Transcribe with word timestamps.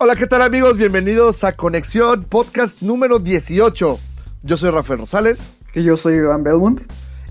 Hola, 0.00 0.14
¿qué 0.14 0.28
tal 0.28 0.42
amigos? 0.42 0.76
Bienvenidos 0.76 1.42
a 1.42 1.54
Conexión 1.54 2.22
Podcast 2.22 2.82
número 2.82 3.18
18. 3.18 3.98
Yo 4.44 4.56
soy 4.56 4.70
Rafael 4.70 5.00
Rosales 5.00 5.40
Y 5.74 5.82
yo 5.82 5.96
soy 5.96 6.14
Iván 6.14 6.44
Belmont. 6.44 6.82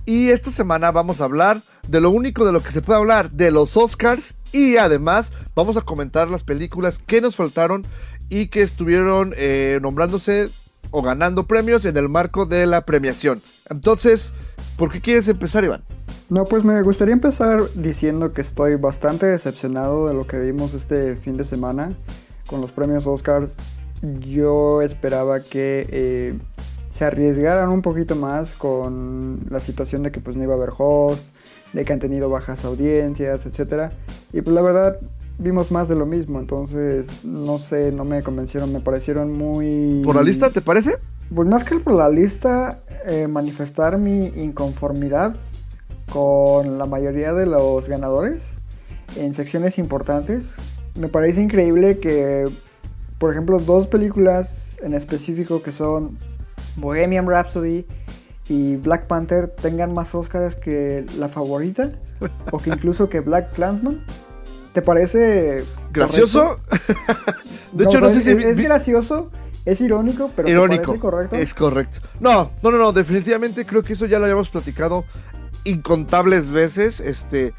y 0.05 0.31
esta 0.31 0.51
semana 0.51 0.91
vamos 0.91 1.21
a 1.21 1.23
hablar 1.23 1.61
de 1.87 2.01
lo 2.01 2.09
único 2.09 2.45
de 2.45 2.51
lo 2.51 2.61
que 2.61 2.73
se 2.73 2.81
puede 2.81 2.99
hablar, 2.99 3.31
de 3.31 3.51
los 3.51 3.77
Oscars 3.77 4.35
y 4.51 4.75
además 4.75 5.31
vamos 5.55 5.77
a 5.77 5.81
comentar 5.81 6.29
las 6.29 6.43
películas 6.43 6.99
que 6.99 7.21
nos 7.21 7.37
faltaron 7.37 7.85
y 8.27 8.49
que 8.49 8.63
estuvieron 8.63 9.33
eh, 9.37 9.79
nombrándose 9.81 10.49
o 10.91 11.01
ganando 11.01 11.47
premios 11.47 11.85
en 11.85 11.95
el 11.95 12.09
marco 12.09 12.45
de 12.45 12.65
la 12.65 12.81
premiación. 12.81 13.41
Entonces, 13.69 14.33
¿por 14.75 14.91
qué 14.91 14.99
quieres 14.99 15.29
empezar, 15.29 15.63
Iván? 15.63 15.83
No, 16.27 16.43
pues 16.43 16.65
me 16.65 16.81
gustaría 16.81 17.13
empezar 17.13 17.61
diciendo 17.75 18.33
que 18.33 18.41
estoy 18.41 18.75
bastante 18.75 19.25
decepcionado 19.25 20.09
de 20.09 20.13
lo 20.13 20.27
que 20.27 20.37
vimos 20.37 20.73
este 20.73 21.15
fin 21.15 21.37
de 21.37 21.45
semana 21.45 21.95
con 22.47 22.61
los 22.61 22.71
premios 22.71 23.05
Oscars. 23.05 23.51
Yo 24.19 24.81
esperaba 24.81 25.41
que 25.41 25.87
eh, 25.91 26.39
se 26.89 27.05
arriesgaran 27.05 27.69
un 27.69 27.81
poquito 27.81 28.15
más 28.15 28.53
con 28.53 29.41
la 29.49 29.61
situación 29.61 30.03
de 30.03 30.11
que 30.11 30.19
pues 30.19 30.35
no 30.35 30.43
iba 30.43 30.53
a 30.53 30.57
haber 30.57 30.71
host, 30.77 31.23
de 31.73 31.85
que 31.85 31.93
han 31.93 31.99
tenido 31.99 32.29
bajas 32.29 32.65
audiencias, 32.65 33.45
etc. 33.45 33.91
Y 34.33 34.41
pues 34.41 34.55
la 34.55 34.61
verdad 34.61 34.99
vimos 35.37 35.71
más 35.71 35.87
de 35.87 35.95
lo 35.95 36.05
mismo, 36.05 36.39
entonces 36.39 37.23
no 37.23 37.59
sé, 37.59 37.91
no 37.91 38.05
me 38.05 38.23
convencieron, 38.23 38.73
me 38.73 38.79
parecieron 38.79 39.31
muy... 39.33 40.01
¿Por 40.03 40.15
la 40.15 40.23
lista, 40.23 40.49
te 40.49 40.61
parece? 40.61 40.97
Pues 41.33 41.47
más 41.47 41.63
que 41.63 41.75
por 41.79 41.93
la 41.93 42.09
lista, 42.09 42.81
eh, 43.05 43.27
manifestar 43.27 43.97
mi 43.97 44.27
inconformidad 44.27 45.35
con 46.11 46.77
la 46.77 46.85
mayoría 46.85 47.33
de 47.33 47.45
los 47.45 47.87
ganadores 47.87 48.57
en 49.15 49.33
secciones 49.33 49.77
importantes. 49.77 50.55
Me 50.97 51.07
parece 51.07 51.41
increíble 51.41 51.99
que, 51.99 52.45
por 53.19 53.31
ejemplo, 53.31 53.59
dos 53.59 53.87
películas 53.87 54.77
en 54.81 54.93
específico 54.93 55.61
que 55.61 55.71
son 55.71 56.17
Bohemian 56.75 57.27
Rhapsody 57.27 57.85
y 58.49 58.75
Black 58.77 59.07
Panther 59.07 59.47
tengan 59.49 59.93
más 59.93 60.13
Oscars 60.15 60.55
que 60.55 61.05
la 61.17 61.27
favorita 61.29 61.91
o 62.51 62.59
que 62.59 62.69
incluso 62.69 63.09
que 63.09 63.19
Black 63.19 63.53
Clansman. 63.53 64.03
¿Te 64.73 64.81
parece 64.81 65.63
¿Gracioso? 65.91 66.59
de 67.71 67.83
No, 67.83 67.89
hecho, 67.89 67.99
no 67.99 68.09
sé 68.09 68.21
si... 68.21 68.29
es, 68.29 68.57
gracioso, 68.59 69.31
es 69.65 69.81
irónico, 69.81 70.29
pero 70.35 70.45
¿te 70.45 70.51
Irónico. 70.51 70.83
parece 70.83 70.99
correcto? 70.99 71.35
Es 71.35 71.53
correcto. 71.55 71.99
No, 72.19 72.51
no, 72.61 72.71
no, 72.71 72.77
no, 72.77 72.91
definitivamente 72.93 73.65
creo 73.65 73.81
que 73.81 73.93
eso 73.93 74.05
ya 74.05 74.19
lo 74.19 74.25
habíamos 74.25 74.49
platicado 74.49 75.03
incontables 75.63 76.51
veces, 76.51 76.99
este, 76.99 77.53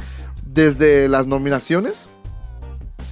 desde 0.47 1.09
las 1.09 1.27
nominaciones, 1.27 2.09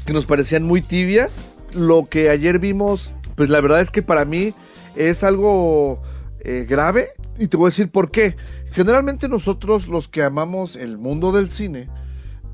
que 0.06 0.12
nos 0.12 0.24
parecían 0.24 0.62
muy 0.62 0.80
tibias. 0.80 1.42
Lo 1.72 2.08
que 2.08 2.30
ayer 2.30 2.58
vimos, 2.58 3.12
pues 3.34 3.50
la 3.50 3.60
verdad 3.60 3.80
es 3.80 3.90
que 3.90 4.02
para 4.02 4.24
mí 4.24 4.54
es 4.94 5.22
algo 5.24 6.00
eh, 6.40 6.64
grave, 6.66 7.08
y 7.38 7.48
te 7.48 7.56
voy 7.56 7.66
a 7.66 7.70
decir 7.70 7.90
por 7.90 8.10
qué. 8.10 8.36
Generalmente 8.72 9.28
nosotros, 9.28 9.88
los 9.88 10.08
que 10.08 10.22
amamos 10.22 10.76
el 10.76 10.96
mundo 10.96 11.32
del 11.32 11.50
cine, 11.50 11.88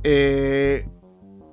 eh, 0.02 0.88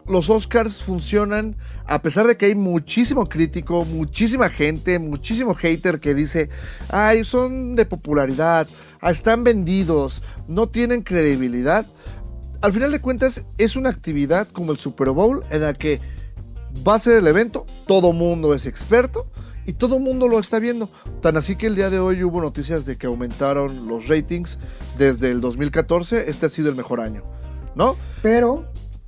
los 0.08 0.30
Oscars 0.30 0.82
funcionan 0.82 1.56
a 1.86 2.02
pesar 2.02 2.28
de 2.28 2.38
que 2.38 2.48
hay 2.48 2.56
muchísimo 2.56 3.28
crítico, 3.28 3.84
muchísima 3.86 4.50
gente, 4.50 5.00
muchísimo 5.00 5.56
hater 5.56 6.00
que 6.00 6.14
dice, 6.14 6.50
ay, 6.90 7.24
son 7.24 7.76
de 7.76 7.86
popularidad, 7.86 8.68
ah, 9.02 9.12
están 9.12 9.44
vendidos, 9.44 10.22
no 10.48 10.70
tienen 10.70 11.02
credibilidad. 11.02 11.86
Al 12.62 12.74
final 12.74 12.92
de 12.92 13.00
cuentas 13.00 13.46
es 13.58 13.78
una 13.78 13.90
actividad 13.90 14.50
como 14.50 14.74
el 14.74 14.78
Super 14.78 15.12
Bowl 15.12 15.46
en 15.50 15.62
la 15.62 15.74
que 15.74 16.02
va 16.86 16.96
a 16.96 17.00
ser 17.00 17.18
el 17.18 17.28
evento, 17.28 17.66
todo 17.88 18.12
mundo 18.12 18.54
es 18.54 18.66
experto 18.66 19.28
y 19.66 19.74
todo 19.74 19.98
mundo 19.98 20.28
lo 20.28 20.40
está 20.40 20.60
viendo. 20.60 20.90
Tan 21.22 21.38
así 21.38 21.56
que 21.56 21.68
el 21.68 21.78
día 21.78 21.90
de 21.90 22.00
hoy 22.00 22.22
hubo 22.22 22.42
noticias 22.42 22.86
de 22.86 22.98
que 22.98 23.08
aumentaron 23.08 23.88
los 23.88 24.10
ratings 24.10 24.60
desde 24.98 25.32
el 25.32 25.40
2014, 25.40 26.30
este 26.30 26.48
ha 26.48 26.50
sido 26.50 26.70
el 26.70 26.76
mejor 26.76 27.00
año, 27.00 27.24
¿no? 27.76 27.96
Pero 28.22 28.66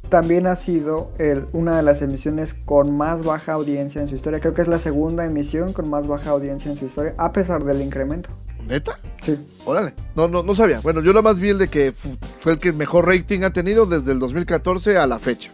también 0.07 0.47
ha 0.47 0.56
sido 0.56 1.11
una 1.51 1.75
de 1.75 1.84
las 1.84 2.01
emisiones 2.01 2.53
con 2.53 2.95
más 2.95 3.22
baja 3.22 3.51
audiencia 3.51 4.01
en 4.01 4.07
su 4.07 4.16
historia. 4.16 4.40
Creo 4.40 4.53
que 4.53 4.61
es 4.61 4.69
la 4.69 4.79
segunda 4.79 5.25
emisión 5.25 5.73
con 5.73 5.90
más 5.90 6.07
baja 6.07 6.29
audiencia 6.29 6.72
en 6.72 6.78
su 6.78 6.85
historia, 6.85 7.16
a 7.17 7.34
pesar 7.34 7.66
del 7.66 7.81
incremento. 7.81 8.29
¿Neta? 8.71 8.97
Sí. 9.21 9.35
Órale, 9.65 9.93
no, 10.15 10.29
no, 10.29 10.43
no 10.43 10.55
sabía. 10.55 10.79
Bueno, 10.79 11.01
yo 11.01 11.11
nada 11.11 11.21
más 11.23 11.37
vi 11.39 11.49
el 11.49 11.57
de 11.57 11.67
que 11.67 11.91
fu- 11.91 12.15
fue 12.39 12.53
el 12.53 12.57
que 12.57 12.71
mejor 12.71 13.05
rating 13.05 13.41
ha 13.43 13.51
tenido 13.51 13.85
desde 13.85 14.13
el 14.13 14.19
2014 14.19 14.97
a 14.97 15.05
la 15.07 15.19
fecha. 15.19 15.51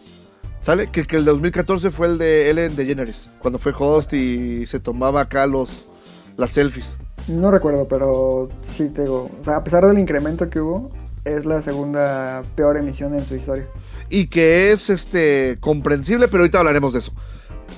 ¿Sale? 0.59 0.91
Que, 0.91 1.05
que 1.07 1.15
el 1.17 1.25
2014 1.25 1.89
fue 1.89 2.05
el 2.07 2.17
de 2.19 2.49
Ellen 2.51 2.75
DeGeneres, 2.75 3.29
cuando 3.39 3.57
fue 3.57 3.73
host 3.77 4.13
y 4.13 4.67
se 4.67 4.79
tomaba 4.79 5.21
acá 5.21 5.47
los 5.47 5.85
las 6.37 6.51
selfies. 6.51 6.95
No 7.27 7.49
recuerdo, 7.49 7.87
pero 7.87 8.49
sí 8.61 8.89
te 8.89 9.01
digo. 9.01 9.31
O 9.41 9.43
sea, 9.43 9.55
a 9.57 9.63
pesar 9.63 9.85
del 9.87 9.97
incremento 9.97 10.49
que 10.51 10.59
hubo, 10.61 10.91
es 11.25 11.43
la 11.45 11.61
segunda 11.63 12.43
peor 12.55 12.77
emisión 12.77 13.15
en 13.15 13.25
su 13.25 13.35
historia. 13.35 13.67
Y 14.09 14.27
que 14.27 14.71
es 14.71 14.91
este 14.91 15.57
comprensible, 15.59 16.27
pero 16.27 16.43
ahorita 16.43 16.59
hablaremos 16.59 16.93
de 16.93 16.99
eso. 16.99 17.13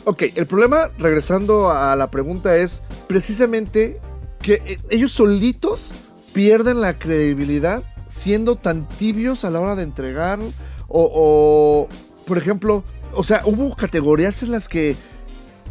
Ok, 0.04 0.24
el 0.36 0.46
problema, 0.48 0.90
regresando 1.00 1.72
a 1.72 1.96
la 1.96 2.12
pregunta, 2.12 2.58
es 2.58 2.82
precisamente 3.08 4.00
que 4.42 4.62
eh, 4.66 4.80
ellos 4.90 5.12
solitos 5.12 5.92
pierden 6.34 6.82
la 6.82 6.98
credibilidad 6.98 7.84
siendo 8.10 8.56
tan 8.56 8.88
tibios 8.88 9.46
a 9.46 9.50
la 9.50 9.60
hora 9.60 9.76
de 9.76 9.84
entregar. 9.84 10.40
O, 10.88 11.12
o, 11.14 11.88
por 12.26 12.38
ejemplo, 12.38 12.84
o 13.14 13.24
sea, 13.24 13.44
hubo 13.46 13.76
categorías 13.76 14.42
en 14.44 14.52
las 14.52 14.68
que 14.68 14.96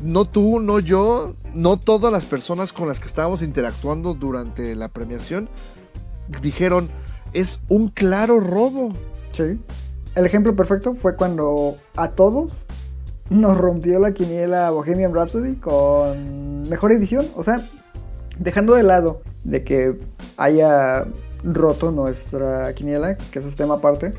no 0.02 0.24
tú, 0.24 0.60
no 0.60 0.78
yo, 0.78 1.34
no 1.54 1.78
todas 1.78 2.12
las 2.12 2.24
personas 2.24 2.72
con 2.72 2.88
las 2.88 3.00
que 3.00 3.06
estábamos 3.06 3.42
interactuando 3.42 4.14
durante 4.14 4.74
la 4.76 4.88
premiación 4.88 5.48
dijeron, 6.42 6.88
es 7.32 7.60
un 7.68 7.88
claro 7.88 8.40
robo. 8.40 8.92
Sí. 9.32 9.60
El 10.14 10.26
ejemplo 10.26 10.54
perfecto 10.56 10.94
fue 10.94 11.16
cuando 11.16 11.76
a 11.96 12.10
todos 12.10 12.66
nos 13.30 13.58
rompió 13.58 13.98
la 13.98 14.12
quiniela 14.12 14.70
Bohemian 14.70 15.14
Rhapsody 15.14 15.56
con 15.56 16.68
mejor 16.68 16.92
edición. 16.92 17.26
O 17.36 17.44
sea, 17.44 17.60
dejando 18.38 18.74
de 18.74 18.82
lado 18.82 19.22
de 19.44 19.64
que 19.64 19.98
haya 20.36 21.06
roto 21.44 21.90
nuestra 21.90 22.72
quiniela, 22.74 23.16
que 23.16 23.38
eso 23.38 23.48
es 23.48 23.56
tema 23.56 23.74
aparte, 23.74 24.12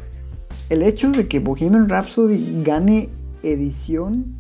el 0.70 0.84
hecho 0.84 1.12
de 1.12 1.28
que 1.28 1.40
Bohemian 1.40 1.90
Rhapsody 1.90 2.64
gane 2.64 3.10
edición 3.44 4.40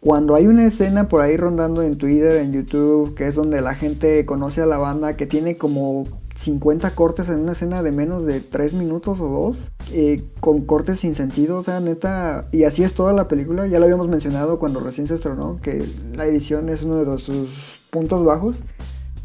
cuando 0.00 0.34
hay 0.34 0.46
una 0.46 0.66
escena 0.66 1.08
por 1.08 1.20
ahí 1.20 1.36
rondando 1.36 1.82
en 1.82 1.98
Twitter, 1.98 2.36
en 2.36 2.52
YouTube, 2.52 3.14
que 3.14 3.28
es 3.28 3.34
donde 3.34 3.60
la 3.60 3.74
gente 3.74 4.24
conoce 4.24 4.62
a 4.62 4.66
la 4.66 4.78
banda, 4.78 5.14
que 5.16 5.26
tiene 5.26 5.56
como 5.56 6.06
50 6.36 6.94
cortes 6.94 7.28
en 7.28 7.40
una 7.40 7.52
escena 7.52 7.82
de 7.82 7.92
menos 7.92 8.24
de 8.24 8.40
3 8.40 8.72
minutos 8.72 9.20
o 9.20 9.28
2, 9.28 9.56
eh, 9.92 10.24
con 10.40 10.62
cortes 10.62 11.00
sin 11.00 11.14
sentido, 11.14 11.58
o 11.58 11.62
sea, 11.62 11.80
neta, 11.80 12.48
y 12.50 12.64
así 12.64 12.82
es 12.82 12.94
toda 12.94 13.12
la 13.12 13.28
película, 13.28 13.66
ya 13.66 13.78
lo 13.78 13.84
habíamos 13.84 14.08
mencionado 14.08 14.58
cuando 14.58 14.80
recién 14.80 15.06
se 15.06 15.16
estrenó, 15.16 15.60
que 15.60 15.84
la 16.14 16.24
edición 16.24 16.70
es 16.70 16.82
uno 16.82 16.96
de 16.96 17.18
sus 17.18 17.50
puntos 17.90 18.24
bajos, 18.24 18.56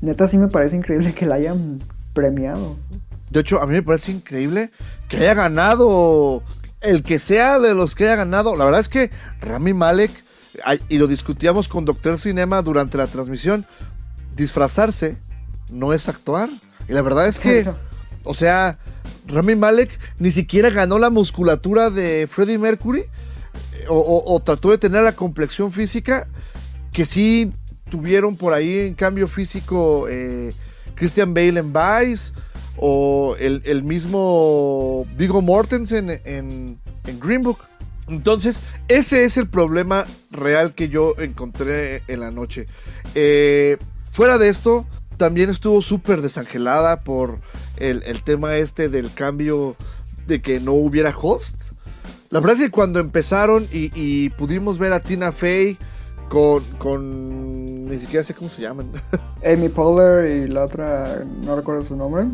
neta 0.01 0.27
sí 0.27 0.37
me 0.37 0.47
parece 0.47 0.75
increíble 0.75 1.13
que 1.13 1.25
la 1.25 1.35
hayan 1.35 1.79
premiado. 2.13 2.77
De 3.29 3.39
hecho, 3.41 3.61
a 3.61 3.65
mí 3.65 3.73
me 3.73 3.83
parece 3.83 4.11
increíble 4.11 4.71
que 5.09 5.17
haya 5.17 5.33
ganado 5.33 6.43
el 6.81 7.03
que 7.03 7.19
sea 7.19 7.59
de 7.59 7.73
los 7.73 7.95
que 7.95 8.05
haya 8.05 8.15
ganado. 8.17 8.55
La 8.55 8.65
verdad 8.65 8.81
es 8.81 8.89
que 8.89 9.09
Rami 9.41 9.73
Malek, 9.73 10.11
y 10.89 10.97
lo 10.99 11.07
discutíamos 11.07 11.67
con 11.67 11.83
Doctor 11.85 12.19
Cinema 12.19 12.61
durante 12.61 12.97
la 12.97 13.07
transmisión, 13.07 13.65
disfrazarse 14.35 15.17
no 15.71 15.93
es 15.93 16.07
actuar. 16.07 16.49
Y 16.87 16.93
la 16.93 17.01
verdad 17.01 17.27
es 17.27 17.39
que, 17.39 17.63
o 18.23 18.33
sea, 18.33 18.77
Rami 19.27 19.55
Malek 19.55 19.89
ni 20.19 20.31
siquiera 20.31 20.69
ganó 20.69 20.99
la 20.99 21.09
musculatura 21.09 21.89
de 21.89 22.27
Freddie 22.31 22.59
Mercury 22.59 22.99
eh, 23.01 23.85
o, 23.89 23.95
o- 23.97 24.35
o 24.35 24.39
trató 24.41 24.69
de 24.69 24.77
tener 24.77 25.03
la 25.03 25.13
complexión 25.13 25.71
física 25.71 26.27
que 26.91 27.05
sí 27.05 27.51
tuvieron 27.89 28.35
por 28.35 28.53
ahí 28.53 28.79
en 28.79 28.93
cambio 28.93 29.27
físico 29.27 30.07
eh, 30.09 30.53
Christian 30.95 31.33
Bale 31.33 31.59
en 31.59 31.73
Vice 31.73 32.31
o 32.77 33.35
el, 33.39 33.61
el 33.65 33.83
mismo 33.83 35.05
Vigo 35.17 35.41
Mortensen 35.41 36.09
en, 36.09 36.77
en 37.05 37.19
Green 37.19 37.41
Book. 37.41 37.59
Entonces, 38.07 38.61
ese 38.87 39.23
es 39.23 39.37
el 39.37 39.47
problema 39.47 40.05
real 40.29 40.75
que 40.75 40.89
yo 40.89 41.15
encontré 41.17 42.03
en 42.07 42.19
la 42.19 42.29
noche. 42.31 42.67
Eh, 43.15 43.77
fuera 44.11 44.37
de 44.37 44.49
esto, 44.49 44.85
también 45.17 45.49
estuvo 45.49 45.81
súper 45.81 46.21
desangelada 46.21 47.03
por 47.03 47.39
el, 47.77 48.03
el 48.03 48.21
tema 48.21 48.57
este 48.57 48.89
del 48.89 49.11
cambio 49.13 49.75
de 50.27 50.41
que 50.41 50.59
no 50.59 50.73
hubiera 50.73 51.15
host. 51.17 51.55
La 52.29 52.39
verdad 52.41 52.57
es 52.57 52.63
que 52.65 52.71
cuando 52.71 52.99
empezaron 52.99 53.67
y, 53.71 53.91
y 53.95 54.29
pudimos 54.29 54.77
ver 54.77 54.93
a 54.93 54.99
Tina 54.99 55.31
Fey 55.31 55.77
con, 56.29 56.63
con... 56.77 57.64
Ni 57.95 58.01
siquiera 58.01 58.23
sé 58.23 58.33
cómo 58.33 58.49
se 58.49 58.61
llaman. 58.61 58.91
Amy 59.45 59.69
Poehler 59.69 60.29
y 60.43 60.47
la 60.49 60.65
otra, 60.65 61.23
no 61.45 61.55
recuerdo 61.55 61.85
su 61.85 61.95
nombre. 61.95 62.25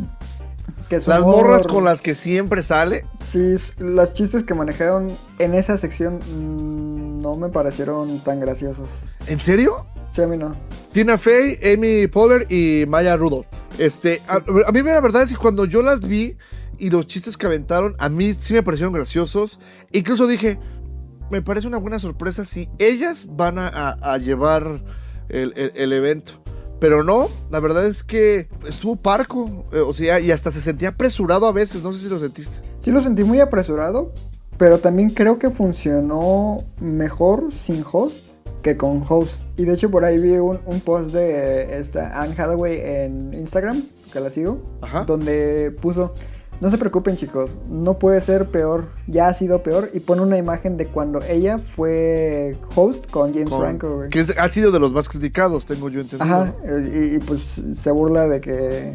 Que 0.90 1.00
su 1.00 1.10
Las 1.10 1.22
humor- 1.22 1.44
morras 1.44 1.68
con 1.68 1.84
las 1.84 2.02
que 2.02 2.16
siempre 2.16 2.64
sale. 2.64 3.06
Sí, 3.32 3.56
los 3.78 4.14
chistes 4.14 4.44
que 4.44 4.54
manejaron 4.54 5.08
en 5.40 5.54
esa 5.54 5.78
sección 5.78 6.16
mm, 6.18 7.22
no 7.22 7.36
me 7.36 7.50
parecieron 7.50 8.20
tan 8.20 8.40
graciosos. 8.40 8.90
¿En 9.28 9.40
serio? 9.40 9.86
Sí, 10.16 10.22
a 10.22 10.28
mí 10.28 10.36
no. 10.38 10.56
Tina 10.92 11.18
Fey, 11.18 11.58
Amy 11.74 12.08
Poehler 12.08 12.52
y 12.52 12.86
Maya 12.88 13.16
Rudolph. 13.16 13.46
Este, 13.78 14.22
a, 14.28 14.36
a 14.68 14.72
mí 14.72 14.82
la 14.82 15.00
verdad 15.00 15.24
es 15.24 15.30
que 15.32 15.38
cuando 15.38 15.66
yo 15.66 15.82
las 15.84 16.02
vi 16.02 16.38
y 16.78 16.90
los 16.90 17.06
chistes 17.08 17.38
que 17.38 17.46
aventaron, 17.46 17.96
a 18.00 18.10
mí 18.10 18.34
sí 18.38 18.54
me 18.54 18.64
parecieron 18.64 18.94
graciosos. 18.94 19.60
Incluso 19.92 20.26
dije, 20.28 20.60
me 21.30 21.42
parece 21.42 21.68
una 21.68 21.78
buena 21.78 22.00
sorpresa 22.00 22.44
si 22.44 22.68
ellas 22.80 23.28
van 23.30 23.58
a, 23.60 23.68
a- 23.70 24.14
a 24.14 24.18
llevar 24.18 24.84
el, 25.32 25.54
el- 25.56 25.72
el 25.76 25.94
evento. 25.94 26.34
Pero 26.80 27.04
no, 27.04 27.28
la 27.52 27.60
verdad 27.60 27.86
es 27.86 28.04
que 28.04 28.48
estuvo 28.68 28.96
parco. 28.96 29.66
eh, 29.72 29.80
o 29.80 29.94
sea, 29.94 30.20
y 30.20 30.32
hasta 30.32 30.52
se 30.52 30.62
sentía 30.62 30.90
apresurado 30.90 31.46
a 31.46 31.52
veces. 31.52 31.84
No 31.84 31.94
sé 31.94 32.00
si 32.00 32.10
lo 32.10 32.18
sentiste. 32.20 32.58
Sí 32.82 32.90
lo 32.92 33.02
sentí 33.02 33.24
muy 33.24 33.40
apresurado, 33.40 34.12
pero 34.58 34.80
también 34.80 35.12
creo 35.12 35.38
que 35.38 35.52
funcionó 35.52 36.64
mejor 36.80 37.54
sin 37.54 37.84
host 37.92 38.26
que 38.64 38.78
con 38.78 39.04
host. 39.08 39.40
Y 39.58 39.66
de 39.66 39.74
hecho 39.76 39.92
por 39.92 40.06
ahí 40.06 40.18
vi 40.20 40.32
un, 40.38 40.60
un 40.66 40.80
post 40.82 41.12
de 41.12 41.78
esta 41.80 42.20
Anne 42.20 42.34
Hathaway 42.38 42.80
en 42.84 43.34
Instagram, 43.36 43.84
que 44.12 44.20
la 44.20 44.30
sigo, 44.32 44.60
Ajá. 44.82 45.04
donde 45.06 45.72
puso, 45.82 46.14
no 46.62 46.70
se 46.72 46.78
preocupen 46.78 47.18
chicos, 47.18 47.58
no 47.70 48.00
puede 48.00 48.22
ser 48.22 48.50
peor, 48.50 48.86
ya 49.08 49.28
ha 49.28 49.34
sido 49.34 49.62
peor, 49.64 49.90
y 49.94 50.00
pone 50.00 50.22
una 50.22 50.38
imagen 50.38 50.78
de 50.78 50.88
cuando 50.88 51.20
ella 51.24 51.58
fue 51.58 52.56
host 52.76 53.10
con 53.12 53.34
James 53.34 53.50
Con- 53.50 53.60
Franco. 53.62 53.96
güey. 53.98 54.10
que 54.10 54.22
es- 54.22 54.38
ha 54.38 54.48
sido 54.48 54.72
de 54.72 54.80
los 54.80 54.94
más 54.94 55.10
criticados, 55.10 55.66
tengo 55.66 55.90
yo 55.90 56.00
entendido. 56.02 56.24
Ajá, 56.34 56.54
eh, 56.64 57.10
y, 57.12 57.16
y, 57.16 57.20
pues 57.20 57.42
se 57.80 57.92
burla 57.92 58.28
de 58.28 58.40
que 58.40 58.94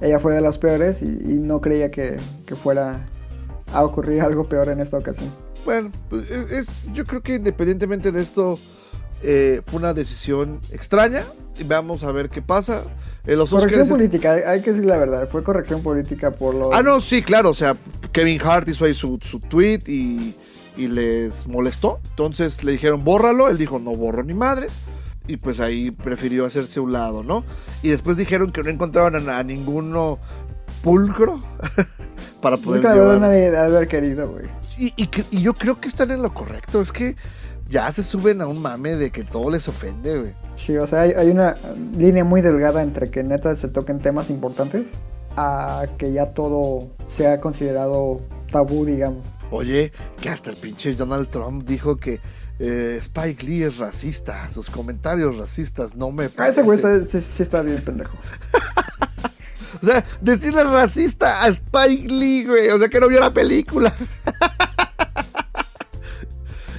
ella 0.00 0.20
fue 0.20 0.34
de 0.34 0.40
las 0.40 0.58
peores 0.58 1.02
y, 1.02 1.06
y 1.06 1.38
no 1.40 1.60
creía 1.60 1.90
que, 1.90 2.16
que 2.46 2.54
fuera 2.54 3.08
a 3.72 3.84
ocurrir 3.84 4.20
algo 4.22 4.48
peor 4.48 4.68
en 4.68 4.80
esta 4.80 4.96
ocasión. 4.98 5.30
Bueno, 5.64 5.90
pues 6.08 6.30
es, 6.30 6.68
yo 6.92 7.04
creo 7.04 7.20
que 7.22 7.34
independientemente 7.34 8.12
de 8.12 8.22
esto, 8.22 8.58
eh, 9.22 9.60
fue 9.66 9.80
una 9.80 9.92
decisión 9.94 10.60
extraña. 10.70 11.22
Y 11.58 11.64
vamos 11.64 12.04
a 12.04 12.12
ver 12.12 12.30
qué 12.30 12.40
pasa. 12.40 12.82
Eh, 13.26 13.36
los 13.36 13.50
Corrección 13.50 13.82
Oscars 13.82 13.98
política, 13.98 14.32
hay- 14.34 14.42
hay 14.42 14.62
que 14.62 14.70
decir 14.72 14.86
la 14.86 14.96
verdad, 14.96 15.28
fue 15.30 15.42
corrección 15.42 15.82
política 15.82 16.30
por 16.30 16.54
los... 16.54 16.72
Ah, 16.72 16.82
no, 16.82 17.00
sí, 17.00 17.22
claro. 17.22 17.50
O 17.50 17.54
sea, 17.54 17.76
Kevin 18.12 18.40
Hart 18.42 18.68
hizo 18.68 18.84
ahí 18.86 18.94
su, 18.94 19.18
su 19.20 19.40
tweet 19.40 19.80
y, 19.86 20.34
y 20.76 20.88
les 20.88 21.46
molestó. 21.46 22.00
Entonces 22.10 22.64
le 22.64 22.72
dijeron, 22.72 23.04
bórralo. 23.04 23.48
Él 23.50 23.58
dijo, 23.58 23.78
no 23.78 23.90
borro 23.94 24.22
ni 24.24 24.32
madres. 24.34 24.80
Y 25.26 25.36
pues 25.36 25.60
ahí 25.60 25.90
prefirió 25.90 26.46
hacerse 26.46 26.78
a 26.78 26.82
un 26.82 26.92
lado, 26.92 27.22
¿no? 27.22 27.44
Y 27.82 27.90
después 27.90 28.16
dijeron 28.16 28.50
que 28.50 28.62
no 28.62 28.70
encontraban 28.70 29.28
a, 29.28 29.38
a 29.38 29.42
ninguno 29.42 30.18
pulcro 30.82 31.42
para 32.40 32.56
poder 32.56 32.82
llevar. 32.82 33.20
nadie 33.20 33.54
haber 33.54 33.88
querido, 33.88 34.28
güey. 34.30 34.46
Y, 34.78 34.94
y 34.96 35.08
que- 35.08 35.24
y 35.30 35.42
yo 35.42 35.52
creo 35.52 35.80
que 35.80 35.88
están 35.88 36.10
en 36.12 36.22
lo 36.22 36.32
correcto. 36.32 36.80
Es 36.80 36.92
que 36.92 37.16
ya 37.68 37.90
se 37.92 38.02
suben 38.02 38.40
a 38.40 38.46
un 38.46 38.60
mame 38.60 38.96
de 38.96 39.10
que 39.10 39.24
todo 39.24 39.50
les 39.50 39.68
ofende, 39.68 40.18
güey. 40.18 40.34
Sí, 40.54 40.76
o 40.76 40.86
sea, 40.86 41.02
hay, 41.02 41.12
hay 41.12 41.30
una 41.30 41.54
línea 41.96 42.24
muy 42.24 42.40
delgada 42.40 42.82
entre 42.82 43.10
que 43.10 43.22
neta 43.22 43.54
se 43.56 43.68
toquen 43.68 43.98
temas 43.98 44.30
importantes 44.30 44.98
a 45.36 45.86
que 45.98 46.12
ya 46.12 46.32
todo 46.32 46.88
sea 47.06 47.40
considerado 47.40 48.20
tabú, 48.50 48.84
digamos. 48.84 49.26
Oye, 49.50 49.92
que 50.20 50.28
hasta 50.28 50.50
el 50.50 50.56
pinche 50.56 50.94
Donald 50.94 51.28
Trump 51.28 51.64
dijo 51.64 51.96
que 51.96 52.20
eh, 52.58 52.96
Spike 53.00 53.46
Lee 53.46 53.62
es 53.62 53.78
racista. 53.78 54.48
Sus 54.48 54.68
comentarios 54.68 55.36
racistas 55.36 55.94
no 55.94 56.10
me 56.10 56.28
Ah, 56.36 56.48
ese 56.48 56.62
güey 56.62 56.78
sí 57.08 57.42
está 57.42 57.62
bien 57.62 57.82
pendejo. 57.82 58.16
O 59.80 59.86
sea, 59.86 60.04
decirle 60.20 60.64
racista 60.64 61.44
a 61.44 61.48
Spike 61.48 62.08
Lee, 62.08 62.44
güey. 62.44 62.68
O 62.70 62.78
sea, 62.78 62.88
que 62.88 62.98
no 62.98 63.06
vio 63.06 63.20
la 63.20 63.32
película. 63.32 63.94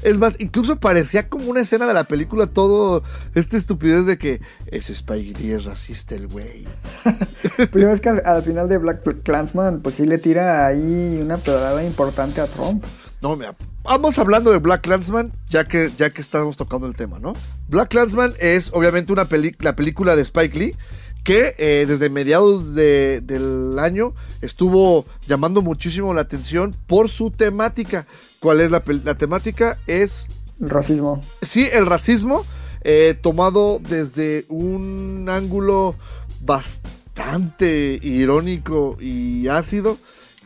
Es 0.04 0.18
más, 0.18 0.36
incluso 0.40 0.80
parecía 0.80 1.28
como 1.30 1.50
una 1.50 1.62
escena 1.62 1.88
de 1.88 1.94
la 1.94 2.04
película 2.06 2.48
todo 2.48 3.04
esta 3.36 3.58
estupidez 3.58 4.06
de 4.06 4.18
que 4.18 4.42
ese 4.68 4.94
Spike 4.94 5.40
Lee 5.40 5.52
es 5.52 5.66
racista 5.66 6.16
el 6.16 6.28
güey. 6.28 6.66
Pues 7.72 7.84
ya 7.84 7.90
ves 7.90 8.02
que 8.02 8.10
al, 8.10 8.22
al 8.26 8.42
final 8.44 8.70
de 8.70 8.78
Black 8.78 9.24
Clansman, 9.24 9.82
pues 9.82 9.96
sí 9.96 10.06
le 10.06 10.18
tira 10.18 10.66
ahí 10.66 11.20
una 11.22 11.38
pedrada 11.38 11.84
importante 11.84 12.40
a 12.42 12.48
Trump. 12.48 12.84
No, 13.22 13.36
mira, 13.36 13.54
vamos 13.84 14.18
hablando 14.18 14.52
de 14.52 14.60
Black 14.60 14.82
Clansman, 14.82 15.34
ya 15.50 15.66
que, 15.68 15.92
ya 15.98 16.10
que 16.12 16.22
estamos 16.22 16.56
tocando 16.56 16.88
el 16.88 16.96
tema, 16.96 17.20
¿no? 17.20 17.34
Black 17.68 17.90
Clansman 17.90 18.34
es 18.40 18.72
obviamente 18.74 19.12
una 19.12 19.26
peli- 19.26 19.56
la 19.60 19.76
película 19.76 20.16
de 20.16 20.22
Spike 20.22 20.58
Lee 20.58 20.76
que 21.24 21.56
eh, 21.58 21.86
desde 21.88 22.10
mediados 22.10 22.74
de- 22.76 23.22
del 23.22 23.78
año 23.80 24.14
estuvo 24.42 25.06
llamando 25.28 25.62
muchísimo 25.62 26.14
la 26.14 26.22
atención 26.22 26.76
por 26.88 27.10
su 27.10 27.32
temática. 27.32 28.08
¿Cuál 28.40 28.62
es 28.62 28.72
la, 28.72 28.84
la 29.04 29.16
temática? 29.16 29.78
Es, 29.88 30.28
El 30.62 30.70
racismo. 30.70 31.22
sí, 31.42 31.68
el 31.72 31.86
racismo 31.86 32.46
eh, 32.82 33.18
tomado 33.22 33.80
desde 33.80 34.46
un 34.48 35.28
ángulo 35.30 35.96
bastante 36.42 38.00
irónico 38.02 38.98
y 39.00 39.48
ácido 39.50 39.98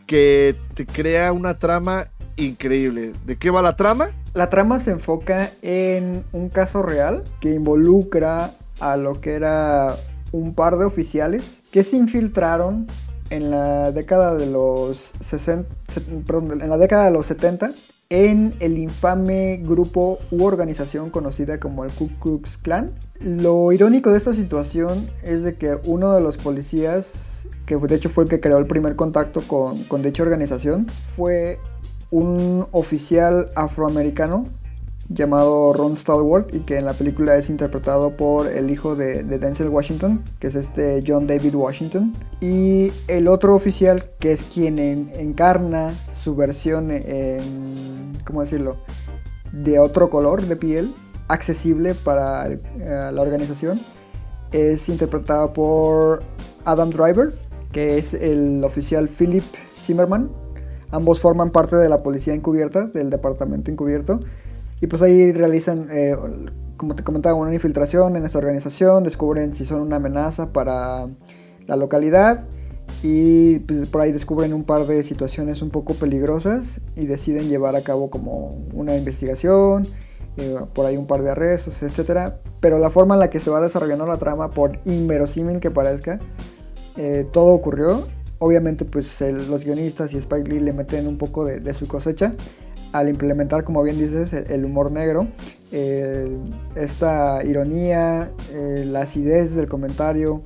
que 0.07 0.55
te 0.73 0.85
crea 0.85 1.31
una 1.31 1.59
trama 1.59 2.07
increíble. 2.35 3.13
¿De 3.25 3.37
qué 3.37 3.49
va 3.51 3.61
la 3.61 3.75
trama? 3.75 4.09
La 4.33 4.49
trama 4.49 4.79
se 4.79 4.91
enfoca 4.91 5.51
en 5.61 6.23
un 6.33 6.49
caso 6.49 6.81
real 6.81 7.23
que 7.39 7.53
involucra 7.53 8.55
a 8.79 8.97
lo 8.97 9.21
que 9.21 9.33
era 9.33 9.95
un 10.33 10.53
par 10.53 10.77
de 10.77 10.83
oficiales 10.83 11.61
que 11.71 11.83
se 11.83 11.95
infiltraron 11.95 12.87
en 13.29 13.49
la 13.49 13.91
década 13.93 14.35
de 14.35 14.47
los 14.47 15.11
60, 15.21 15.73
se- 15.87 16.01
perdón, 16.01 16.61
en 16.61 16.69
la 16.69 16.77
década 16.77 17.05
de 17.05 17.11
los 17.11 17.25
70 17.27 17.71
en 18.09 18.53
el 18.59 18.77
infame 18.77 19.57
grupo 19.63 20.19
u 20.29 20.43
organización 20.43 21.09
conocida 21.09 21.59
como 21.59 21.83
el 21.85 21.91
Ku 21.91 22.09
Klux 22.21 22.57
Klan. 22.57 22.91
Lo 23.21 23.71
irónico 23.71 24.11
de 24.11 24.17
esta 24.17 24.33
situación 24.33 25.07
es 25.23 25.41
de 25.41 25.55
que 25.55 25.79
uno 25.85 26.13
de 26.13 26.21
los 26.21 26.37
policías, 26.37 27.47
que 27.65 27.77
de 27.77 27.95
hecho 27.95 28.09
fue 28.09 28.25
el 28.25 28.29
que 28.29 28.39
creó 28.39 28.57
el 28.59 28.67
primer 28.67 28.95
contacto 28.95 29.41
con, 29.47 29.81
con 29.85 30.03
dicha 30.03 30.21
organización, 30.21 30.85
fue 31.15 31.57
un 32.11 32.67
oficial 32.71 33.49
afroamericano 33.55 34.47
llamado 35.09 35.73
Ron 35.73 35.95
Stallworth 35.95 36.53
y 36.55 36.61
que 36.61 36.77
en 36.77 36.85
la 36.85 36.93
película 36.93 37.35
es 37.35 37.49
interpretado 37.49 38.15
por 38.17 38.47
el 38.47 38.69
hijo 38.69 38.95
de, 38.95 39.23
de 39.23 39.37
Denzel 39.37 39.69
Washington, 39.69 40.23
que 40.39 40.47
es 40.47 40.55
este 40.55 41.03
John 41.05 41.27
David 41.27 41.55
Washington. 41.55 42.13
Y 42.41 42.91
el 43.07 43.27
otro 43.27 43.55
oficial, 43.55 44.11
que 44.19 44.31
es 44.31 44.43
quien 44.43 44.79
en- 44.79 45.11
encarna 45.15 45.93
su 46.13 46.35
versión 46.35 46.89
en, 46.91 48.13
¿cómo 48.25 48.41
decirlo?, 48.41 48.77
de 49.51 49.77
otro 49.77 50.09
color 50.09 50.41
de 50.43 50.55
piel, 50.55 50.93
accesible 51.27 51.93
para 51.93 52.49
eh, 52.49 52.59
la 53.13 53.21
organización, 53.21 53.79
es 54.51 54.89
interpretado 54.89 55.53
por 55.53 56.23
Adam 56.65 56.89
Driver, 56.89 57.33
que 57.71 57.97
es 57.97 58.13
el 58.13 58.63
oficial 58.63 59.09
Philip 59.09 59.43
Zimmerman. 59.75 60.31
Ambos 60.91 61.19
forman 61.19 61.49
parte 61.49 61.75
de 61.75 61.89
la 61.89 62.03
policía 62.03 62.33
encubierta, 62.33 62.85
del 62.87 63.09
departamento 63.09 63.71
encubierto. 63.71 64.19
Y 64.83 64.87
pues 64.87 65.01
ahí 65.01 65.31
realizan, 65.31 65.87
eh, 65.91 66.13
como 66.75 66.93
te 66.93 67.05
comentaba, 67.05 67.35
una 67.35 67.53
infiltración 67.53 68.17
en 68.17 68.25
esta 68.25 68.37
organización, 68.37 69.05
descubren 69.05 69.53
si 69.53 69.63
son 69.63 69.79
una 69.79 69.95
amenaza 69.95 70.51
para 70.51 71.07
la 71.67 71.77
localidad 71.77 72.43
y 73.01 73.59
pues, 73.59 73.87
por 73.87 74.01
ahí 74.01 74.11
descubren 74.11 74.53
un 74.53 74.65
par 74.65 74.85
de 74.85 75.05
situaciones 75.05 75.61
un 75.61 75.69
poco 75.69 75.93
peligrosas 75.93 76.81
y 76.97 77.05
deciden 77.05 77.47
llevar 77.47 77.77
a 77.77 77.81
cabo 77.81 78.09
como 78.09 78.57
una 78.73 78.97
investigación, 78.97 79.87
eh, 80.35 80.57
por 80.73 80.85
ahí 80.85 80.97
un 80.97 81.07
par 81.07 81.21
de 81.21 81.31
arrestos, 81.31 81.81
etcétera. 81.81 82.41
Pero 82.59 82.77
la 82.77 82.89
forma 82.89 83.13
en 83.13 83.21
la 83.21 83.29
que 83.29 83.39
se 83.39 83.49
va 83.49 83.61
desarrollando 83.61 84.05
la 84.05 84.17
trama, 84.17 84.51
por 84.51 84.81
inverosímil 84.83 85.61
que 85.61 85.71
parezca, 85.71 86.19
eh, 86.97 87.25
todo 87.31 87.53
ocurrió. 87.53 88.05
Obviamente, 88.37 88.83
pues 88.83 89.21
los 89.21 89.63
guionistas 89.63 90.13
y 90.13 90.17
Spike 90.17 90.49
Lee 90.49 90.59
le 90.59 90.73
meten 90.73 91.07
un 91.07 91.17
poco 91.17 91.45
de 91.45 91.73
su 91.73 91.87
cosecha 91.87 92.33
al 92.93 93.09
implementar, 93.09 93.63
como 93.63 93.83
bien 93.83 93.97
dices, 93.99 94.31
el, 94.33 94.65
humor 94.65 94.91
negro, 94.91 95.27
esta 96.75 97.43
ironía, 97.43 98.31
la 98.53 99.01
acidez 99.01 99.55
del 99.55 99.67
comentario. 99.67 100.41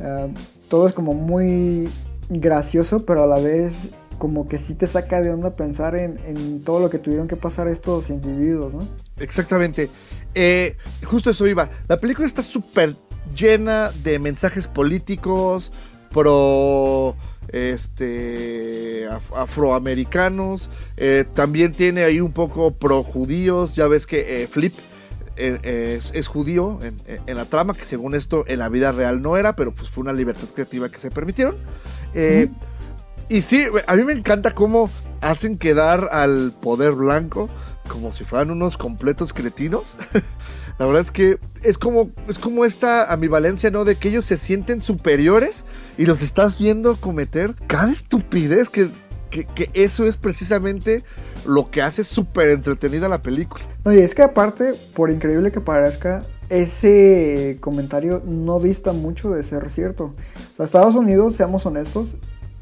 ah, 0.00 0.28
todo 0.68 0.86
es 0.86 0.94
como 0.94 1.14
muy 1.14 1.88
gracioso, 2.28 3.04
pero 3.04 3.24
a 3.24 3.26
la 3.26 3.40
vez 3.40 3.88
como 4.18 4.46
que 4.46 4.58
sí 4.58 4.74
te 4.74 4.86
saca 4.86 5.20
de 5.20 5.30
onda 5.30 5.56
pensar 5.56 5.96
en, 5.96 6.18
en 6.26 6.62
todo 6.62 6.78
lo 6.78 6.90
que 6.90 6.98
tuvieron 6.98 7.26
que 7.26 7.36
pasar 7.36 7.66
estos 7.66 8.08
individuos, 8.10 8.72
¿no? 8.72 8.86
Exactamente. 9.16 9.90
Eh, 10.34 10.76
justo 11.04 11.30
eso 11.30 11.46
iba. 11.46 11.70
La 11.88 11.96
película 11.96 12.26
está 12.26 12.42
súper 12.42 12.94
llena 13.34 13.90
de 14.02 14.18
mensajes 14.18 14.66
políticos, 14.66 15.72
pro 16.10 17.16
este 17.52 19.06
af- 19.08 19.34
afroamericanos. 19.36 20.68
eh, 20.96 21.24
también 21.34 21.72
tiene 21.72 22.04
ahí 22.04 22.20
un 22.20 22.32
poco 22.32 22.72
pro 22.72 23.02
judíos. 23.02 23.74
Ya 23.74 23.86
ves 23.88 24.06
que 24.06 24.42
eh, 24.42 24.46
Flip 24.46 24.74
eh, 25.36 25.96
es, 25.98 26.10
es 26.14 26.28
judío 26.28 26.78
en, 26.82 26.96
en 27.26 27.36
la 27.36 27.44
trama, 27.46 27.74
que 27.74 27.84
según 27.84 28.14
esto 28.14 28.44
en 28.46 28.58
la 28.58 28.68
vida 28.68 28.92
real 28.92 29.22
no 29.22 29.36
era, 29.36 29.56
pero 29.56 29.74
pues 29.74 29.88
fue 29.90 30.02
una 30.02 30.12
libertad 30.12 30.48
creativa 30.54 30.88
que 30.88 30.98
se 30.98 31.10
permitieron. 31.10 31.56
Y 33.28 33.42
sí, 33.42 33.64
a 33.86 33.94
mí 33.94 34.02
me 34.04 34.12
encanta 34.12 34.54
cómo 34.54 34.90
hacen 35.20 35.56
quedar 35.56 36.08
al 36.12 36.52
poder 36.60 36.92
blanco 36.92 37.48
como 37.88 38.12
si 38.12 38.24
fueran 38.24 38.50
unos 38.50 38.76
completos 38.76 39.32
cretinos. 39.32 39.96
La 40.80 40.86
verdad 40.86 41.02
es 41.02 41.10
que 41.10 41.38
es 41.62 41.76
como, 41.76 42.10
es 42.26 42.38
como 42.38 42.64
esta 42.64 43.12
ambivalencia, 43.12 43.70
¿no? 43.70 43.84
De 43.84 43.96
que 43.96 44.08
ellos 44.08 44.24
se 44.24 44.38
sienten 44.38 44.80
superiores 44.80 45.64
y 45.98 46.06
los 46.06 46.22
estás 46.22 46.58
viendo 46.58 46.96
cometer 46.96 47.54
cada 47.66 47.92
estupidez 47.92 48.70
que, 48.70 48.88
que, 49.28 49.44
que 49.44 49.68
eso 49.74 50.06
es 50.06 50.16
precisamente 50.16 51.04
lo 51.44 51.70
que 51.70 51.82
hace 51.82 52.02
súper 52.02 52.48
entretenida 52.48 53.10
la 53.10 53.20
película. 53.20 53.62
No, 53.84 53.92
y 53.92 53.98
es 53.98 54.14
que 54.14 54.22
aparte, 54.22 54.72
por 54.94 55.10
increíble 55.10 55.52
que 55.52 55.60
parezca, 55.60 56.22
ese 56.48 57.58
comentario 57.60 58.22
no 58.24 58.58
dista 58.58 58.94
mucho 58.94 59.28
de 59.32 59.42
ser 59.42 59.68
cierto. 59.68 60.14
O 60.54 60.56
sea, 60.56 60.64
Estados 60.64 60.94
Unidos, 60.94 61.36
seamos 61.36 61.66
honestos, 61.66 62.14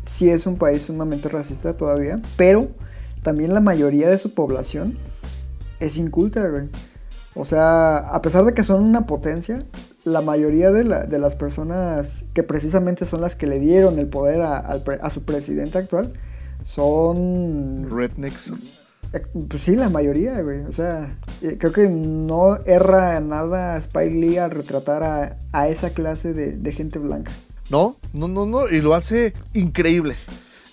sí 0.05 0.29
es 0.29 0.45
un 0.45 0.59
país 0.59 0.83
sumamente 0.83 1.29
racista 1.29 1.77
todavía, 1.77 2.21
pero 2.37 2.67
también 3.23 3.55
la 3.55 3.61
mayoría 3.61 4.09
de 4.09 4.19
su 4.19 4.35
población 4.35 4.99
es 5.79 5.97
inculta, 5.99 6.49
güey. 6.49 6.65
O 7.35 7.45
sea, 7.45 7.99
a 7.99 8.21
pesar 8.23 8.45
de 8.45 8.55
que 8.55 8.65
son 8.65 8.83
una 8.83 9.07
potencia, 9.07 9.63
la 10.05 10.21
mayoría 10.23 10.71
de, 10.71 10.85
la- 10.85 11.05
de 11.05 11.19
las 11.19 11.35
personas 11.37 12.25
que 12.35 12.43
precisamente 12.43 13.05
son 13.05 13.21
las 13.21 13.37
que 13.37 13.47
le 13.47 13.61
dieron 13.61 13.99
el 13.99 14.09
poder 14.09 14.43
a, 14.43 15.11
su 15.11 15.23
presidente 15.23 15.79
actual 15.79 16.13
son 16.67 17.89
Rednecks. 17.91 18.53
eh, 19.13 19.23
Pues 19.49 19.63
sí, 19.63 19.77
la 19.77 19.89
mayoría, 19.89 20.41
güey. 20.43 20.61
O 20.65 20.73
sea, 20.73 21.17
eh, 21.43 21.57
creo 21.59 21.73
que 21.73 21.89
no 21.89 22.57
erra 22.67 23.21
nada 23.21 23.77
Spike 23.79 24.15
Lee 24.15 24.39
al 24.39 24.51
retratar 24.51 25.03
a, 25.03 25.37
a 25.53 25.69
esa 25.69 25.91
clase 25.91 26.33
de, 26.35 26.53
de 26.53 26.73
gente 26.73 26.99
blanca. 26.99 27.33
No, 27.71 27.97
no, 28.13 28.29
no, 28.29 28.47
no, 28.47 28.69
y 28.69 28.81
lo 28.81 28.95
hace 28.95 29.35
increíble. 29.53 30.17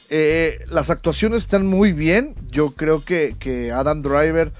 Eh, 0.09 0.59
las 0.69 0.89
actuaciones 0.89 1.39
están 1.43 1.65
muy 1.67 1.91
bien. 1.93 2.35
Yo 2.49 2.71
creo 2.71 3.03
que, 3.03 3.35
que 3.39 3.71
Adam 3.71 4.01
Driver 4.01 4.51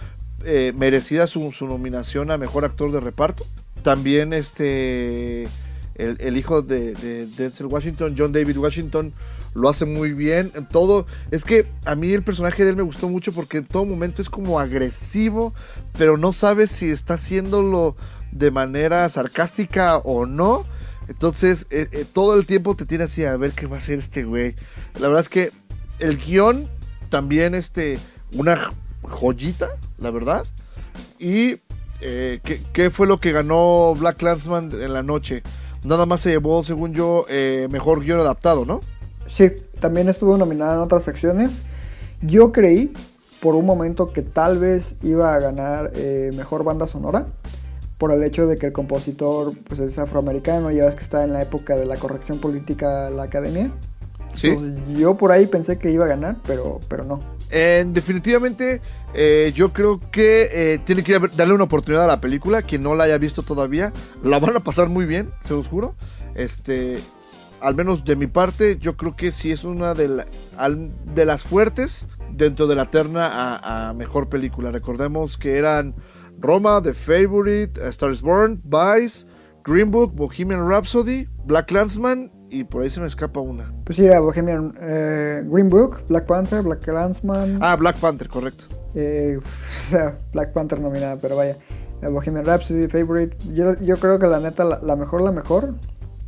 eh, 0.45 0.73
merecía 0.75 1.27
su, 1.27 1.51
nominación 1.61 2.31
a 2.31 2.37
mejor 2.37 2.65
actor 2.65 2.91
de 2.91 2.99
reparto. 2.99 3.45
También 3.83 4.33
este 4.33 5.47
el, 5.95 6.37
hijo 6.37 6.61
de, 6.61 6.93
de 6.93 7.25
Denzel 7.27 7.67
Washington, 7.67 8.15
John 8.17 8.31
David 8.31 8.57
Washington, 8.57 9.13
lo 9.55 9.69
hace 9.69 9.85
muy 9.85 10.13
bien. 10.13 10.51
En 10.53 10.67
todo, 10.67 11.07
es 11.31 11.43
que 11.43 11.65
a 11.85 11.95
mí 11.95 12.11
el 12.13 12.23
personaje 12.23 12.63
de 12.63 12.71
él 12.71 12.75
me 12.75 12.83
gustó 12.83 13.09
mucho 13.09 13.31
porque 13.31 13.57
en 13.57 13.65
todo 13.65 13.85
momento 13.85 14.21
es 14.21 14.29
como 14.29 14.59
agresivo, 14.59 15.53
pero 15.97 16.17
no 16.17 16.33
sabes 16.33 16.71
si 16.71 16.89
está 16.89 17.15
haciéndolo 17.15 17.95
de 18.31 18.51
manera 18.51 19.09
sarcástica 19.09 19.97
o 19.97 20.25
no. 20.25 20.65
Entonces, 21.07 21.67
eh, 21.69 21.87
eh, 21.91 22.05
todo 22.11 22.37
el 22.37 22.45
tiempo 22.45 22.75
te 22.75 22.85
tiene 22.85 23.05
así 23.05 23.23
a 23.23 23.37
ver 23.37 23.51
qué 23.51 23.65
va 23.65 23.77
a 23.77 23.79
hacer 23.79 23.99
este 23.99 24.23
güey. 24.23 24.55
La 24.99 25.07
verdad 25.07 25.21
es 25.21 25.29
que 25.29 25.51
el 25.99 26.17
guion 26.17 26.67
también, 27.09 27.55
este, 27.55 27.97
una 28.33 28.73
joyita, 29.05 29.69
la 29.97 30.11
verdad. 30.11 30.45
Y, 31.19 31.57
eh, 32.01 32.39
¿qué, 32.43 32.61
qué 32.73 32.89
fue 32.89 33.07
lo 33.07 33.19
que 33.19 33.31
ganó 33.31 33.93
Black 33.97 34.17
Clansman 34.17 34.71
en 34.71 34.93
la 34.93 35.03
noche? 35.03 35.43
Nada 35.83 36.05
más 36.07 36.21
se 36.21 36.29
llevó, 36.29 36.63
según 36.63 36.93
yo, 36.93 37.25
eh, 37.29 37.67
mejor 37.69 38.03
guion 38.03 38.19
adaptado, 38.19 38.65
¿no? 38.65 38.81
Sí, 39.27 39.51
también 39.79 40.09
estuvo 40.09 40.35
nominada 40.37 40.75
en 40.75 40.81
otras 40.81 41.03
secciones. 41.03 41.63
Yo 42.21 42.51
creí 42.51 42.91
por 43.39 43.53
un 43.53 43.65
momento 43.65 44.11
que 44.11 44.23
tal 44.23 44.57
vez 44.57 44.95
iba 45.03 45.35
a 45.35 45.39
ganar 45.39 45.91
eh, 45.95 46.31
mejor 46.35 46.63
banda 46.63 46.87
sonora. 46.87 47.27
Por 47.99 48.11
el 48.11 48.23
hecho 48.23 48.45
de 48.47 48.57
que 48.57 48.65
el 48.65 48.73
compositor 48.73 49.53
pues, 49.67 49.79
es 49.79 49.97
afroamericano, 49.99 50.69
ya 50.71 50.85
ves 50.85 50.95
que 50.95 51.03
está 51.03 51.23
en 51.23 51.31
la 51.31 51.41
época 51.43 51.77
de 51.77 51.85
la 51.85 51.95
corrección 51.97 52.39
política 52.39 53.09
la 53.09 53.23
academia. 53.23 53.71
Sí. 54.33 54.47
Entonces, 54.47 54.97
yo 54.97 55.15
por 55.15 55.31
ahí 55.31 55.45
pensé 55.45 55.77
que 55.77 55.91
iba 55.91 56.05
a 56.05 56.07
ganar, 56.07 56.37
pero, 56.45 56.81
pero 56.89 57.05
no. 57.05 57.21
Definitivamente, 57.49 58.81
eh, 59.13 59.53
yo 59.55 59.71
creo 59.71 60.01
que 60.11 60.49
eh, 60.51 60.79
tiene 60.83 61.03
que 61.03 61.19
darle 61.35 61.53
una 61.53 61.65
oportunidad 61.65 62.03
a 62.03 62.07
la 62.07 62.21
película. 62.21 62.61
Quien 62.61 62.83
no 62.83 62.95
la 62.95 63.05
haya 63.05 63.17
visto 63.17 63.43
todavía, 63.43 63.93
la 64.23 64.39
van 64.39 64.57
a 64.57 64.59
pasar 64.59 64.89
muy 64.89 65.05
bien, 65.05 65.31
se 65.41 65.53
los 65.53 65.67
juro. 65.67 65.95
Este, 66.35 66.99
al 67.61 67.75
menos 67.75 68.03
de 68.03 68.15
mi 68.15 68.27
parte, 68.27 68.77
yo 68.79 68.97
creo 68.97 69.15
que 69.15 69.31
sí 69.31 69.51
es 69.51 69.63
una 69.63 69.93
de, 69.93 70.25
las 71.25 71.43
fuertes 71.43 72.07
dentro 72.31 72.67
de 72.67 72.75
la 72.75 72.89
terna 72.91 73.27
a, 73.27 73.89
a 73.89 73.93
mejor 73.93 74.27
película. 74.27 74.71
Recordemos 74.71 75.37
que 75.37 75.57
eran 75.57 75.95
Roma, 76.39 76.81
The 76.81 76.93
Favorite, 76.93 77.81
A 77.81 77.87
Star 77.89 78.11
is 78.11 78.21
Born, 78.21 78.61
Vice, 78.65 79.25
Green 79.63 79.91
Book, 79.91 80.13
Bohemian 80.13 80.67
Rhapsody, 80.67 81.27
Black 81.45 81.71
Landsman 81.71 82.34
y 82.49 82.63
por 82.63 82.83
ahí 82.83 82.89
se 82.89 82.99
me 82.99 83.07
escapa 83.07 83.39
una. 83.39 83.71
Pues 83.83 83.97
sí, 83.97 84.05
era 84.05 84.19
Bohemian 84.19 84.75
eh, 84.81 85.43
Green 85.45 85.69
Book, 85.69 86.01
Black 86.09 86.25
Panther, 86.25 86.61
Black 86.61 86.81
Clansman. 86.81 87.57
Ah, 87.61 87.75
Black 87.75 87.97
Panther, 87.97 88.27
correcto. 88.29 88.65
Eh, 88.93 89.39
o 89.87 89.89
sea, 89.89 90.17
Black 90.33 90.53
Panther 90.53 90.79
nominada, 90.79 91.17
pero 91.17 91.35
vaya. 91.35 91.57
Eh, 92.01 92.07
Bohemian 92.07 92.45
Rhapsody, 92.45 92.87
Favorite. 92.87 93.35
Yo, 93.53 93.73
yo 93.79 93.97
creo 93.97 94.19
que 94.19 94.27
la 94.27 94.39
neta, 94.39 94.63
la, 94.63 94.79
la 94.81 94.95
mejor, 94.95 95.21
la 95.21 95.31
mejor 95.31 95.73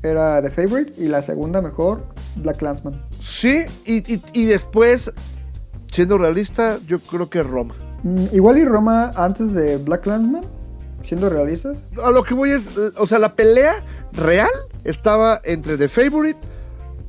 era 0.04 0.42
The 0.42 0.50
Favorite. 0.52 0.94
Y 0.98 1.08
la 1.08 1.22
segunda 1.22 1.62
mejor, 1.62 2.04
Black 2.38 2.58
Clansman. 2.58 3.02
Sí, 3.20 3.64
y, 3.86 4.14
y- 4.14 4.22
y 4.34 4.46
después, 4.46 5.14
siendo 5.92 6.18
realista, 6.18 6.78
yo 6.88 7.00
creo 7.00 7.30
que 7.30 7.44
Roma. 7.44 7.76
Mm, 8.04 8.26
igual 8.34 8.58
y 8.58 8.66
Roma 8.66 9.12
antes 9.16 9.54
de 9.54 9.78
Black 9.78 10.02
Clansman, 10.02 10.44
siendo 11.04 11.30
realistas. 11.30 11.84
A 12.04 12.12
lo 12.12 12.24
que 12.24 12.34
voy 12.34 12.52
es, 12.52 12.70
o 12.98 13.08
sea, 13.08 13.20
la 13.20 13.34
pelea 13.36 13.76
real 14.14 14.50
estaba 14.84 15.42
entre 15.44 15.78
The 15.78 15.90
Favorite, 15.90 16.40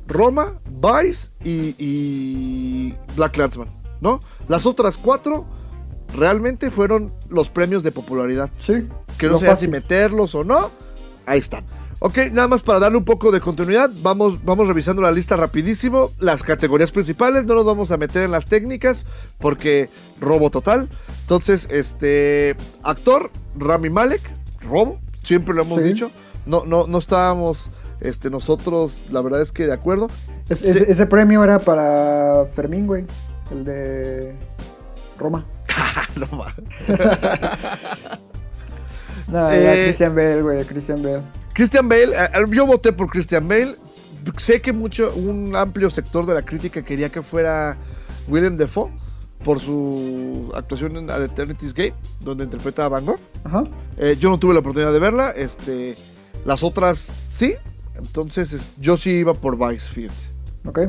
Roma, 0.07 0.59
Vice 0.65 1.29
y, 1.43 1.75
y 1.77 2.95
Black 3.15 3.37
Landsman, 3.37 3.69
¿no? 4.01 4.19
Las 4.47 4.65
otras 4.65 4.97
cuatro 4.97 5.45
realmente 6.15 6.71
fueron 6.71 7.13
los 7.29 7.49
premios 7.49 7.83
de 7.83 7.91
popularidad. 7.91 8.49
Sí. 8.59 8.87
Que 9.17 9.27
no 9.27 9.33
lo 9.33 9.39
sé 9.39 9.57
si 9.57 9.67
meterlos 9.67 10.33
o 10.35 10.43
no. 10.43 10.71
Ahí 11.25 11.39
están. 11.39 11.63
Ok, 12.01 12.17
nada 12.31 12.47
más 12.47 12.61
para 12.61 12.79
darle 12.79 12.97
un 12.97 13.03
poco 13.03 13.29
de 13.29 13.41
continuidad, 13.41 13.91
vamos, 14.01 14.43
vamos 14.45 14.69
revisando 14.69 15.01
la 15.01 15.11
lista 15.11 15.35
rapidísimo. 15.35 16.11
Las 16.17 16.41
categorías 16.43 16.91
principales, 16.91 17.43
no 17.45 17.55
nos 17.55 17.65
vamos 17.65 17.91
a 17.91 17.97
meter 17.97 18.23
en 18.23 18.31
las 18.31 18.45
técnicas 18.45 19.05
porque 19.37 19.89
robo 20.21 20.49
total. 20.49 20.89
Entonces, 21.21 21.67
este 21.69 22.55
actor, 22.83 23.31
Rami 23.57 23.89
Malek, 23.89 24.21
robo, 24.61 24.99
siempre 25.23 25.53
lo 25.53 25.63
hemos 25.63 25.79
Sí. 25.79 25.83
dicho. 25.89 26.09
No, 26.49 26.65
no, 26.65 26.87
no 26.87 26.97
estábamos 26.97 27.69
este, 28.01 28.29
nosotros, 28.29 29.07
la 29.11 29.21
verdad 29.21 29.41
es 29.41 29.51
que 29.51 29.65
de 29.67 29.73
acuerdo. 29.73 30.07
Es- 30.49 30.59
Sí. 30.59 30.69
ese, 30.69 30.91
ese 30.91 31.05
premio 31.05 31.43
era 31.43 31.59
para 31.59 32.45
Fermín, 32.53 32.87
güey. 32.87 33.05
El 33.51 33.63
de 33.65 34.35
Roma. 35.17 35.45
No 36.19 36.27
No, 39.27 39.49
era 39.49 39.75
Eh, 39.75 39.83
Christian 39.85 40.15
Bale, 40.15 40.41
güey. 40.41 40.63
Christian 40.65 41.01
Bale. 41.03 41.21
Christian 41.53 41.87
Bale, 41.89 42.05
eh, 42.15 42.29
eh, 42.33 42.45
yo 42.51 42.65
voté 42.65 42.91
por 42.93 43.09
Christian 43.09 43.47
Bale. 43.47 43.75
Sé 44.37 44.61
que 44.61 44.73
mucho, 44.73 45.13
un 45.15 45.55
amplio 45.55 45.89
sector 45.89 46.25
de 46.25 46.33
la 46.33 46.41
crítica 46.43 46.81
quería 46.83 47.09
que 47.09 47.21
fuera 47.21 47.77
Willem 48.27 48.57
Dafoe 48.57 48.91
por 49.43 49.59
su 49.59 50.51
actuación 50.55 50.97
en 50.97 51.09
Eternity's 51.09 51.73
Gate, 51.73 51.93
donde 52.19 52.43
interpreta 52.43 52.85
a 52.85 52.89
Van 52.89 53.05
Gogh. 53.05 53.19
Ajá. 53.43 53.63
Eh, 53.97 54.17
yo 54.19 54.29
no 54.29 54.37
tuve 54.39 54.53
la 54.53 54.59
oportunidad 54.59 54.91
de 54.91 54.99
verla, 54.99 55.29
este, 55.31 55.95
las 56.45 56.63
otras 56.63 57.11
sí, 57.29 57.53
entonces 57.95 58.53
es- 58.53 58.67
yo 58.79 58.97
sí 58.97 59.11
iba 59.11 59.33
por 59.33 59.57
Vice, 59.57 59.89
fíjate. 59.89 60.15
Ok. 60.65 60.79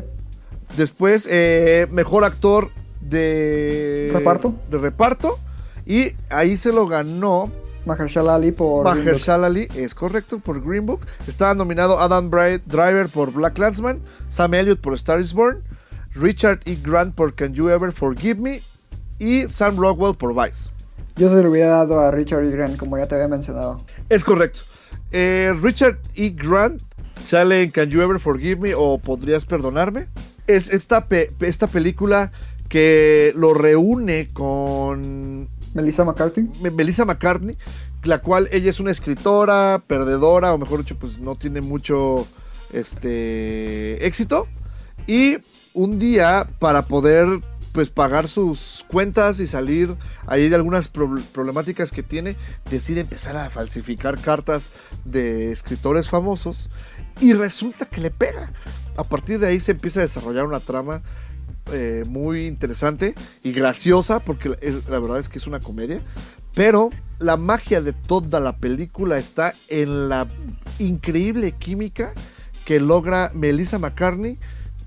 Después, 0.77 1.27
eh, 1.31 1.87
mejor 1.91 2.25
actor 2.25 2.71
de 3.01 4.11
¿Reparto? 4.13 4.55
De 4.71 4.79
reparto. 4.79 5.39
Y 5.87 6.13
ahí 6.29 6.57
se 6.57 6.73
lo 6.73 6.87
ganó 6.87 7.51
Mahershala 7.87 8.35
Ali 8.37 8.53
por. 8.53 8.85
Mahershala 8.85 9.47
Ali, 9.49 9.67
es 9.75 9.95
correcto, 9.95 10.39
por 10.39 10.63
Green 10.63 10.87
Book. 10.87 11.01
Estaba 11.27 11.55
nominado 11.55 11.99
Adam 11.99 12.31
Bri- 12.31 12.61
Driver 12.67 13.09
por 13.09 13.33
Black 13.33 13.59
Landsman, 13.59 14.01
Sam 14.29 14.55
Elliott 14.55 14.81
por 14.81 14.95
Star 14.95 15.21
is 15.21 15.33
Born, 15.33 15.63
Richard 16.15 16.61
E. 16.67 16.77
Grant 16.83 17.15
por 17.15 17.35
Can 17.35 17.55
You 17.55 17.69
Ever 17.71 17.91
Forgive 17.93 18.41
Me 18.41 18.61
y 19.19 19.49
Sam 19.49 19.77
Rockwell 19.79 20.15
por 20.15 20.35
Vice. 20.35 20.69
Yo 21.17 21.29
se 21.35 21.43
lo 21.43 21.51
hubiera 21.51 21.69
dado 21.71 21.99
a 22.01 22.11
Richard 22.11 22.45
E. 22.45 22.51
Grant, 22.51 22.77
como 22.77 22.97
ya 22.99 23.07
te 23.09 23.15
había 23.17 23.29
mencionado. 23.29 23.81
Es 24.09 24.23
correcto. 24.23 24.61
Eh, 25.13 25.55
Richard 25.61 25.99
E. 26.15 26.31
Grant 26.31 26.81
sale 27.25 27.63
en 27.63 27.71
Can 27.71 27.91
You 27.91 28.01
Ever 28.03 28.21
Forgive 28.21 28.57
Me 28.61 28.75
o 28.75 28.99
Podrías 28.99 29.45
Perdonarme. 29.45 30.09
es 30.47 30.69
esta, 30.71 31.07
pe- 31.07 31.33
esta 31.41 31.67
película 31.67 32.33
que 32.69 33.33
lo 33.37 33.55
reúne 33.55 34.31
con 34.33 35.49
Melissa 35.75 36.05
McCarthy. 36.05 36.49
Me- 36.63 36.71
Melissa 36.71 37.05
McCartney, 37.05 37.57
la 38.05 38.21
cual 38.21 38.49
ella 38.53 38.71
es 38.71 38.81
una 38.81 38.91
escritora, 38.91 39.83
perdedora, 39.87 40.53
o 40.53 40.59
mejor 40.59 40.81
dicho, 40.81 40.97
pues 40.99 41.19
no 41.21 41.37
tiene 41.37 41.61
mucho 41.61 42.27
este 42.73 44.05
éxito. 44.07 44.47
Y 45.07 45.39
un 45.75 45.99
día, 45.99 46.49
para 46.59 46.83
poder 46.87 47.27
pues 47.73 47.91
pagar 47.91 48.29
sus 48.29 48.85
cuentas 48.89 49.39
y 49.41 49.47
salir 49.47 49.95
ahí 50.27 50.49
de 50.49 50.57
algunas 50.57 50.89
pro- 50.89 51.21
problemáticas 51.33 51.93
que 51.93 52.03
tiene, 52.03 52.37
decide 52.71 53.01
empezar 53.01 53.37
a 53.37 53.51
falsificar 53.51 54.21
cartas 54.21 54.73
de 55.05 55.53
escritores 55.53 56.09
famosos 56.09 56.69
y 57.21 57.33
resulta 57.33 57.87
que 57.87 58.01
le 58.01 58.11
pega. 58.11 58.53
A 58.97 59.05
partir 59.05 59.39
de 59.39 59.47
ahí 59.47 59.61
se 59.61 59.73
empieza 59.73 60.01
a 60.01 60.03
desarrollar 60.03 60.47
una 60.47 60.61
trama 60.61 61.03
eh, 61.73 62.05
muy 62.09 62.47
interesante 62.47 63.15
y 63.43 63.53
graciosa, 63.53 64.19
porque 64.21 64.49
la 64.89 64.99
verdad 64.99 65.21
es 65.21 65.29
que 65.29 65.39
es 65.39 65.47
una 65.47 65.61
comedia, 65.61 66.01
pero 66.55 66.91
la 67.19 67.37
magia 67.37 67.81
de 67.81 67.93
toda 67.93 68.41
la 68.41 68.57
película 68.57 69.19
está 69.19 69.53
en 69.69 70.09
la 70.09 70.27
increíble 70.79 71.53
química 71.53 72.13
que 72.65 72.81
logra 72.81 73.31
Melissa 73.35 73.79
McCartney 73.79 74.39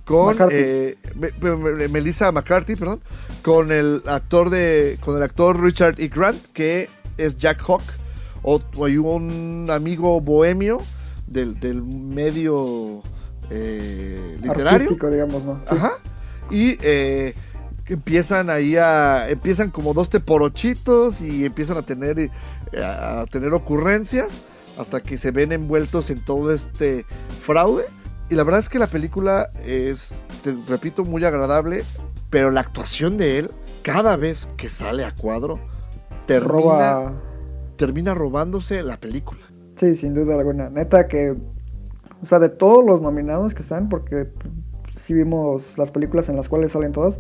con 0.06 0.28
McCarthy. 0.34 0.56
eh, 0.58 0.98
Me- 1.16 1.32
Me- 1.42 1.56
Me- 1.56 1.88
Melissa 1.88 2.32
McCarthy, 2.32 2.76
perdón, 2.76 3.02
con 3.42 3.72
el 3.72 4.02
actor 4.06 4.50
de 4.50 4.98
con 5.02 5.16
el 5.18 5.24
actor 5.24 5.62
Richard 5.62 6.00
E. 6.00 6.08
Grant 6.08 6.42
que 6.54 6.90
es 7.18 7.38
Jack 7.38 7.62
Hawk 7.68 7.84
o, 8.42 8.62
o 8.76 8.86
hay 8.86 8.98
un 8.98 9.68
amigo 9.72 10.20
bohemio 10.20 10.80
del, 11.28 11.60
del 11.60 11.82
medio 11.84 13.02
eh, 13.50 14.38
literario 14.42 14.70
Artístico, 14.70 15.10
digamos, 15.10 15.44
¿no? 15.44 15.62
Sí. 15.70 15.76
Ajá. 15.76 15.92
Y 16.50 16.78
eh, 16.82 17.34
que 17.86 17.94
empiezan 17.94 18.50
ahí 18.50 18.76
a. 18.78 19.30
Empiezan 19.30 19.70
como 19.72 19.94
dos 19.94 20.10
teporochitos 20.10 21.22
y 21.22 21.46
empiezan 21.46 21.78
a 21.78 21.82
tener, 21.84 22.20
eh, 22.20 22.30
a 22.76 23.26
tener 23.32 23.54
ocurrencias 23.54 24.28
hasta 24.78 25.02
que 25.02 25.18
se 25.18 25.32
ven 25.32 25.52
envueltos 25.52 26.10
en 26.10 26.24
todo 26.24 26.54
este 26.54 27.06
fraude. 27.46 27.86
Y 28.30 28.36
la 28.36 28.44
verdad 28.44 28.62
es 28.62 28.70
que 28.70 28.80
la 28.80 28.88
película 28.88 29.52
es, 29.66 30.24
te 30.44 30.56
repito, 30.68 31.04
muy 31.04 31.24
agradable, 31.26 31.84
pero 32.30 32.52
la 32.52 32.62
actuación 32.62 33.18
de 33.18 33.40
él, 33.40 33.52
cada 33.82 34.16
vez 34.18 34.48
que 34.58 34.70
sale 34.70 35.06
a 35.06 35.14
cuadro, 35.14 35.60
termina, 36.26 36.52
Roba. 36.52 37.14
termina 37.76 38.14
robándose 38.14 38.82
la 38.82 39.00
película. 39.00 39.42
Sí, 39.76 39.96
sin 39.96 40.14
duda 40.14 40.36
alguna. 40.36 40.70
Neta 40.70 41.08
que. 41.08 41.36
O 42.22 42.26
sea, 42.26 42.40
de 42.40 42.50
todos 42.50 42.86
los 42.86 43.02
nominados 43.02 43.54
que 43.54 43.62
están, 43.62 43.90
porque 43.90 44.30
si 44.90 45.14
vimos 45.14 45.78
las 45.78 45.92
películas 45.92 46.30
en 46.30 46.38
las 46.38 46.48
cuales 46.48 46.72
salen 46.72 46.92
todos, 46.92 47.20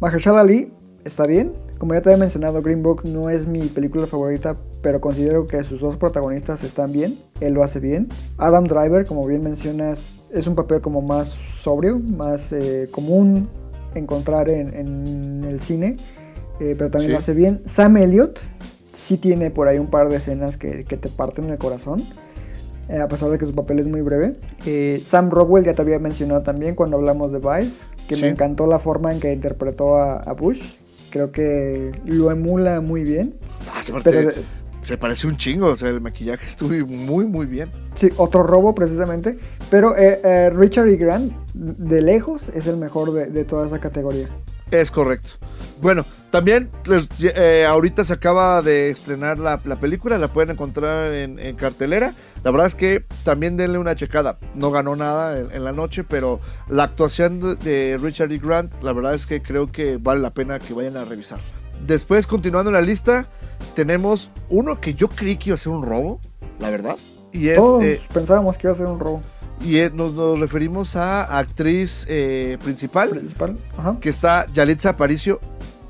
Mahershala 0.00 0.40
Ali 0.40 0.72
está 1.04 1.26
bien. 1.26 1.52
Como 1.78 1.94
ya 1.94 2.00
te 2.00 2.10
había 2.10 2.20
mencionado, 2.20 2.62
Green 2.62 2.82
Book 2.82 3.04
no 3.04 3.30
es 3.30 3.46
mi 3.46 3.66
película 3.66 4.06
favorita, 4.06 4.56
pero 4.80 5.00
considero 5.00 5.46
que 5.46 5.62
sus 5.64 5.80
dos 5.80 5.96
protagonistas 5.96 6.62
están 6.62 6.92
bien. 6.92 7.18
Él 7.40 7.54
lo 7.54 7.62
hace 7.62 7.80
bien. 7.80 8.08
Adam 8.38 8.64
Driver, 8.64 9.04
como 9.04 9.26
bien 9.26 9.42
mencionas, 9.42 10.14
es 10.34 10.46
un 10.46 10.54
papel 10.54 10.80
como 10.80 11.00
más 11.02 11.28
sobrio, 11.28 11.98
más 11.98 12.52
eh, 12.52 12.88
común 12.90 13.48
encontrar 13.94 14.48
en, 14.48 14.74
en 14.74 15.44
el 15.44 15.60
cine, 15.60 15.96
eh, 16.60 16.74
pero 16.76 16.90
también 16.90 17.10
Sí. 17.10 17.12
lo 17.12 17.18
hace 17.18 17.34
bien. 17.34 17.62
Sam 17.64 17.96
Elliott 17.96 18.38
sí 18.92 19.16
tiene 19.18 19.50
por 19.50 19.68
ahí 19.68 19.78
un 19.78 19.88
par 19.88 20.08
de 20.08 20.16
escenas 20.16 20.56
que, 20.56 20.84
que 20.84 20.96
te 20.96 21.08
parten 21.08 21.48
el 21.50 21.58
corazón. 21.58 22.02
eh, 22.88 22.98
a 23.00 23.08
pesar 23.08 23.30
de 23.30 23.38
que 23.38 23.46
su 23.46 23.54
papel 23.54 23.78
es 23.78 23.86
muy 23.86 24.02
breve. 24.02 24.36
Sam 25.02 25.30
Rockwell 25.30 25.64
ya 25.64 25.74
te 25.74 25.80
había 25.80 25.98
mencionado 25.98 26.42
también 26.42 26.74
cuando 26.74 26.98
hablamos 26.98 27.32
de 27.32 27.38
Vice, 27.38 27.86
que 28.08 28.14
Sí. 28.16 28.20
me 28.22 28.28
encantó 28.28 28.66
la 28.66 28.78
forma 28.78 29.10
en 29.10 29.20
que 29.20 29.32
interpretó 29.32 29.96
a, 29.96 30.16
a 30.16 30.32
Bush. 30.34 30.74
Creo 31.10 31.32
que 31.32 31.92
lo 32.04 32.30
emula 32.30 32.82
muy 32.82 33.02
bien. 33.02 33.36
Ah, 33.74 33.82
se, 33.82 33.92
Pero- 34.02 34.32
se 34.82 34.98
parece 34.98 35.26
un 35.26 35.38
chingo, 35.38 35.68
o 35.68 35.76
sea, 35.76 35.88
el 35.88 36.02
maquillaje 36.02 36.44
estuvo 36.44 36.74
muy, 36.86 37.24
muy 37.24 37.46
bien. 37.46 37.70
Sí, 37.94 38.10
otro 38.18 38.42
robo 38.42 38.74
precisamente. 38.74 39.38
Pero 39.74 39.96
eh, 39.96 40.20
eh, 40.22 40.50
Richard 40.54 40.86
E. 40.86 40.94
Grant, 40.96 41.32
de 41.52 42.00
lejos, 42.00 42.48
es 42.48 42.68
el 42.68 42.76
mejor 42.76 43.12
de, 43.12 43.26
de 43.26 43.42
toda 43.44 43.66
esa 43.66 43.80
categoría. 43.80 44.28
Es 44.70 44.92
correcto. 44.92 45.30
Bueno, 45.82 46.04
también 46.30 46.70
les- 46.84 47.08
eh, 47.20 47.66
ahorita 47.66 48.04
se 48.04 48.12
acaba 48.12 48.62
de 48.62 48.90
estrenar 48.90 49.36
la, 49.40 49.60
la 49.64 49.80
película, 49.80 50.16
la 50.16 50.28
pueden 50.28 50.50
encontrar 50.50 51.12
en, 51.12 51.40
en 51.40 51.56
cartelera. 51.56 52.14
La 52.44 52.52
verdad 52.52 52.68
es 52.68 52.76
que 52.76 53.04
también 53.24 53.56
denle 53.56 53.78
una 53.78 53.96
checada. 53.96 54.38
No 54.54 54.70
ganó 54.70 54.94
nada 54.94 55.40
en, 55.40 55.50
en 55.50 55.64
la 55.64 55.72
noche, 55.72 56.04
pero 56.04 56.38
la 56.68 56.84
actuación 56.84 57.40
de, 57.40 57.56
de 57.56 57.98
Richard 58.00 58.30
E. 58.30 58.38
Grant, 58.38 58.80
la 58.80 58.92
verdad 58.92 59.14
es 59.14 59.26
que 59.26 59.42
creo 59.42 59.72
que 59.72 59.96
vale 59.96 60.20
la 60.20 60.30
pena 60.32 60.60
que 60.60 60.72
vayan 60.72 60.96
a 60.96 61.04
revisar. 61.04 61.40
Después, 61.84 62.28
continuando 62.28 62.70
en 62.70 62.74
la 62.74 62.80
lista, 62.80 63.26
tenemos 63.74 64.30
uno 64.50 64.80
que 64.80 64.94
yo 64.94 65.08
creí 65.08 65.34
que 65.36 65.50
iba 65.50 65.54
a 65.54 65.58
ser 65.58 65.72
un 65.72 65.82
robo, 65.84 66.20
la 66.60 66.70
verdad. 66.70 66.94
Y 67.32 67.48
es, 67.48 67.56
Todos 67.56 67.82
eh, 67.82 68.00
pensábamos 68.12 68.56
que 68.56 68.68
iba 68.68 68.74
a 68.74 68.76
ser 68.76 68.86
un 68.86 69.00
robo 69.00 69.20
y 69.62 69.78
es- 69.78 69.92
nos, 69.92 70.12
nos 70.14 70.38
referimos 70.40 70.96
a 70.96 71.38
actriz 71.38 72.06
eh, 72.08 72.58
principal 72.62 73.10
principal. 73.10 73.58
Ajá. 73.76 73.98
que 74.00 74.08
está 74.10 74.46
Yalitza 74.52 74.90
Aparicio, 74.90 75.40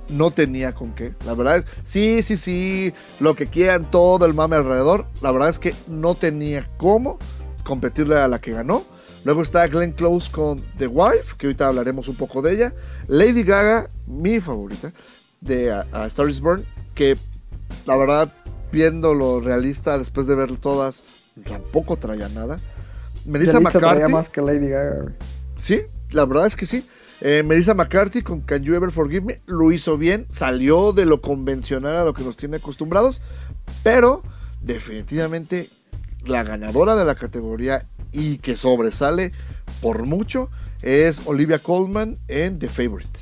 no 0.09 0.31
tenía 0.31 0.75
con 0.75 0.93
qué. 0.95 1.15
La 1.25 1.35
verdad 1.35 1.57
es, 1.59 1.65
sí, 1.85 2.23
sí, 2.23 2.37
sí, 2.37 2.93
lo 3.21 3.35
que 3.35 3.47
quieran, 3.47 3.91
todo 3.91 4.27
el 4.27 4.35
mame 4.35 4.57
alrededor. 4.57 5.07
La 5.23 5.31
verdad 5.33 5.49
es 5.49 5.59
que 5.59 5.75
no 5.89 6.15
tenía 6.15 6.69
cómo 6.77 7.19
competirle 7.65 8.17
a 8.19 8.29
la 8.29 8.39
que 8.41 8.53
ganó. 8.53 8.85
Luego 9.25 9.41
está 9.41 9.67
Glenn 9.69 9.93
Close 9.93 10.31
con 10.31 10.61
The 10.77 10.87
Wife, 10.87 11.37
que 11.39 11.47
ahorita 11.47 11.67
hablaremos 11.69 12.09
un 12.09 12.17
poco 12.17 12.43
de 12.43 12.53
ella. 12.53 12.75
Lady 13.09 13.43
Gaga, 13.43 13.89
mi 14.07 14.39
favorita, 14.41 14.93
de 15.41 15.73
A, 15.73 15.87
A 15.93 16.07
Star 16.09 16.29
is 16.29 16.41
Born, 16.43 16.63
que 16.95 17.17
la 17.87 17.97
verdad, 17.97 18.31
viendo 18.71 19.15
lo 19.15 19.41
realista, 19.41 19.97
después 19.97 20.27
de 20.27 20.35
ver 20.35 20.55
todas, 20.59 21.03
tampoco 21.49 21.97
traía 21.97 22.29
nada. 22.29 22.61
Melissa 23.25 23.55
Yalitza 23.55 23.81
McCarthy. 23.81 24.13
más 24.13 24.29
que 24.29 24.41
Lady 24.43 24.69
Gaga. 24.69 25.13
Sí, 25.57 25.81
la 26.11 26.25
verdad 26.25 26.47
es 26.47 26.57
que 26.57 26.67
sí. 26.67 26.87
Eh, 27.21 27.43
Melissa 27.45 27.75
McCarthy 27.75 28.23
con 28.23 28.41
Can 28.43 28.63
You 28.65 28.75
Ever 28.75 28.91
Forgive 28.91 29.25
Me 29.25 29.41
lo 29.47 29.71
hizo 29.73 29.97
bien, 29.97 30.27
salió 30.31 30.93
de 30.93 31.07
lo 31.07 31.21
convencional 31.23 31.97
a 31.97 32.05
lo 32.05 32.13
que 32.13 32.23
nos 32.25 32.37
tiene 32.37 32.57
acostumbrados, 32.57 33.21
pero 33.83 34.23
definitivamente 34.61 35.69
la 36.27 36.43
ganadora 36.43 36.97
de 36.97 37.05
la 37.05 37.15
categoría 37.15 37.87
y 38.13 38.39
que 38.39 38.57
sobresale 38.57 39.33
por 39.81 40.05
mucho 40.05 40.51
es 40.83 41.23
Olivia 41.27 41.59
Colman 41.59 42.19
en 42.29 42.59
The 42.59 42.69
Favorite. 42.69 43.21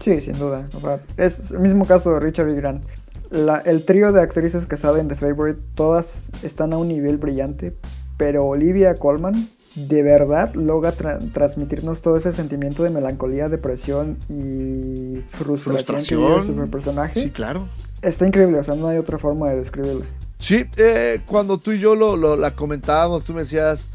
Sí, 0.00 0.20
sin 0.20 0.38
duda. 0.38 0.68
O 0.74 0.80
sea, 0.80 1.00
es 1.16 1.50
el 1.52 1.60
mismo 1.60 1.86
caso 1.86 2.12
de 2.12 2.20
Richard 2.20 2.48
E. 2.48 2.54
Grant. 2.54 2.84
La- 3.30 3.58
el 3.58 3.84
trío 3.84 4.12
de 4.12 4.20
actrices 4.22 4.66
que 4.66 4.76
salen 4.76 5.06
de 5.08 5.14
Favorite, 5.16 5.60
todas 5.74 6.32
están 6.42 6.72
a 6.72 6.78
un 6.78 6.88
nivel 6.88 7.16
brillante, 7.18 7.76
pero 8.20 8.44
Olivia 8.44 8.96
Colman 8.96 9.48
de 9.76 10.02
verdad 10.02 10.52
logra 10.54 10.94
tra- 10.94 11.32
transmitirnos 11.32 12.02
todo 12.02 12.18
ese 12.18 12.34
sentimiento 12.34 12.82
de 12.82 12.90
melancolía, 12.90 13.48
depresión 13.48 14.18
y 14.28 15.20
frustración, 15.30 16.04
que 16.04 16.16
vive 16.16 16.42
su 16.66 16.70
personaje. 16.70 17.22
Sí, 17.22 17.30
claro. 17.30 17.66
Está 18.02 18.26
increíble, 18.26 18.58
o 18.58 18.64
sea, 18.64 18.74
no 18.74 18.88
hay 18.88 18.98
otra 18.98 19.18
forma 19.18 19.48
de 19.50 19.56
describirla. 19.56 20.04
Sí, 20.38 20.66
eh, 20.76 21.20
cuando 21.26 21.56
tú 21.56 21.72
y 21.72 21.78
yo 21.78 21.94
lo, 21.96 22.16
lo- 22.18 22.36
la 22.36 22.54
comentábamos, 22.54 23.24
tú 23.24 23.32
me 23.32 23.40
decías 23.42 23.88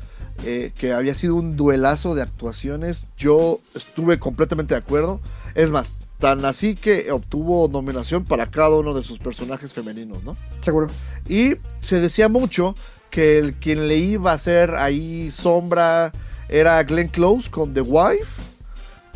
eh, 0.43 0.71
que 0.75 0.91
había 0.91 1.13
sido 1.13 1.35
un 1.35 1.55
duelazo 1.55 2.15
de 2.15 2.23
actuaciones. 2.23 3.05
Yo 3.17 3.59
estuve 3.75 4.17
completamente 4.17 4.73
de 4.73 4.79
acuerdo. 4.79 5.19
Es 5.53 5.69
más, 5.71 5.93
tan 6.19 6.45
así 6.45 6.73
que 6.75 7.11
obtuvo 7.11 7.67
nominación 7.67 8.23
para 8.25 8.49
cada 8.49 8.75
uno 8.75 8.93
de 8.95 9.03
sus 9.03 9.19
personajes 9.19 9.71
femeninos, 9.73 10.23
¿no? 10.23 10.35
Seguro. 10.61 10.87
Y 11.29 11.55
se 11.81 11.99
decía 11.99 12.27
mucho 12.29 12.73
que 13.15 13.39
el 13.39 13.53
quien 13.53 13.87
le 13.87 13.95
iba 13.95 14.31
a 14.31 14.33
hacer 14.33 14.75
ahí 14.75 15.31
sombra 15.31 16.11
era 16.49 16.83
Glenn 16.83 17.07
Close 17.07 17.49
con 17.49 17.73
The 17.73 17.79
Wife, 17.79 18.27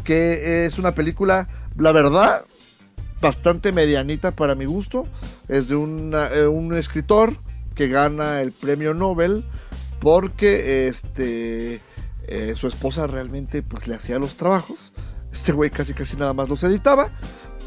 que 0.05 0.65
es 0.65 0.79
una 0.79 0.95
película, 0.95 1.49
la 1.77 1.91
verdad, 1.91 2.45
bastante 3.19 3.73
medianita 3.73 4.31
para 4.31 4.55
mi 4.55 4.63
gusto. 4.63 5.05
Es 5.49 5.67
de 5.67 5.75
una- 5.75 6.27
eh, 6.27 6.47
un 6.47 6.73
escritor 6.77 7.35
que 7.75 7.89
gana 7.89 8.39
el 8.39 8.53
premio 8.53 8.93
Nobel 8.93 9.43
porque 9.99 10.88
este 10.88 11.81
eh, 12.31 12.53
su 12.55 12.67
esposa 12.67 13.05
realmente 13.05 13.63
pues 13.63 13.85
le 13.89 13.95
hacía 13.95 14.17
los 14.17 14.38
trabajos. 14.38 14.93
Este 15.33 15.51
güey 15.51 15.71
casi 15.71 15.93
casi 15.93 16.15
nada 16.15 16.33
más 16.33 16.47
los 16.47 16.63
editaba. 16.63 17.09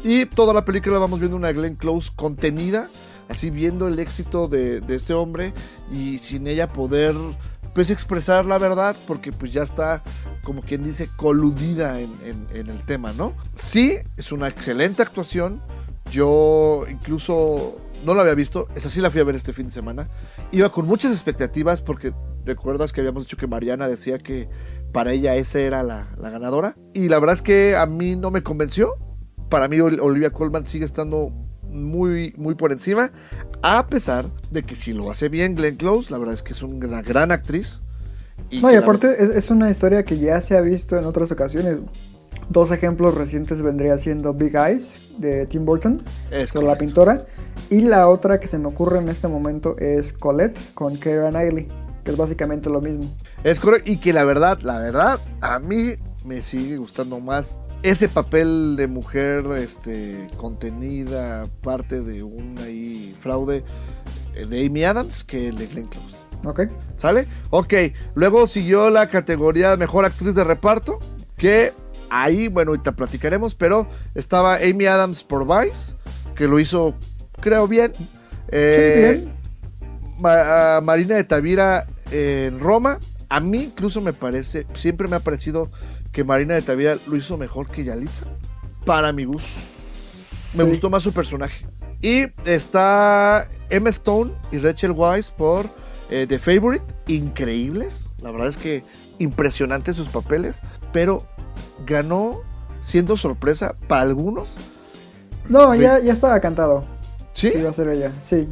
Y 0.03 0.25
toda 0.25 0.51
la 0.51 0.65
película 0.65 0.97
vamos 0.97 1.19
viendo 1.19 1.37
una 1.37 1.51
Glenn 1.51 1.75
Close 1.75 2.11
contenida, 2.15 2.89
así 3.29 3.49
viendo 3.49 3.87
el 3.87 3.99
éxito 3.99 4.47
de, 4.47 4.79
de 4.81 4.95
este 4.95 5.13
hombre 5.13 5.53
y 5.91 6.17
sin 6.19 6.47
ella 6.47 6.67
poder 6.69 7.15
pues 7.73 7.89
expresar 7.89 8.45
la 8.45 8.57
verdad 8.59 8.95
porque 9.07 9.31
pues 9.31 9.51
ya 9.51 9.63
está 9.63 10.03
como 10.43 10.61
quien 10.61 10.83
dice 10.83 11.09
coludida 11.15 11.99
en, 11.99 12.11
en- 12.53 12.69
el 12.69 12.79
tema, 12.85 13.13
¿no? 13.13 13.33
Sí, 13.55 13.97
es 14.17 14.31
una 14.31 14.47
excelente 14.47 15.01
actuación. 15.01 15.61
Yo 16.11 16.83
incluso 16.89 17.77
no 18.05 18.13
la 18.13 18.21
había 18.21 18.35
visto, 18.35 18.67
esa 18.75 18.89
sí 18.89 18.99
la 19.01 19.09
fui 19.09 19.21
a 19.21 19.23
ver 19.23 19.35
este 19.35 19.53
fin 19.53 19.65
de 19.67 19.71
semana. 19.71 20.09
Iba 20.51 20.69
con 20.69 20.85
muchas 20.85 21.11
expectativas 21.11 21.81
porque 21.81 22.13
recuerdas 22.45 22.91
que 22.91 22.99
habíamos 23.01 23.23
dicho 23.23 23.37
que 23.37 23.47
Mariana 23.47 23.87
decía 23.87 24.19
que 24.19 24.49
para 24.91 25.13
ella 25.13 25.35
esa 25.35 25.59
era 25.59 25.81
la, 25.81 26.09
la 26.17 26.29
ganadora. 26.29 26.75
Y 26.93 27.09
la 27.09 27.17
verdad 27.19 27.35
es 27.35 27.41
que 27.41 27.75
a 27.75 27.85
mí 27.87 28.15
no 28.15 28.29
me 28.29 28.43
convenció. 28.43 28.95
Para 29.49 29.67
mí 29.67 29.77
Ol- 29.79 29.99
Olivia 30.01 30.29
Colman 30.31 30.67
sigue 30.67 30.85
estando 30.85 31.31
muy, 31.73 32.33
muy 32.37 32.55
por 32.55 32.71
encima. 32.71 33.11
A 33.61 33.87
pesar 33.87 34.25
de 34.51 34.63
que 34.63 34.75
si 34.75 34.93
lo 34.93 35.09
hace 35.11 35.29
bien 35.29 35.55
Glenn 35.55 35.75
Close, 35.75 36.11
la 36.11 36.17
verdad 36.17 36.35
es 36.35 36.43
que 36.43 36.53
es 36.53 36.61
una 36.61 37.01
gran 37.01 37.31
actriz. 37.31 37.81
No, 38.51 38.57
y 38.57 38.61
que 38.61 38.71
la 38.73 38.79
aparte 38.79 39.15
es, 39.23 39.29
es 39.29 39.51
una 39.51 39.69
historia 39.69 40.03
que 40.03 40.17
ya 40.17 40.41
se 40.41 40.57
ha 40.57 40.61
visto 40.61 40.97
en 40.97 41.05
otras 41.05 41.31
ocasiones. 41.31 41.77
Dos 42.49 42.71
ejemplos 42.71 43.15
recientes 43.15 43.61
vendría 43.61 43.97
siendo 43.97 44.33
Big 44.33 44.55
Eyes 44.55 45.13
de 45.17 45.45
Tim 45.45 45.65
Burton, 45.65 46.03
Es 46.29 46.51
con 46.51 46.65
la 46.65 46.75
pintora. 46.75 47.25
Y 47.69 47.81
la 47.81 48.09
otra 48.09 48.39
que 48.39 48.47
se 48.47 48.57
me 48.57 48.67
ocurre 48.67 48.99
en 48.99 49.07
este 49.07 49.27
momento 49.27 49.77
es 49.77 50.13
Colette 50.13 50.57
con 50.73 50.97
Keira 50.97 51.29
Knightley, 51.29 51.67
que 52.03 52.11
es 52.11 52.17
básicamente 52.17 52.69
lo 52.69 52.81
mismo. 52.81 53.05
Es 53.43 53.59
correcto. 53.59 53.89
Y 53.89 53.97
que 53.97 54.13
la 54.13 54.25
verdad, 54.25 54.59
la 54.61 54.79
verdad, 54.79 55.19
a 55.41 55.59
mí 55.59 55.95
me 56.25 56.41
sigue 56.41 56.77
gustando 56.77 57.19
más 57.19 57.59
ese 57.83 58.07
papel 58.07 58.75
de 58.77 58.87
mujer 58.87 59.45
este, 59.57 60.27
contenida, 60.37 61.45
parte 61.61 62.01
de 62.01 62.23
un 62.23 62.57
ahí 62.59 63.15
fraude 63.21 63.63
eh, 64.35 64.45
de 64.45 64.65
Amy 64.65 64.83
Adams 64.83 65.23
que 65.23 65.51
de 65.51 65.67
Glenn 65.67 65.87
Close. 65.87 66.15
¿Ok? 66.45 66.61
¿Sale? 66.97 67.27
Ok. 67.51 67.73
Luego 68.15 68.47
siguió 68.47 68.89
la 68.89 69.07
categoría 69.07 69.77
Mejor 69.77 70.05
Actriz 70.05 70.33
de 70.35 70.43
Reparto. 70.43 70.99
Que 71.37 71.71
ahí, 72.09 72.47
bueno, 72.47 72.71
ahorita 72.71 72.93
platicaremos. 72.93 73.55
Pero 73.55 73.87
estaba 74.15 74.55
Amy 74.55 74.85
Adams 74.85 75.23
por 75.23 75.45
Vice. 75.45 75.93
Que 76.35 76.47
lo 76.47 76.59
hizo, 76.59 76.95
creo, 77.39 77.67
bien. 77.67 77.93
Eh, 78.49 79.17
sí, 79.21 79.21
bien. 79.21 79.33
Ma- 80.19 80.77
a 80.77 80.81
Marina 80.81 81.15
de 81.15 81.23
Tavira 81.23 81.87
en 82.11 82.59
Roma. 82.59 82.99
A 83.29 83.39
mí 83.39 83.63
incluso 83.63 83.99
me 83.99 84.13
parece, 84.13 84.67
siempre 84.75 85.07
me 85.07 85.15
ha 85.15 85.19
parecido 85.19 85.71
que 86.13 86.23
Marina 86.23 86.53
de 86.55 86.61
Tavira 86.61 86.95
lo 87.07 87.17
hizo 87.17 87.37
mejor 87.37 87.67
que 87.69 87.83
Yalitza. 87.83 88.25
Para 88.85 89.11
mi 89.11 89.25
gusto. 89.25 89.49
Me 90.55 90.63
Sí. 90.63 90.69
gustó 90.69 90.89
más 90.89 91.03
su 91.03 91.11
personaje. 91.11 91.65
Y 92.01 92.25
está 92.45 93.49
Emma 93.69 93.89
Stone 93.89 94.31
y 94.51 94.57
Rachel 94.59 94.91
Weisz 94.91 95.31
por 95.31 95.65
eh, 96.09 96.25
The 96.27 96.37
Favorite. 96.37 96.85
Increíbles. 97.07 98.07
La 98.21 98.29
verdad 98.31 98.49
es 98.49 98.57
que 98.57 98.83
impresionantes 99.19 99.95
sus 99.97 100.07
papeles. 100.09 100.61
Pero 100.91 101.25
ganó 101.85 102.41
siendo 102.81 103.17
sorpresa 103.17 103.75
para 103.87 104.01
algunos. 104.03 104.49
No, 105.49 105.73
ya, 105.75 105.99
ya 105.99 106.13
estaba 106.13 106.39
cantado. 106.39 106.85
¿Sí? 107.33 107.51
Iba 107.55 107.71
a 107.71 107.73
ser 107.73 107.87
ella. 107.87 108.11
Sí, 108.23 108.47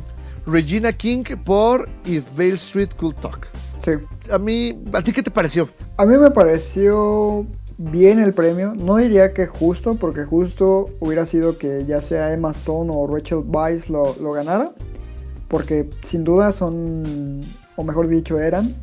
Regina 0.47 0.91
King 0.91 1.23
por 1.45 1.87
If 2.05 2.23
Vale 2.35 2.53
Street 2.55 2.89
Could 2.97 3.15
Talk. 3.17 3.47
Sí. 3.83 3.91
A 4.31 4.37
mí, 4.37 4.83
¿a 4.93 5.01
ti 5.01 5.11
qué 5.13 5.23
te 5.23 5.31
pareció? 5.31 5.69
A 5.97 6.05
mí 6.05 6.17
me 6.17 6.31
pareció 6.31 7.45
bien 7.77 8.19
el 8.19 8.33
premio. 8.33 8.73
No 8.75 8.97
diría 8.97 9.33
que 9.33 9.47
justo, 9.47 9.95
porque 9.95 10.25
justo 10.25 10.89
hubiera 10.99 11.25
sido 11.25 11.57
que 11.57 11.85
ya 11.85 12.01
sea 12.01 12.33
Emma 12.33 12.51
Stone 12.51 12.91
o 12.93 13.07
Rachel 13.07 13.43
Weisz 13.45 13.89
lo, 13.89 14.13
ganara. 14.31 14.71
Porque 15.47 15.89
sin 16.03 16.23
duda 16.23 16.53
son, 16.53 17.41
o 17.75 17.83
mejor 17.83 18.07
dicho, 18.07 18.39
eran 18.39 18.75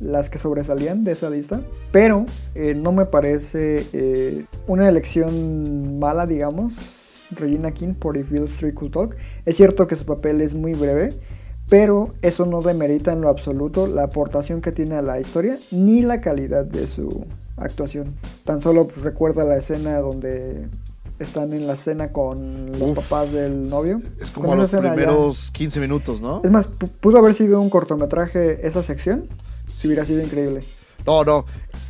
las 0.00 0.30
que 0.30 0.38
sobresalían 0.38 1.04
de 1.04 1.12
esa 1.12 1.30
lista. 1.30 1.60
Pero 1.92 2.26
eh, 2.54 2.74
no 2.74 2.92
me 2.92 3.06
parece 3.06 3.86
eh, 3.92 4.44
una 4.66 4.88
elección 4.88 5.98
mala, 5.98 6.26
digamos. 6.26 6.74
Regina 7.30 7.72
King 7.72 7.94
por 7.94 8.16
If 8.16 8.32
Street 8.32 8.74
Could 8.74 8.92
Talk. 8.92 9.16
Es 9.44 9.56
cierto 9.56 9.86
que 9.86 9.96
su 9.96 10.04
papel 10.04 10.40
es 10.40 10.54
muy 10.54 10.74
breve, 10.74 11.14
pero 11.68 12.14
eso 12.22 12.46
no 12.46 12.60
demerita 12.62 13.12
en 13.12 13.20
lo 13.20 13.28
absoluto 13.28 13.86
la 13.86 14.04
aportación 14.04 14.60
que 14.60 14.72
tiene 14.72 14.96
a 14.96 15.02
la 15.02 15.18
historia 15.20 15.58
ni 15.70 16.02
la 16.02 16.20
calidad 16.20 16.64
de 16.64 16.86
su 16.86 17.26
actuación. 17.56 18.14
Tan 18.44 18.60
solo 18.60 18.86
pues, 18.88 19.02
recuerda 19.02 19.44
la 19.44 19.56
escena 19.56 19.98
donde 19.98 20.68
están 21.18 21.52
en 21.52 21.66
la 21.66 21.76
cena 21.76 22.12
con 22.12 22.72
los 22.72 22.90
Uf. 22.90 22.96
papás 23.08 23.32
del 23.32 23.68
novio. 23.68 24.02
Es 24.20 24.30
como 24.30 24.48
esa 24.54 24.60
los 24.62 24.70
ya- 24.72 24.80
primeros 24.80 25.50
15 25.52 25.80
minutos, 25.80 26.20
¿no? 26.20 26.42
Es 26.44 26.50
más, 26.50 26.68
pu- 26.68 26.90
pudo 27.00 27.18
haber 27.18 27.34
sido 27.34 27.60
un 27.60 27.70
cortometraje 27.70 28.66
esa 28.66 28.82
sección 28.82 29.26
si 29.72 29.86
hubiera 29.88 30.04
sido 30.04 30.22
increíble. 30.22 30.60
No, 31.06 31.22
no. 31.24 31.44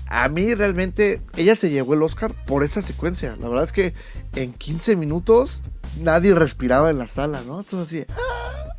A 0.07 0.29
mí 0.29 0.55
realmente, 0.55 1.21
ella 1.37 1.57
se 1.57 1.71
llevó 1.71 1.95
el 1.95 2.03
Oscar 2.03 2.35
por 2.47 2.63
esa 2.63 2.83
secuencia. 2.83 3.37
La 3.41 3.49
verdad 3.49 3.65
es 3.65 3.73
que 3.73 3.95
en 4.37 4.53
15 4.53 4.97
minutos 4.97 5.63
nadie 6.03 6.35
respiraba 6.35 6.91
en 6.91 6.99
la 6.99 7.07
sala, 7.07 7.41
¿no? 7.47 7.61
Entonces 7.61 8.05
así. 8.07 8.13
¡ah! 8.13 8.74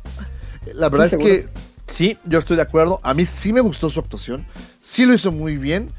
La 0.74 0.88
verdad 0.88 1.08
Sí, 1.08 1.16
es 1.16 1.22
que 1.22 1.48
sí, 1.86 2.18
yo 2.24 2.38
estoy 2.38 2.56
de 2.56 2.62
acuerdo. 2.62 3.00
A 3.02 3.14
mí 3.14 3.26
sí 3.26 3.52
me 3.52 3.60
gustó 3.60 3.90
su 3.90 4.00
actuación. 4.00 4.44
Sí 4.80 5.04
lo 5.06 5.14
hizo 5.14 5.32
muy 5.32 5.56
bien. 5.56 5.90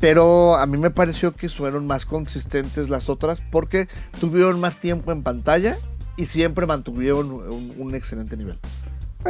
Pero 0.00 0.56
a 0.56 0.66
mí 0.66 0.76
me 0.76 0.90
pareció 0.90 1.34
que 1.34 1.48
fueron 1.48 1.86
más 1.86 2.04
consistentes 2.04 2.90
las 2.90 3.08
otras 3.08 3.40
porque 3.40 3.88
tuvieron 4.20 4.60
más 4.60 4.76
tiempo 4.78 5.12
en 5.12 5.22
pantalla 5.22 5.78
y 6.16 6.26
siempre 6.26 6.66
mantuvieron 6.66 7.30
un, 7.32 7.72
un 7.78 7.94
excelente 7.94 8.36
nivel. 8.36 8.58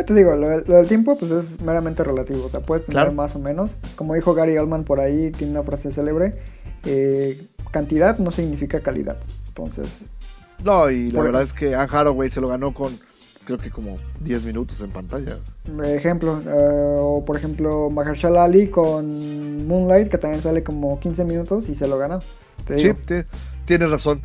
Te 0.04 0.12
digo, 0.14 0.34
lo, 0.34 0.48
del- 0.48 0.64
lo 0.66 0.76
del 0.76 0.88
tiempo 0.88 1.16
pues 1.16 1.30
es 1.30 1.60
meramente 1.60 2.02
relativo, 2.02 2.46
o 2.46 2.50
sea, 2.50 2.58
puedes 2.60 2.84
tener 2.86 2.94
Claro. 3.02 3.12
más 3.12 3.36
o 3.36 3.38
menos. 3.38 3.70
Como 3.94 4.14
dijo 4.14 4.34
Gary 4.34 4.58
Oldman 4.58 4.82
por 4.82 4.98
ahí, 4.98 5.30
tiene 5.30 5.52
una 5.52 5.62
frase 5.62 5.92
célebre, 5.92 6.40
eh, 6.84 7.46
cantidad 7.70 8.18
no 8.18 8.32
significa 8.32 8.80
calidad. 8.80 9.18
Entonces, 9.48 9.98
No, 10.64 10.90
y 10.90 11.12
la 11.12 11.22
verdad 11.22 11.42
es 11.42 11.52
que 11.52 11.76
Anne 11.76 11.88
Hathaway 11.92 12.30
se 12.32 12.40
lo 12.40 12.48
ganó 12.48 12.74
con 12.74 12.98
creo 13.44 13.58
que 13.58 13.70
como 13.70 13.98
10 14.20 14.44
minutos 14.44 14.80
en 14.80 14.90
pantalla. 14.90 15.38
ejemplo, 15.84 16.40
eh, 16.46 16.96
o 17.00 17.24
por 17.24 17.36
ejemplo 17.36 17.90
Mahershala 17.90 18.44
Ali 18.44 18.68
con 18.68 19.66
Moonlight, 19.66 20.08
que 20.10 20.18
también 20.18 20.42
sale 20.42 20.62
como 20.62 20.98
15 21.00 21.24
minutos 21.24 21.68
y 21.68 21.74
se 21.74 21.86
lo 21.88 21.98
ganó. 21.98 22.20
Sí, 22.78 22.92
tienes 23.66 23.90
razón. 23.90 24.22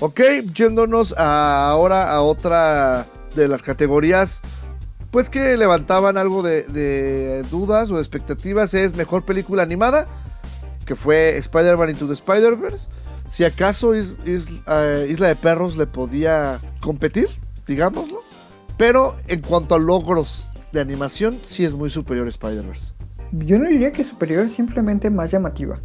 Ok, 0.00 0.20
yéndonos 0.54 1.14
a- 1.16 1.68
ahora 1.70 2.10
a 2.12 2.22
otra 2.22 3.06
de 3.36 3.48
las 3.48 3.62
categorías, 3.62 4.40
pues 5.10 5.30
que 5.30 5.56
levantaban 5.56 6.16
algo 6.18 6.42
de, 6.42 6.64
de 6.64 7.42
dudas 7.44 7.90
o 7.90 7.94
de 7.96 8.00
expectativas, 8.00 8.74
es 8.74 8.96
mejor 8.96 9.24
película 9.24 9.62
animada, 9.62 10.06
que 10.86 10.96
fue 10.96 11.36
Spider-Man 11.38 11.90
Into 11.90 12.06
the 12.08 12.14
Spider-Verse. 12.14 12.88
Si 13.30 13.44
acaso 13.44 13.94
Is- 13.94 14.18
Is- 14.26 14.48
eh, 14.68 15.06
Isla 15.10 15.28
de 15.28 15.36
Perros 15.36 15.76
le 15.76 15.86
podía 15.86 16.58
competir, 16.80 17.28
digámoslo. 17.66 18.20
Pero 18.76 19.16
en 19.28 19.40
cuanto 19.40 19.74
a 19.74 19.78
logros 19.78 20.46
de 20.72 20.80
animación, 20.80 21.32
sí 21.34 21.64
es 21.64 21.74
muy 21.74 21.90
superior 21.90 22.26
Spider-Verse. 22.28 22.94
Yo 23.32 23.58
no 23.58 23.68
diría 23.68 23.92
que 23.92 24.04
superior, 24.04 24.48
simplemente 24.48 25.10
más 25.10 25.30
llamativa, 25.30 25.80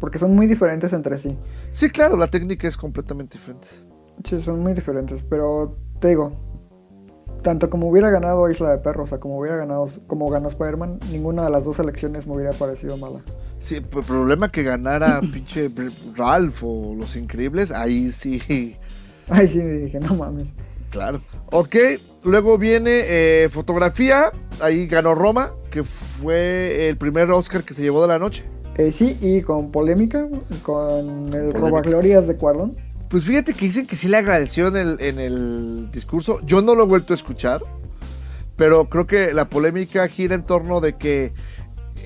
porque 0.00 0.18
son 0.18 0.34
muy 0.34 0.46
diferentes 0.46 0.92
entre 0.92 1.18
sí. 1.18 1.36
Sí, 1.70 1.90
claro, 1.90 2.16
la 2.16 2.28
técnica 2.28 2.68
es 2.68 2.76
completamente 2.76 3.38
diferente. 3.38 3.68
Sí, 4.24 4.40
son 4.42 4.60
muy 4.60 4.74
diferentes, 4.74 5.22
pero 5.22 5.76
te 6.00 6.08
digo, 6.08 6.32
tanto 7.42 7.70
como 7.70 7.88
hubiera 7.88 8.10
ganado 8.10 8.48
Isla 8.50 8.70
de 8.70 8.78
Perros, 8.78 9.04
o 9.04 9.06
sea, 9.08 9.20
como 9.20 9.38
hubiera 9.38 9.56
ganado, 9.56 9.90
como 10.06 10.28
ganó 10.28 10.48
Spider-Man, 10.48 11.00
ninguna 11.10 11.44
de 11.44 11.50
las 11.50 11.64
dos 11.64 11.78
elecciones 11.78 12.26
me 12.26 12.34
hubiera 12.34 12.52
parecido 12.52 12.96
mala. 12.96 13.20
Sí, 13.58 13.76
el 13.76 13.84
problema 13.84 14.50
que 14.50 14.62
ganara 14.62 15.20
pinche 15.32 15.70
Ralph 16.16 16.62
o 16.62 16.94
Los 16.94 17.16
Increíbles, 17.16 17.70
ahí 17.70 18.10
sí, 18.12 18.76
Ay, 19.28 19.48
sí, 19.48 19.60
dije, 19.60 19.98
no 20.00 20.14
mames. 20.14 20.46
claro. 20.90 21.20
Ok, 21.52 21.76
luego 22.24 22.58
viene 22.58 22.90
eh, 23.04 23.48
fotografía, 23.50 24.32
ahí 24.60 24.86
ganó 24.86 25.14
Roma, 25.14 25.52
que 25.70 25.84
fue 25.84 26.88
el 26.88 26.96
primer 26.96 27.30
Oscar 27.30 27.64
que 27.64 27.74
se 27.74 27.82
llevó 27.82 28.02
de 28.02 28.08
la 28.08 28.18
noche. 28.18 28.44
Eh, 28.76 28.90
sí, 28.92 29.18
y 29.20 29.42
con 29.42 29.70
polémica, 29.70 30.26
con 30.62 31.32
el 31.34 31.52
robaglorias 31.52 32.26
de 32.26 32.36
Cuarón. 32.36 32.74
Pues 33.08 33.24
fíjate 33.24 33.52
que 33.52 33.66
dicen 33.66 33.86
que 33.86 33.96
sí 33.96 34.08
le 34.08 34.16
agradeció 34.16 34.68
en 34.68 34.76
el, 34.76 34.96
en 35.00 35.18
el 35.18 35.90
discurso, 35.92 36.40
yo 36.44 36.62
no 36.62 36.74
lo 36.74 36.84
he 36.84 36.86
vuelto 36.86 37.12
a 37.12 37.16
escuchar, 37.16 37.60
pero 38.56 38.88
creo 38.88 39.06
que 39.06 39.34
la 39.34 39.50
polémica 39.50 40.08
gira 40.08 40.34
en 40.34 40.44
torno 40.44 40.80
de 40.80 40.94
que 40.94 41.34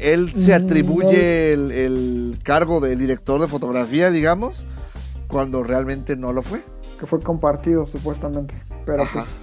él 0.01 0.33
se 0.35 0.59
Mm, 0.59 0.65
atribuye 0.65 1.53
el, 1.53 1.71
el 1.71 2.39
cargo 2.43 2.81
de 2.81 2.97
director 2.97 3.41
de 3.41 3.47
fotografía, 3.47 4.11
digamos, 4.11 4.65
cuando 5.29 5.63
realmente 5.63 6.17
no 6.17 6.33
lo 6.33 6.43
fue. 6.43 6.61
que 6.99 7.07
fue 7.07 7.21
compartido 7.21 7.87
supuestamente. 7.87 8.55
Pero 8.85 9.03
Ajá. 9.05 9.21
pues, 9.21 9.41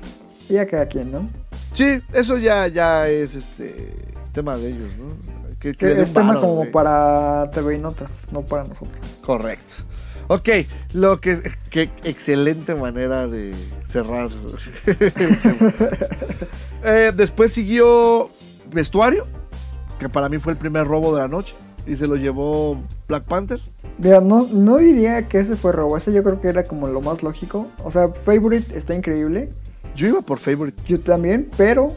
ya 0.49 0.67
cada 0.67 0.87
quien, 0.87 1.11
¿no? 1.11 1.29
Sí, 1.73 2.01
eso 2.13 2.37
ya, 2.37 2.67
ya 2.67 3.07
es 3.07 3.35
este 3.35 3.93
tema 4.33 4.57
de 4.57 4.69
ellos, 4.69 4.89
¿no? 4.97 5.33
Que, 5.59 5.69
es 5.69 6.13
tema 6.13 6.39
como 6.39 6.55
güey. 6.55 6.71
para 6.71 7.49
TV 7.51 7.75
y 7.75 7.79
Notas, 7.79 8.11
no 8.31 8.41
para 8.41 8.65
nosotros. 8.65 8.99
Correcto. 9.21 9.75
Ok, 10.27 10.49
lo 10.93 11.21
que 11.21 11.41
qué 11.69 11.89
excelente 12.03 12.75
manera 12.75 13.27
de 13.27 13.53
cerrar. 13.85 14.29
Eh, 16.85 17.13
después 17.15 17.53
siguió 17.53 18.29
vestuario, 18.73 19.25
que 19.99 20.09
para 20.09 20.27
mí 20.27 20.37
fue 20.37 20.51
el 20.51 20.57
primer 20.57 20.85
robo 20.85 21.15
de 21.15 21.21
la 21.21 21.29
noche 21.29 21.55
y 21.87 21.95
se 21.95 22.07
lo 22.07 22.17
llevó 22.17 22.77
Black 23.07 23.23
Panther. 23.23 23.61
Mira, 23.97 24.19
no, 24.19 24.47
no 24.51 24.77
diría 24.77 25.29
que 25.29 25.39
ese 25.39 25.55
fue 25.55 25.71
robo, 25.71 25.95
ese 25.95 26.11
yo 26.11 26.23
creo 26.23 26.41
que 26.41 26.49
era 26.49 26.65
como 26.65 26.89
lo 26.89 26.99
más 26.99 27.23
lógico. 27.23 27.67
O 27.85 27.91
sea, 27.91 28.09
Favorite 28.09 28.77
está 28.77 28.93
increíble, 28.95 29.53
Yo 29.95 30.07
iba 30.07 30.21
por 30.21 30.39
favorite. 30.39 30.81
yo 30.87 30.99
también, 30.99 31.49
pero 31.57 31.89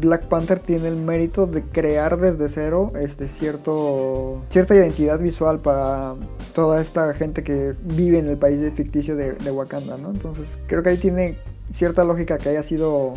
Black 0.00 0.24
Panther 0.28 0.58
tiene 0.58 0.88
el 0.88 0.96
mérito 0.96 1.46
de 1.46 1.62
crear 1.62 2.18
desde 2.18 2.48
cero 2.48 2.92
este 2.98 3.28
cierto 3.28 4.42
cierta 4.48 4.74
identidad 4.74 5.18
visual 5.20 5.60
para 5.60 6.14
toda 6.54 6.80
esta 6.80 7.12
gente 7.14 7.42
que 7.44 7.74
vive 7.84 8.18
en 8.18 8.28
el 8.28 8.36
país 8.38 8.58
ficticio 8.74 9.16
de, 9.16 9.34
de 9.34 9.50
Wakanda, 9.50 9.96
¿no? 9.98 10.10
Entonces 10.10 10.46
creo 10.66 10.82
que 10.82 10.88
ahí 10.88 10.96
tiene 10.96 11.36
cierta 11.72 12.04
lógica 12.04 12.38
que 12.38 12.48
haya 12.48 12.62
sido 12.62 13.12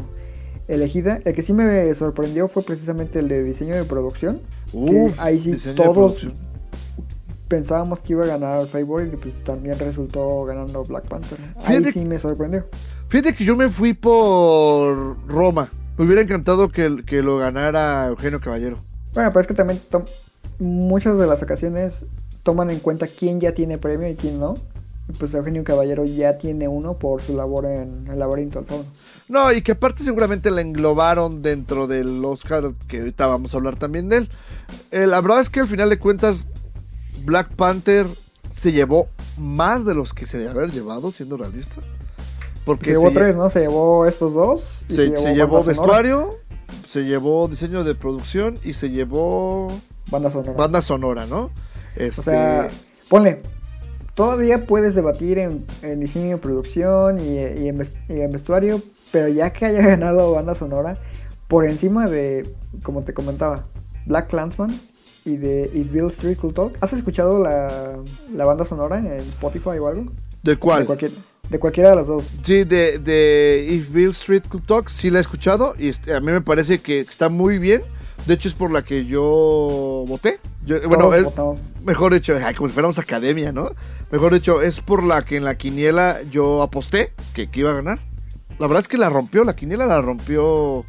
elegida. 0.67 1.19
El 1.25 1.33
que 1.33 1.41
sí 1.41 1.53
me 1.53 1.93
sorprendió 1.95 2.47
fue 2.49 2.61
precisamente 2.63 3.19
el 3.19 3.27
de 3.29 3.41
diseño 3.43 3.75
de 3.75 3.85
producción. 3.85 4.41
que 4.71 5.09
ahí 5.19 5.39
sí 5.39 5.57
todos 5.75 6.27
pensábamos 7.47 7.99
que 7.99 8.13
iba 8.13 8.23
a 8.23 8.27
ganar 8.27 8.65
Favorite 8.65 9.15
y 9.15 9.17
pues 9.19 9.43
también 9.43 9.77
resultó 9.77 10.43
ganando 10.45 10.83
Black 10.83 11.07
Panther. 11.07 11.37
Ahí 11.65 11.77
Fíjate- 11.77 11.91
sí 11.93 12.05
me 12.05 12.17
sorprendió. 12.19 12.65
Fíjate 13.13 13.35
que 13.35 13.45
yo 13.45 13.55
me 13.55 13.69
fui 13.69 13.93
por 13.93 15.27
Roma. 15.27 15.71
Me 15.99 16.05
hubiera 16.05 16.23
encantado 16.23 16.69
que, 16.69 17.03
que 17.05 17.21
lo 17.21 17.37
ganara 17.37 18.07
Eugenio 18.07 18.41
Caballero. 18.41 18.79
Bueno, 19.13 19.29
pero 19.29 19.41
es 19.41 19.45
que 19.45 19.53
también 19.53 19.79
muchas 20.57 21.15
de 21.19 21.27
las 21.27 21.43
ocasiones 21.43 22.07
toman 22.41 22.71
en 22.71 22.79
cuenta 22.79 23.05
quién 23.05 23.39
ya 23.39 23.53
tiene 23.53 23.77
premio 23.77 24.09
y 24.09 24.15
quién 24.15 24.39
no. 24.39 24.55
Pues 25.19 25.31
Eugenio 25.35 25.63
Caballero 25.63 26.05
ya 26.05 26.39
tiene 26.39 26.67
uno 26.67 26.97
por 26.97 27.21
su 27.21 27.37
labor 27.37 27.65
en 27.65 28.07
el 28.07 28.17
laberinto 28.17 28.57
del 28.57 28.67
fauno. 28.67 28.85
No, 29.29 29.53
y 29.53 29.61
que 29.61 29.73
aparte 29.73 30.03
seguramente 30.03 30.49
la 30.49 30.61
englobaron 30.61 31.43
dentro 31.43 31.85
del 31.85 32.25
Oscar, 32.25 32.73
que 32.87 32.97
ahorita 32.97 33.27
vamos 33.27 33.53
a 33.53 33.57
hablar 33.57 33.75
también 33.75 34.09
de 34.09 34.17
él. 34.17 34.29
Eh, 34.89 35.05
la 35.05 35.21
verdad 35.21 35.41
es 35.41 35.51
que 35.51 35.59
al 35.59 35.67
final 35.67 35.91
de 35.91 35.99
cuentas, 35.99 36.47
Black 37.23 37.53
Panther 37.53 38.07
se 38.49 38.71
llevó 38.71 39.07
más 39.37 39.85
de 39.85 39.93
los 39.93 40.15
que 40.15 40.25
se 40.25 40.39
debe 40.39 40.49
haber 40.49 40.71
llevado, 40.71 41.11
siendo 41.11 41.37
realista. 41.37 41.79
Porque 42.65 42.85
Se 42.85 42.91
llevó 42.91 43.09
lle- 43.09 43.13
tres, 43.13 43.35
¿no? 43.35 43.49
Se 43.49 43.59
llevó 43.61 44.05
estos 44.05 44.33
dos. 44.33 44.83
y 44.89 44.93
se, 44.93 45.17
se 45.17 45.35
llevó 45.35 45.63
vestuario, 45.63 46.37
se 46.87 47.03
llevó 47.05 47.47
diseño 47.47 47.83
de 47.83 47.93
producción 47.95 48.57
y 48.63 48.73
se 48.73 48.89
llevó 48.89 49.67
Banda 50.09 50.31
sonora. 50.31 50.53
banda 50.53 50.81
sonora, 50.81 51.25
¿no? 51.25 51.49
Este, 51.95 52.21
O 52.21 52.23
sea, 52.23 52.69
ponle. 53.09 53.41
Todavía 54.15 54.67
puedes 54.67 54.93
debatir 54.93 55.39
en, 55.39 55.65
en 55.81 55.99
diseño 55.99 56.35
y 56.35 56.39
producción 56.39 57.19
y, 57.19 57.39
y 57.39 57.67
en, 57.67 57.79
ves- 57.79 57.93
y 58.07 58.21
en 58.21 58.29
vestuario, 58.31 58.79
pero 59.11 59.27
ya 59.27 59.51
que 59.51 59.65
haya 59.65 59.81
ganado 59.87 60.31
banda 60.33 60.53
sonora, 60.53 60.97
por 61.47 61.65
encima 61.65 62.07
de, 62.07 62.47
como 62.83 63.01
te 63.03 63.13
comentaba, 63.15 63.65
Black 64.05 64.27
Clansman 64.29 64.79
y 65.25 65.37
de 65.37 65.71
If 65.73 65.91
Bill 65.91 66.07
Street 66.11 66.37
Could 66.37 66.53
Talk. 66.53 66.77
¿Has 66.81 66.93
escuchado 66.93 67.39
la, 67.41 67.97
la 68.35 68.45
banda 68.45 68.65
sonora 68.65 68.99
en 68.99 69.07
Spotify 69.19 69.79
o 69.79 69.87
algo? 69.87 70.11
¿De 70.43 70.51
De, 70.51 70.57
cuál? 70.57 70.85
cualquier, 70.85 71.11
de 71.49 71.59
cualquiera 71.59 71.91
de 71.91 71.95
los 71.97 72.07
dos. 72.07 72.23
Sí, 72.43 72.63
de, 72.63 72.99
de 72.99 73.67
If 73.69 73.91
Bill 73.91 74.09
Street 74.11 74.43
Could 74.49 74.63
Talk, 74.63 74.89
sí 74.89 75.09
la 75.09 75.19
he 75.19 75.21
escuchado 75.21 75.75
y 75.77 75.89
este, 75.89 76.13
a 76.13 76.19
mí 76.19 76.31
me 76.31 76.41
parece 76.41 76.79
que 76.79 76.99
está 76.99 77.29
muy 77.29 77.59
bien. 77.59 77.83
De 78.25 78.35
hecho, 78.35 78.47
es 78.47 78.53
por 78.55 78.71
la 78.71 78.83
que 78.83 79.05
yo 79.05 80.05
voté. 80.07 80.39
Yo- 80.65 80.77
bueno, 80.87 81.13
es- 81.13 81.27
mejor 81.83 82.13
dicho, 82.13 82.33
ay, 82.43 82.55
como 82.55 82.69
si 82.69 82.73
fuéramos 82.73 82.97
academia, 82.97 83.51
¿no? 83.51 83.71
Mejor 84.11 84.33
dicho, 84.33 84.61
es 84.61 84.79
por 84.79 85.03
la 85.03 85.23
que 85.25 85.35
en 85.35 85.43
la 85.43 85.55
quiniela 85.57 86.21
yo 86.31 86.61
aposté 86.61 87.11
que, 87.33 87.49
que 87.49 87.59
iba 87.59 87.71
a 87.71 87.75
ganar. 87.75 87.99
La 88.59 88.67
verdad 88.67 88.81
es 88.81 88.87
que 88.87 88.97
la 88.97 89.09
rompió, 89.09 89.43
la 89.43 89.55
quiniela 89.55 89.85
la 89.85 89.99
rompió 90.01 90.85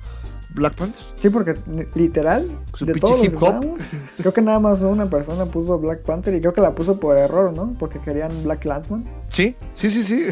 Black 0.55 0.75
Panther. 0.77 1.03
Sí, 1.17 1.31
porque 1.31 1.57
literal, 1.95 2.49
Su 2.75 2.87
de 2.87 2.95
todos 2.95 3.19
los 3.19 3.29
que 3.29 3.35
estábamos, 3.35 3.81
creo 4.17 4.33
que 4.33 4.41
nada 4.41 4.61
más 4.61 4.81
una 4.81 5.11
persona 5.11 5.47
puso 5.47 5.79
Black 5.79 6.03
Panther 6.03 6.33
y 6.35 6.41
creo 6.41 6.53
que 6.53 6.61
la 6.61 6.75
puso 6.75 7.01
por 7.01 7.19
error, 7.19 7.53
¿no? 7.53 7.75
Porque 7.79 7.99
querían 7.99 8.31
Black 8.45 8.61
Clansman. 8.61 9.05
Sí, 9.31 9.57
sí, 9.75 9.91
sí, 9.91 10.05
sí. 10.05 10.27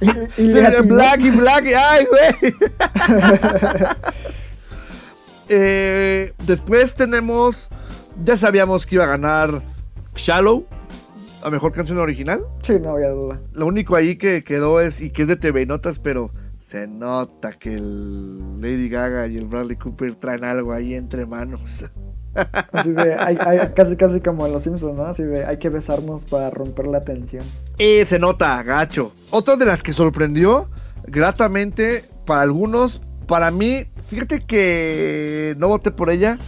Y, 0.00 0.42
y 0.42 0.52
Sí. 0.52 0.82
Black 0.86 1.20
y 1.20 1.30
Black, 1.30 1.64
y- 1.66 1.72
ay, 1.74 2.06
güey. 2.10 2.54
Eh, 5.48 6.32
después 6.46 6.94
tenemos, 6.94 7.68
ya 8.24 8.36
sabíamos 8.36 8.86
que 8.86 8.94
iba 8.94 9.04
a 9.04 9.08
ganar 9.08 9.60
Shallow, 10.16 10.64
a 11.42 11.50
mejor 11.50 11.72
canción 11.72 11.98
original. 11.98 12.40
Sí, 12.62 12.78
no 12.80 12.90
había 12.90 13.10
duda. 13.10 13.40
Lo 13.52 13.66
único 13.66 13.94
ahí 13.96 14.16
que 14.16 14.42
quedó 14.42 14.80
es, 14.80 15.00
y 15.02 15.10
que 15.10 15.22
es 15.22 15.28
de 15.28 15.36
TV 15.36 15.66
Notas, 15.66 15.98
pero 15.98 16.30
se 16.66 16.86
nota 16.86 17.52
que 17.52 17.74
el 17.74 18.60
Lady 18.60 18.88
Gaga 18.88 19.26
y 19.26 19.36
el 19.36 19.44
Bradley 19.46 19.76
Cooper 19.76 20.14
traen 20.14 20.44
algo 20.44 20.72
ahí 20.72 20.94
entre 20.94 21.26
manos. 21.26 21.84
Así 22.72 22.90
de, 22.90 23.14
hay, 23.14 23.36
hay- 23.38 23.72
casi 23.76 23.96
casi 23.96 24.20
como 24.20 24.46
en 24.46 24.52
Los 24.52 24.62
Simpsons, 24.64 24.96
¿no? 24.96 25.04
Así 25.04 25.22
de, 25.22 25.44
hay 25.44 25.58
que 25.58 25.68
besarnos 25.68 26.22
para 26.24 26.50
romper 26.50 26.86
la 26.86 27.04
tensión. 27.04 27.44
Eh, 27.78 28.04
se 28.06 28.18
nota, 28.18 28.62
gacho. 28.62 29.12
Otra 29.30 29.56
de 29.56 29.66
las 29.66 29.82
que 29.82 29.92
sorprendió 29.92 30.68
gratamente 31.06 32.04
para 32.24 32.40
algunos, 32.40 33.02
para 33.28 33.50
mí, 33.50 33.84
fíjate 34.08 34.40
que 34.40 35.54
no 35.58 35.68
voté 35.68 35.90
por 35.90 36.08
ella, 36.10 36.38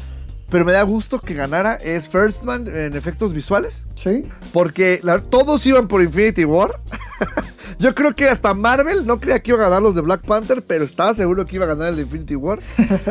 pero 0.48 0.64
me 0.64 0.72
da 0.72 0.82
gusto 0.82 1.20
que 1.20 1.34
ganara, 1.34 1.74
es 1.74 2.08
First 2.08 2.42
Man 2.42 2.66
en 2.68 2.96
efectos 2.96 3.32
visuales. 3.34 3.86
Sí, 3.96 4.24
Porque 4.52 4.98
la- 5.02 5.18
todos 5.18 5.64
iban 5.66 5.86
por 5.88 6.02
Infinity 6.02 6.44
War. 6.46 6.80
Yo 7.78 7.94
creo 7.94 8.14
que 8.14 8.28
hasta 8.28 8.54
Marvel 8.54 9.06
no 9.06 9.18
creía 9.20 9.40
que 9.40 9.50
iba 9.50 9.60
a 9.60 9.68
ganar 9.68 9.82
los 9.82 9.94
de 9.94 10.00
Black 10.00 10.22
Panther, 10.22 10.62
pero 10.62 10.84
estaba 10.84 11.14
seguro 11.14 11.46
que 11.46 11.56
iba 11.56 11.64
a 11.64 11.68
ganar 11.68 11.88
el 11.88 11.96
de 11.96 12.02
Infinity 12.02 12.36
War. 12.36 12.60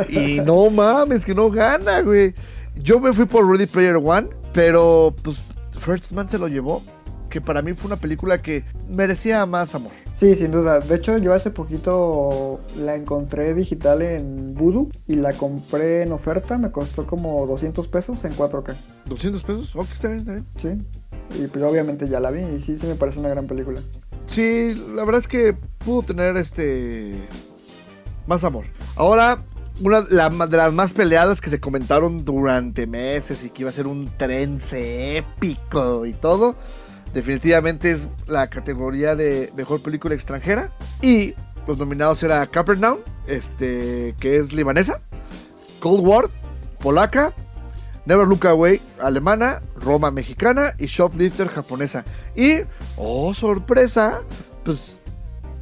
y 0.09 0.39
no 0.41 0.69
mames, 0.69 1.25
que 1.25 1.35
no 1.35 1.49
gana, 1.49 2.01
güey. 2.01 2.33
Yo 2.75 2.99
me 2.99 3.13
fui 3.13 3.25
por 3.25 3.49
Ready 3.49 3.67
Player 3.67 3.95
One, 3.95 4.29
pero 4.53 5.13
pues 5.23 5.37
First 5.79 6.11
Man 6.11 6.29
se 6.29 6.37
lo 6.37 6.47
llevó. 6.47 6.81
Que 7.29 7.41
para 7.41 7.61
mí 7.61 7.73
fue 7.73 7.87
una 7.87 7.97
película 7.97 8.41
que 8.41 8.63
merecía 8.89 9.45
más 9.45 9.75
amor. 9.75 9.91
sí, 10.13 10.35
sin 10.35 10.51
duda. 10.51 10.79
De 10.79 10.95
hecho, 10.95 11.17
yo 11.17 11.33
hace 11.33 11.51
poquito 11.51 12.61
la 12.77 12.95
encontré 12.95 13.53
digital 13.53 14.01
en 14.01 14.53
Voodoo 14.53 14.89
y 15.05 15.15
la 15.15 15.33
compré 15.33 16.03
en 16.03 16.13
oferta. 16.13 16.57
Me 16.57 16.71
costó 16.71 17.05
como 17.05 17.45
200 17.45 17.87
pesos 17.89 18.23
en 18.23 18.31
4K. 18.33 18.73
¿200 19.09 19.41
pesos? 19.41 19.75
Ok, 19.75 19.87
está 19.91 20.07
bien, 20.07 20.19
está 20.19 20.31
bien. 20.31 20.45
Sí. 20.57 21.41
Y 21.43 21.47
pues 21.47 21.61
obviamente 21.65 22.07
ya 22.07 22.21
la 22.21 22.31
vi 22.31 22.41
y 22.41 22.61
sí, 22.61 22.77
sí 22.79 22.87
me 22.87 22.95
parece 22.95 23.19
una 23.19 23.27
gran 23.29 23.47
película. 23.47 23.81
Sí, 24.27 24.75
la 24.95 25.03
verdad 25.05 25.21
es 25.21 25.27
que 25.27 25.55
pudo 25.79 26.03
tener 26.03 26.37
este 26.37 27.27
más 28.27 28.43
amor. 28.43 28.65
Ahora, 28.95 29.43
una 29.81 30.01
de 30.01 30.57
las 30.57 30.73
más 30.73 30.93
peleadas 30.93 31.41
que 31.41 31.49
se 31.49 31.59
comentaron 31.59 32.25
durante 32.25 32.87
meses 32.87 33.43
y 33.43 33.49
que 33.49 33.63
iba 33.63 33.69
a 33.69 33.73
ser 33.73 33.87
un 33.87 34.09
trence 34.17 35.17
épico 35.17 36.05
y 36.05 36.13
todo, 36.13 36.55
definitivamente 37.13 37.91
es 37.91 38.07
la 38.27 38.49
categoría 38.49 39.15
de 39.15 39.51
mejor 39.55 39.81
película 39.81 40.15
extranjera 40.15 40.71
y 41.01 41.33
los 41.67 41.77
nominados 41.77 42.21
era 42.23 42.45
Capernaum, 42.47 42.99
este 43.27 44.15
que 44.19 44.37
es 44.37 44.53
libanesa, 44.53 45.01
Cold 45.79 46.05
War, 46.05 46.29
polaca, 46.79 47.33
Never 48.05 48.27
Look 48.27 48.45
Away, 48.45 48.79
alemana, 49.01 49.61
Roma, 49.75 50.11
mexicana 50.11 50.73
y 50.77 50.85
Shoplifter, 50.85 51.47
japonesa. 51.47 52.05
Y, 52.35 52.59
oh, 52.97 53.33
sorpresa, 53.33 54.21
pues 54.63 54.97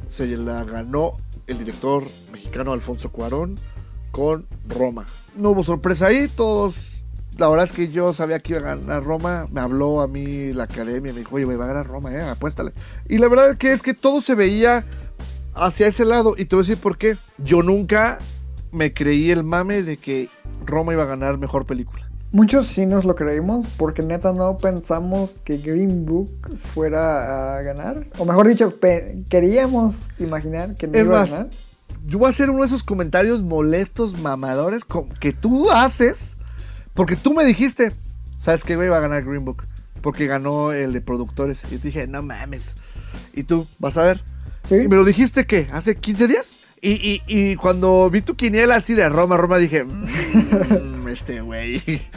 se 0.08 0.26
la 0.36 0.64
ganó 0.64 1.16
el 1.46 1.58
director 1.58 2.04
mexicano 2.32 2.72
Alfonso 2.72 3.10
Cuarón 3.10 3.58
con 4.10 4.46
Roma. 4.68 5.06
No 5.36 5.50
hubo 5.50 5.64
sorpresa 5.64 6.06
ahí, 6.06 6.28
todos. 6.28 7.02
La 7.36 7.48
verdad 7.48 7.66
es 7.66 7.72
que 7.72 7.90
yo 7.90 8.14
sabía 8.14 8.38
que 8.38 8.52
iba 8.52 8.60
a 8.60 8.76
ganar 8.76 9.02
Roma. 9.02 9.48
Me 9.50 9.60
habló 9.60 10.00
a 10.00 10.06
mí 10.06 10.52
la 10.52 10.64
academia, 10.64 11.12
me 11.12 11.18
dijo, 11.18 11.34
oye, 11.34 11.44
va 11.44 11.64
a 11.64 11.68
ganar 11.68 11.86
Roma, 11.86 12.12
eh, 12.12 12.22
apuéstale. 12.22 12.72
Y 13.08 13.18
la 13.18 13.28
verdad 13.28 13.56
que 13.56 13.72
es 13.72 13.82
que 13.82 13.92
todo 13.92 14.22
se 14.22 14.36
veía 14.36 14.84
hacia 15.54 15.88
ese 15.88 16.04
lado. 16.04 16.34
Y 16.38 16.44
te 16.44 16.54
voy 16.54 16.64
a 16.64 16.66
decir 16.68 16.80
por 16.80 16.96
qué. 16.96 17.16
Yo 17.38 17.62
nunca 17.62 18.18
me 18.70 18.94
creí 18.94 19.30
el 19.30 19.42
mame 19.42 19.82
de 19.82 19.96
que 19.96 20.28
Roma 20.64 20.92
iba 20.92 21.02
a 21.02 21.06
ganar 21.06 21.38
mejor 21.38 21.66
película. 21.66 22.03
Muchos 22.34 22.66
sí 22.66 22.84
nos 22.84 23.04
lo 23.04 23.14
creímos 23.14 23.64
porque 23.76 24.02
neta 24.02 24.32
no 24.32 24.58
pensamos 24.58 25.36
que 25.44 25.56
Green 25.58 26.04
Book 26.04 26.58
fuera 26.74 27.56
a 27.56 27.62
ganar. 27.62 28.08
O 28.18 28.24
mejor 28.24 28.48
dicho, 28.48 28.74
queríamos 29.28 30.08
imaginar 30.18 30.74
que 30.74 30.88
no 30.88 30.98
Es 30.98 31.04
iba 31.04 31.20
más, 31.20 31.32
a 31.32 31.36
ganar. 31.36 31.50
yo 32.06 32.18
voy 32.18 32.26
a 32.26 32.30
hacer 32.30 32.50
uno 32.50 32.62
de 32.62 32.66
esos 32.66 32.82
comentarios 32.82 33.40
molestos, 33.40 34.18
mamadores, 34.20 34.82
que 35.20 35.32
tú 35.32 35.70
haces, 35.70 36.36
porque 36.92 37.14
tú 37.14 37.34
me 37.34 37.44
dijiste, 37.44 37.92
¿sabes 38.36 38.64
qué, 38.64 38.74
güey? 38.74 38.88
Va 38.88 38.96
a 38.96 39.00
ganar 39.00 39.22
Green 39.22 39.44
Book, 39.44 39.62
porque 40.02 40.26
ganó 40.26 40.72
el 40.72 40.92
de 40.92 41.00
productores. 41.00 41.62
Y 41.68 41.74
yo 41.74 41.78
te 41.78 41.86
dije, 41.86 42.08
no 42.08 42.20
mames. 42.20 42.74
Y 43.32 43.44
tú, 43.44 43.64
vas 43.78 43.96
a 43.96 44.02
ver. 44.02 44.24
Sí. 44.68 44.74
Y 44.74 44.88
me 44.88 44.96
lo 44.96 45.04
dijiste, 45.04 45.46
¿qué? 45.46 45.68
¿Hace 45.72 45.94
15 45.94 46.26
días? 46.26 46.63
Y, 46.86 47.22
y- 47.26 47.56
cuando 47.56 48.10
vi 48.10 48.20
tu 48.20 48.34
quiniela 48.36 48.76
así 48.76 48.92
de 48.94 49.08
Roma, 49.08 49.36
Roma, 49.38 49.56
dije, 49.58 49.84
"Mm, 49.84 51.08
este 51.08 51.40
güey. 51.40 51.82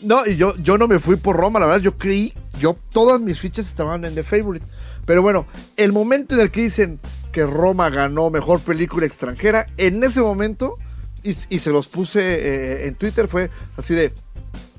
No, 0.00 0.26
y 0.26 0.36
yo, 0.36 0.54
yo 0.56 0.76
no 0.76 0.86
me 0.86 0.98
fui 0.98 1.16
por 1.16 1.34
Roma, 1.36 1.58
la 1.60 1.64
verdad, 1.66 1.80
yo 1.80 1.96
creí, 1.96 2.34
yo, 2.60 2.76
todas 2.90 3.20
mis 3.22 3.40
fichas 3.40 3.66
estaban 3.66 4.04
en 4.04 4.14
The 4.14 4.22
Favorite. 4.22 4.66
Pero 5.06 5.22
bueno, 5.22 5.46
el 5.78 5.92
momento 5.94 6.34
en 6.34 6.42
el 6.42 6.50
que 6.50 6.60
dicen 6.62 7.00
que 7.32 7.46
Roma 7.46 7.88
ganó 7.88 8.28
mejor 8.28 8.60
película 8.60 9.06
extranjera, 9.06 9.66
en 9.78 10.04
ese 10.04 10.20
momento, 10.20 10.76
y, 11.22 11.30
y 11.48 11.58
se 11.58 11.70
los 11.70 11.86
puse 11.88 12.20
eh, 12.20 12.86
en 12.86 12.96
Twitter, 12.96 13.28
fue 13.28 13.48
así 13.78 13.94
de, 13.94 14.12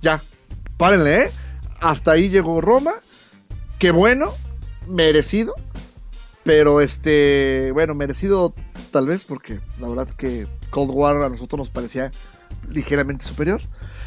ya, 0.02 0.22
párenle, 0.78 1.24
¿eh? 1.24 1.30
Hasta 1.80 2.12
ahí 2.12 2.30
llegó 2.30 2.62
Roma, 2.62 2.94
qué 3.80 3.90
bueno, 3.90 4.32
merecido, 4.88 5.56
pero 6.44 6.82
este, 6.82 7.72
bueno, 7.74 7.96
merecido 7.96 8.54
tal 8.96 9.08
vez 9.08 9.26
porque 9.26 9.60
la 9.78 9.90
verdad 9.90 10.08
que 10.08 10.48
Cold 10.70 10.90
War 10.90 11.22
a 11.22 11.28
nosotros 11.28 11.60
nos 11.60 11.70
parecía 11.70 12.12
ligeramente 12.70 13.26
superior. 13.26 13.60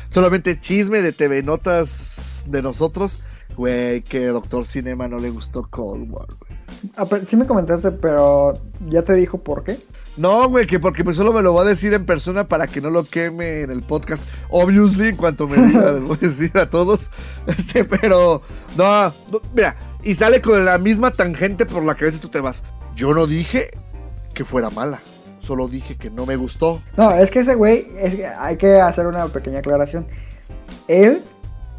Solamente 0.09 0.59
chisme 0.59 1.03
de 1.03 1.13
TV 1.13 1.43
Notas 1.43 2.43
de 2.47 2.63
nosotros, 2.63 3.19
güey, 3.55 4.01
que 4.01 4.29
Doctor 4.29 4.67
Cinema 4.67 5.07
no 5.07 5.19
le 5.19 5.29
gustó 5.29 5.69
Cold 5.69 6.11
War, 6.11 6.29
güey. 6.41 6.59
Ah, 6.97 7.05
pero 7.05 7.27
sí 7.29 7.37
me 7.37 7.47
comentaste, 7.47 7.91
pero 7.91 8.59
ya 8.89 9.03
te 9.03 9.13
dijo 9.13 9.37
por 9.37 9.63
qué. 9.63 9.79
No, 10.17 10.49
güey, 10.49 10.67
que 10.67 10.81
porque 10.81 11.05
pues 11.05 11.19
solo 11.19 11.35
me 11.35 11.43
lo 11.43 11.53
va 11.53 11.65
a 11.65 11.67
decir 11.67 11.93
en 11.93 12.07
persona 12.07 12.49
para 12.49 12.67
que 12.67 12.81
no 12.81 12.89
lo 12.89 13.05
queme 13.05 13.61
en 13.61 13.71
el 13.71 13.83
podcast. 13.83 14.25
Obviously, 14.49 15.09
en 15.09 15.17
cuanto 15.17 15.47
me 15.47 15.59
diga, 15.67 15.93
les 15.93 16.03
voy 16.03 16.17
a 16.23 16.29
decir 16.29 16.57
a 16.57 16.71
todos. 16.71 17.11
Este, 17.47 17.85
pero, 17.85 18.41
no, 18.75 19.09
no, 19.31 19.43
mira, 19.55 19.77
y 20.03 20.15
sale 20.15 20.41
con 20.41 20.65
la 20.65 20.79
misma 20.79 21.11
tangente 21.11 21.67
por 21.67 21.85
la 21.85 21.95
que 21.95 22.05
a 22.05 22.07
veces 22.07 22.23
tú 22.23 22.31
te 22.31 22.41
vas. 22.41 22.63
Yo 22.97 23.13
no 23.13 23.27
dije 23.27 23.71
que 24.39 24.45
fuera 24.45 24.71
mala, 24.71 25.01
solo 25.41 25.67
dije 25.67 25.97
que 25.97 26.11
no 26.11 26.25
me 26.25 26.37
gustó. 26.37 26.81
No, 26.97 27.11
es 27.11 27.29
que 27.29 27.41
ese 27.41 27.57
güey, 27.57 27.89
es 27.99 28.15
que 28.15 28.25
hay 28.25 28.57
que 28.57 28.81
hacer 28.81 29.09
una 29.09 29.27
pequeña 29.27 29.59
aclaración. 29.59 30.07
Él 30.87 31.23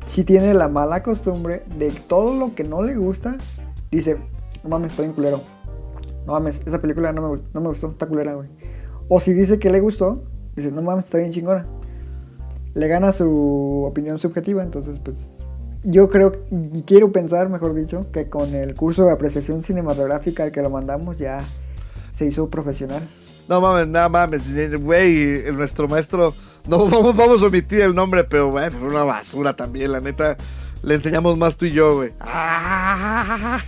sí 0.05 0.25
tiene 0.25 0.53
la 0.53 0.67
mala 0.67 1.01
costumbre 1.01 1.63
de 1.77 1.89
todo 1.89 2.37
lo 2.37 2.55
que 2.55 2.65
no 2.65 2.81
le 2.81 2.97
gusta, 2.97 3.37
dice, 3.91 4.17
no 4.61 4.71
mames, 4.71 4.91
estoy 4.91 5.05
en 5.05 5.13
culero. 5.13 5.41
No 6.27 6.33
mames, 6.33 6.57
esa 6.65 6.81
película 6.81 7.13
no 7.13 7.21
me, 7.31 7.39
no 7.53 7.61
me 7.61 7.69
gustó, 7.69 7.91
está 7.91 8.07
culera, 8.07 8.33
güey. 8.33 8.49
O 9.07 9.21
si 9.21 9.31
dice 9.31 9.57
que 9.57 9.69
le 9.69 9.79
gustó, 9.79 10.25
dice, 10.53 10.69
no 10.69 10.81
mames, 10.81 11.05
está 11.05 11.19
bien 11.19 11.31
chingona. 11.31 11.65
Le 12.73 12.87
gana 12.89 13.13
su 13.13 13.85
opinión 13.87 14.19
subjetiva, 14.19 14.63
entonces 14.63 14.99
pues 14.99 15.15
yo 15.85 16.09
creo 16.09 16.33
y 16.73 16.81
quiero 16.81 17.13
pensar, 17.13 17.47
mejor 17.47 17.73
dicho, 17.73 18.11
que 18.11 18.27
con 18.27 18.53
el 18.53 18.75
curso 18.75 19.05
de 19.05 19.11
apreciación 19.11 19.63
cinematográfica 19.63 20.43
al 20.43 20.51
que 20.51 20.61
lo 20.61 20.69
mandamos 20.69 21.17
ya 21.17 21.41
se 22.19 22.25
hizo 22.25 22.49
profesional. 22.49 23.08
No 23.47 23.62
mames, 23.62 23.88
nada 23.88 24.10
mames, 24.10 24.41
güey, 24.82 25.49
nuestro 25.53 25.88
maestro, 25.88 26.34
no 26.67 26.86
vamos, 26.89 27.15
vamos 27.15 27.41
a 27.41 27.45
omitir 27.45 27.79
el 27.79 27.95
nombre, 27.95 28.25
pero 28.25 28.51
güey, 28.51 28.69
fue 28.69 28.89
una 28.89 29.03
basura 29.03 29.55
también, 29.55 29.93
la 29.93 30.01
neta. 30.01 30.36
Le 30.84 30.95
enseñamos 30.95 31.38
más 31.38 31.55
tú 31.55 31.65
y 31.65 31.71
yo, 31.71 31.95
güey. 31.95 32.13
Ah. 32.21 33.60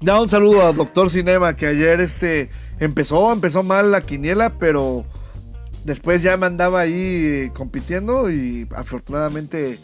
Da 0.00 0.20
un 0.20 0.28
saludo 0.28 0.66
a 0.66 0.72
Doctor 0.72 1.10
Cinema 1.10 1.54
que 1.54 1.66
ayer 1.66 2.00
este 2.00 2.50
empezó, 2.78 3.32
empezó 3.32 3.62
mal 3.62 3.90
la 3.90 4.00
quiniela, 4.00 4.58
pero 4.58 5.04
después 5.84 6.22
ya 6.22 6.36
me 6.36 6.46
andaba 6.46 6.80
ahí 6.80 7.50
compitiendo 7.54 8.30
y 8.30 8.68
afortunadamente 8.74 9.78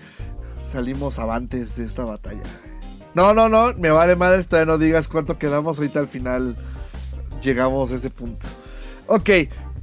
salimos 0.68 1.18
avantes 1.18 1.76
de 1.76 1.84
esta 1.84 2.04
batalla. 2.04 2.42
No, 3.14 3.32
no, 3.32 3.48
no, 3.48 3.74
me 3.74 3.90
vale 3.90 4.16
madre, 4.16 4.42
todavía 4.44 4.72
no 4.72 4.78
digas 4.78 5.08
cuánto 5.08 5.38
quedamos, 5.38 5.78
ahorita 5.78 6.00
al 6.00 6.08
final 6.08 6.56
llegamos 7.42 7.92
a 7.92 7.96
ese 7.96 8.10
punto. 8.10 8.46
Ok, 9.06 9.30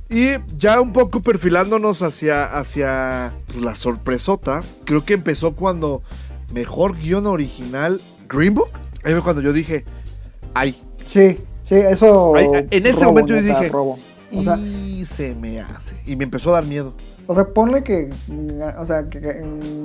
y 0.10 0.32
ya 0.58 0.82
un 0.82 0.92
poco 0.92 1.22
perfilándonos 1.22 2.02
hacia, 2.02 2.46
hacia 2.58 3.34
pues, 3.48 3.62
la 3.62 3.76
sorpresota, 3.76 4.62
creo 4.84 5.06
que 5.06 5.14
empezó 5.14 5.56
cuando 5.56 6.02
mejor 6.54 6.98
guion 6.98 7.28
original 7.28 8.02
Green 8.28 8.54
Book. 8.54 8.70
Ahí 9.04 9.14
fue 9.14 9.22
cuando 9.22 9.42
yo 9.42 9.54
dije, 9.54 9.86
ay, 10.54 10.76
Sí, 11.12 11.38
sí, 11.66 11.76
eso. 11.76 12.34
Ay, 12.36 12.48
en 12.70 12.86
ese 12.86 13.06
momento 13.06 13.34
yo 13.34 13.42
dije, 13.42 13.68
robo. 13.68 13.98
O 14.34 14.44
sea, 14.44 14.56
y 14.56 15.04
se 15.06 15.36
me 15.36 15.60
hace. 15.60 15.96
Y 16.06 16.16
me 16.16 16.24
empezó 16.24 16.52
a 16.52 16.54
dar 16.54 16.66
miedo. 16.66 16.94
o 17.28 17.36
sea, 17.36 17.50
ponle 17.50 17.84
que. 17.84 18.10
O 18.80 18.86
sea, 18.86 19.10
que, 19.10 19.20
que, 19.20 19.44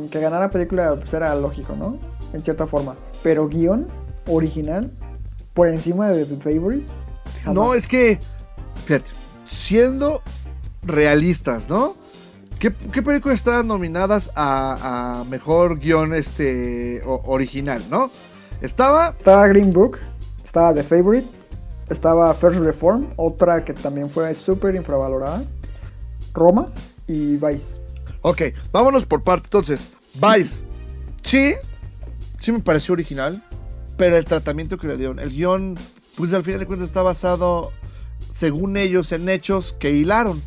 que 0.08 0.20
ganara 0.20 0.50
película 0.50 0.94
pues 0.94 1.12
era 1.12 1.34
lógico, 1.34 1.74
¿no? 1.74 1.98
En 2.32 2.44
cierta 2.44 2.68
forma. 2.68 2.94
Pero 3.26 3.48
guion 3.48 3.88
original, 4.28 4.88
por 5.52 5.66
encima 5.66 6.10
de 6.10 6.26
The 6.26 6.36
Favorite. 6.36 6.86
jamás. 7.42 7.54
No, 7.56 7.74
es 7.74 7.88
que, 7.88 8.20
fíjate, 8.84 9.10
siendo 9.48 10.22
realistas, 10.84 11.68
¿no? 11.68 11.96
¿Qué, 12.60 12.72
qué 12.92 13.02
películas 13.02 13.34
estaban 13.40 13.66
nominadas 13.66 14.30
a, 14.36 15.22
a 15.22 15.24
mejor 15.24 15.80
guion 15.80 16.14
este, 16.14 17.02
o- 17.04 17.20
original, 17.26 17.82
no? 17.90 18.12
Estaba 18.60 19.16
Estaba 19.18 19.48
Green 19.48 19.72
Book, 19.72 19.98
estaba 20.44 20.72
The 20.72 20.84
Favorite, 20.84 21.26
estaba 21.90 22.32
First 22.32 22.60
Reform, 22.60 23.08
otra 23.16 23.64
que 23.64 23.72
también 23.74 24.08
fue 24.08 24.32
súper 24.36 24.76
infravalorada. 24.76 25.42
Roma 26.32 26.68
y 27.08 27.36
Vice. 27.38 27.74
Ok, 28.22 28.42
vámonos 28.70 29.04
por 29.04 29.24
parte. 29.24 29.46
Entonces, 29.48 29.88
Vice. 30.14 30.62
Sí, 31.24 31.54
sí 32.40 32.52
me 32.52 32.60
pareció 32.60 32.92
original, 32.92 33.42
pero 33.96 34.16
el 34.16 34.24
tratamiento 34.24 34.78
que 34.78 34.88
le 34.88 34.96
dieron, 34.96 35.18
el 35.18 35.30
guion, 35.30 35.76
pues 36.16 36.32
al 36.32 36.42
final 36.42 36.60
de 36.60 36.66
cuentas 36.66 36.88
está 36.88 37.02
basado, 37.02 37.72
según 38.32 38.76
ellos, 38.76 39.12
en 39.12 39.28
hechos 39.28 39.72
que 39.72 39.92
hilaron, 39.92 40.42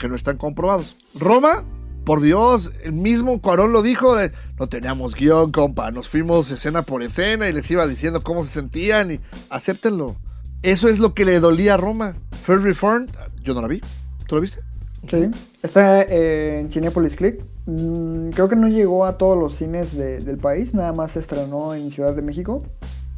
que 0.00 0.08
no 0.08 0.14
están 0.14 0.36
comprobados. 0.36 0.96
Roma, 1.14 1.64
por 2.04 2.20
Dios, 2.20 2.72
el 2.82 2.92
mismo 2.92 3.40
Cuarón 3.40 3.72
lo 3.72 3.82
dijo, 3.82 4.16
no 4.58 4.68
teníamos 4.68 5.14
guion, 5.14 5.52
compa, 5.52 5.90
nos 5.90 6.08
fuimos 6.08 6.50
escena 6.50 6.82
por 6.82 7.02
escena 7.02 7.48
y 7.48 7.52
les 7.52 7.70
iba 7.70 7.86
diciendo 7.86 8.22
cómo 8.22 8.44
se 8.44 8.50
sentían 8.50 9.10
y 9.10 9.20
acéptenlo. 9.50 10.16
Eso 10.62 10.88
es 10.88 10.98
lo 10.98 11.14
que 11.14 11.24
le 11.24 11.38
dolía 11.38 11.74
a 11.74 11.76
Roma. 11.76 12.16
First 12.44 12.64
Reform, 12.64 13.06
yo 13.42 13.54
no 13.54 13.62
la 13.62 13.68
vi. 13.68 13.80
¿Tú 14.26 14.34
la 14.34 14.40
viste? 14.40 14.62
Sí. 15.08 15.30
Está 15.62 16.02
eh, 16.02 16.60
en 16.60 16.72
Cinepolis 16.72 17.14
Click. 17.14 17.44
Mm, 17.68 18.30
creo 18.30 18.48
que 18.48 18.56
no 18.56 18.66
llegó 18.68 19.04
a 19.04 19.18
todos 19.18 19.36
los 19.38 19.54
cines 19.56 19.94
de- 19.94 20.20
del 20.20 20.38
país, 20.38 20.72
nada 20.72 20.94
más 20.94 21.12
se 21.12 21.18
estrenó 21.20 21.74
en 21.74 21.92
Ciudad 21.92 22.14
de 22.14 22.22
México, 22.22 22.62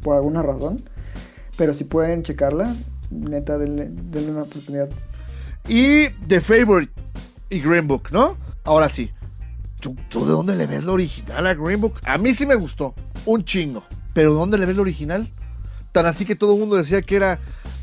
por 0.01 0.17
alguna 0.17 0.41
razón. 0.41 0.81
Pero 1.57 1.73
si 1.73 1.85
pueden 1.85 2.23
checarla, 2.23 2.75
neta, 3.09 3.57
denle, 3.57 3.89
denle 3.89 4.31
una 4.31 4.41
oportunidad. 4.43 4.89
Y 5.69 6.09
The 6.27 6.41
Favorite 6.41 6.91
y 7.49 7.61
Green 7.61 7.87
Book, 7.87 8.09
¿no? 8.11 8.35
Ahora 8.65 8.89
sí. 8.89 9.11
¿Tú, 9.79 9.95
tú 10.09 10.25
de 10.25 10.31
dónde 10.33 10.55
le 10.57 10.65
ves 10.67 10.83
lo 10.83 10.93
original 10.93 11.47
a 11.47 11.53
Green 11.53 11.79
Book? 11.79 11.93
A 12.03 12.17
mí 12.17 12.33
sí 12.33 12.45
me 12.45 12.55
gustó. 12.55 12.93
Un 13.25 13.45
chingo. 13.45 13.83
Pero 14.13 14.33
¿dónde 14.33 14.57
le 14.57 14.65
ves 14.65 14.75
lo 14.75 14.81
original? 14.81 15.31
Tan 15.93 16.05
así 16.05 16.25
que 16.25 16.35
todo 16.35 16.53
el 16.55 16.59
mundo 16.59 16.75
decía 16.75 17.01
que 17.01 17.15
era 17.15 17.39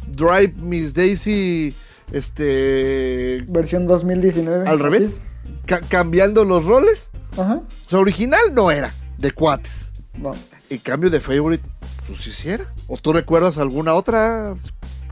Drive 0.06 0.54
Miss 0.60 0.92
Daisy. 0.92 1.74
Este. 2.12 3.44
Versión 3.48 3.86
2019. 3.86 4.68
Al 4.68 4.78
revés. 4.78 5.22
Ca- 5.68 5.80
cambiando 5.82 6.44
los 6.44 6.64
roles. 6.64 7.10
Ajá. 7.36 7.60
O 7.86 7.90
sea, 7.90 7.98
original 8.00 8.40
no 8.54 8.70
era. 8.72 8.92
De 9.18 9.30
cuates. 9.32 9.92
No. 10.14 10.32
En 10.70 10.78
cambio, 10.78 11.10
de 11.10 11.20
Favorite, 11.20 11.64
pues 12.06 12.20
sí, 12.20 12.32
sí 12.32 12.48
era. 12.48 12.72
¿O 12.88 12.96
tú 12.96 13.12
recuerdas 13.12 13.58
alguna 13.58 13.94
otra 13.94 14.56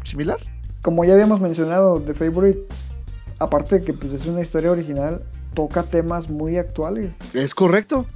similar? 0.04 0.38
Como 0.82 1.04
ya 1.04 1.14
habíamos 1.14 1.40
mencionado, 1.40 2.00
The 2.00 2.14
Favorite, 2.14 2.60
aparte 3.38 3.80
de 3.80 3.84
que 3.84 3.92
pues, 3.92 4.12
es 4.12 4.26
una 4.26 4.40
historia 4.40 4.70
original, 4.70 5.22
toca 5.54 5.82
temas 5.84 6.28
muy 6.28 6.56
actuales. 6.58 7.14
Es 7.34 7.54
correcto. 7.54 8.06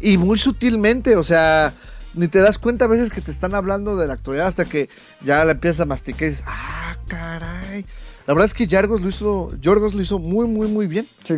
Y 0.00 0.16
muy 0.18 0.38
sutilmente, 0.38 1.16
o 1.16 1.24
sea, 1.24 1.72
ni 2.14 2.28
te 2.28 2.40
das 2.40 2.58
cuenta 2.58 2.84
a 2.84 2.88
veces 2.88 3.10
que 3.10 3.20
te 3.20 3.30
están 3.30 3.54
hablando 3.54 3.96
de 3.96 4.06
la 4.06 4.14
actualidad 4.14 4.46
hasta 4.48 4.64
que 4.64 4.88
ya 5.24 5.44
la 5.44 5.52
empiezas 5.52 5.80
a 5.80 5.86
masticar 5.86 6.24
y 6.24 6.30
dices, 6.30 6.44
ah, 6.46 6.96
caray. 7.08 7.84
La 8.26 8.34
verdad 8.34 8.46
es 8.46 8.54
que 8.54 8.66
Yargos 8.66 9.00
lo 9.00 9.08
hizo, 9.08 9.56
Yorgos 9.60 9.94
lo 9.94 10.02
hizo 10.02 10.18
muy, 10.18 10.46
muy, 10.46 10.68
muy 10.68 10.86
bien. 10.86 11.06
Sí, 11.24 11.34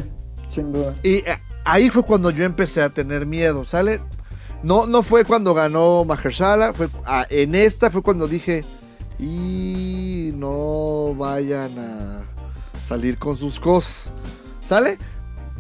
sin 0.51 0.73
duda. 0.73 0.95
Y 1.03 1.17
eh, 1.17 1.41
ahí 1.65 1.91
fue 1.91 2.03
cuando 2.03 2.31
yo 2.31 2.45
empecé 2.45 2.83
a 2.83 2.91
tener 2.91 3.27
miedo, 3.27 3.65
¿sale? 3.65 4.01
No, 4.63 4.87
no 4.87 5.03
fue 5.03 5.25
cuando 5.25 5.55
ganó 5.55 6.05
Mahershala, 6.05 6.75
fue 6.75 6.89
ah, 7.07 7.27
en 7.31 7.55
esta 7.55 7.91
fue 7.91 8.03
cuando 8.03 8.29
dije, 8.29 8.65
y 9.19 10.33
no 10.35 11.15
vayan 11.15 11.79
a 11.79 12.23
salir 12.87 13.19
con 13.19 13.37
sus 13.37 13.59
cosas, 13.59 14.13
¿sale? 14.61 14.99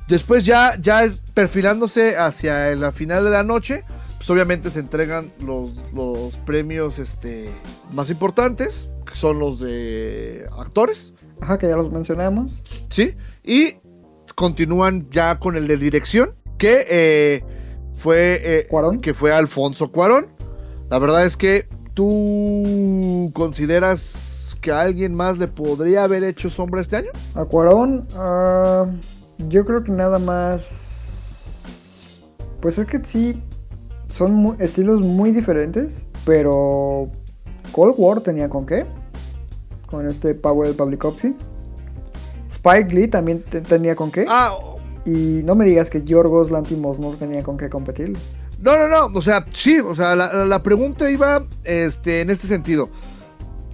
Después 0.08 0.44
ya, 0.44 0.76
ya 0.80 1.10
perfilándose 1.34 2.18
hacia 2.18 2.74
la 2.74 2.92
final 2.92 3.24
de 3.24 3.30
la 3.30 3.42
noche, 3.42 3.84
pues 4.18 4.28
obviamente 4.28 4.70
se 4.70 4.80
entregan 4.80 5.32
los, 5.40 5.70
los 5.94 6.36
premios 6.38 6.98
este, 6.98 7.50
más 7.92 8.10
importantes, 8.10 8.90
que 9.06 9.14
son 9.14 9.38
los 9.38 9.60
de 9.60 10.46
actores, 10.58 11.14
Ajá, 11.40 11.58
que 11.58 11.68
ya 11.68 11.76
los 11.76 11.90
mencionamos. 11.90 12.52
¿sí? 12.90 13.14
Y 13.44 13.76
continúan 14.40 15.06
ya 15.10 15.38
con 15.38 15.54
el 15.54 15.68
de 15.68 15.76
dirección, 15.76 16.30
que 16.56 16.86
eh, 16.88 17.44
fue 17.92 18.40
eh, 18.42 18.66
Cuarón. 18.70 19.02
que 19.02 19.12
fue 19.12 19.34
Alfonso 19.34 19.92
Cuarón. 19.92 20.28
La 20.88 20.98
verdad 20.98 21.26
es 21.26 21.36
que 21.36 21.68
tú 21.92 23.30
consideras 23.34 24.56
que 24.62 24.72
a 24.72 24.80
alguien 24.80 25.14
más 25.14 25.36
le 25.36 25.46
podría 25.46 26.04
haber 26.04 26.24
hecho 26.24 26.48
sombra 26.48 26.80
este 26.80 26.96
año. 26.96 27.10
A 27.34 27.44
Cuarón, 27.44 28.08
ah, 28.16 28.86
yo 29.46 29.66
creo 29.66 29.84
que 29.84 29.92
nada 29.92 30.18
más. 30.18 32.16
Pues 32.62 32.78
es 32.78 32.86
que 32.86 33.04
sí, 33.04 33.42
son 34.10 34.56
estilos 34.58 35.02
muy 35.02 35.32
diferentes, 35.32 36.02
pero 36.24 37.10
Cold 37.72 37.94
War 37.98 38.20
tenía 38.22 38.48
con 38.48 38.64
qué? 38.64 38.86
Con 39.84 40.08
este 40.08 40.34
Powell 40.34 40.74
Pavlikovsky. 40.74 41.36
Spike 42.50 42.94
Lee 42.94 43.08
también 43.08 43.42
te- 43.42 43.60
tenía 43.60 43.94
con 43.96 44.10
qué. 44.10 44.26
Ah, 44.28 44.54
Y 45.06 45.40
no 45.44 45.54
me 45.54 45.64
digas 45.64 45.88
que 45.88 46.02
Yorgos 46.02 46.50
Lantimos 46.50 46.98
no 46.98 47.10
tenía 47.12 47.42
con 47.42 47.56
qué 47.56 47.70
competir. 47.70 48.16
no, 48.60 48.76
no, 48.76 48.86
no, 48.88 49.06
o 49.18 49.22
sea, 49.22 49.46
sí, 49.52 49.78
o 49.80 49.94
sea, 49.94 50.14
la, 50.14 50.44
la 50.44 50.62
pregunta 50.62 51.10
iba 51.10 51.44
este, 51.64 52.20
en 52.20 52.28
este 52.30 52.46
sentido. 52.46 52.90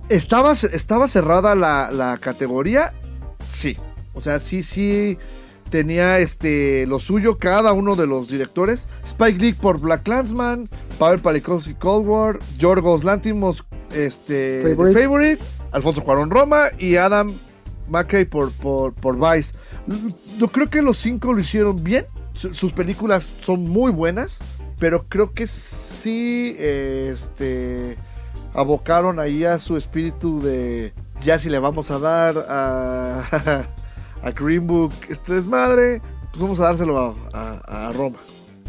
¿Estaba, 0.08 0.52
estaba 0.52 1.08
cerrada 1.08 1.54
la, 1.56 1.90
la 1.90 2.16
categoría? 2.18 2.92
Sí. 3.48 3.76
O 4.14 4.20
sea, 4.20 4.38
sí, 4.38 4.62
sí 4.62 5.18
tenía 5.68 6.20
este 6.20 6.86
lo 6.86 7.00
suyo 7.00 7.38
cada 7.38 7.72
uno 7.72 7.96
de 7.96 8.06
los 8.06 8.28
directores. 8.28 8.86
Spike 9.04 9.38
Lee 9.40 9.52
por 9.52 9.80
Black 9.80 10.04
Clansman, 10.04 10.70
Pavel 10.98 11.18
Palikowski 11.20 11.74
Cold 11.74 12.06
War, 12.06 12.38
Yorgos 12.56 13.02
Lantimos 13.02 13.64
este 13.92 14.60
Favorite. 14.62 14.94
The 14.94 15.02
Favorite, 15.02 15.42
Alfonso 15.72 16.04
Cuarón 16.04 16.30
Roma 16.30 16.66
y 16.78 16.94
Adam 16.96 17.32
McKay 17.88 18.24
por, 18.24 18.52
por, 18.52 18.92
por 18.94 19.16
Vice. 19.16 19.54
Yo 20.38 20.48
creo 20.48 20.68
que 20.70 20.82
los 20.82 20.98
cinco 20.98 21.32
lo 21.32 21.40
hicieron 21.40 21.82
bien. 21.82 22.06
Su- 22.34 22.52
Sus 22.54 22.72
películas 22.72 23.24
son 23.40 23.62
muy 23.68 23.90
buenas, 23.92 24.38
pero 24.78 25.04
creo 25.08 25.32
que 25.32 25.46
sí 25.46 26.54
este 26.58 27.96
abocaron 28.54 29.18
ahí 29.20 29.44
a 29.44 29.58
su 29.58 29.76
espíritu 29.76 30.40
de 30.40 30.92
ya 31.22 31.38
si 31.38 31.50
le 31.50 31.58
vamos 31.58 31.90
a 31.90 31.98
dar 31.98 32.36
a, 32.48 33.24
a 34.22 34.30
Green 34.32 34.66
Book 34.66 34.92
este 35.08 35.34
desmadre, 35.34 36.00
pues 36.30 36.40
vamos 36.40 36.60
a 36.60 36.64
dárselo 36.64 36.98
a, 36.98 37.14
a- 37.32 37.88
a 37.88 37.92
Roma. 37.92 38.16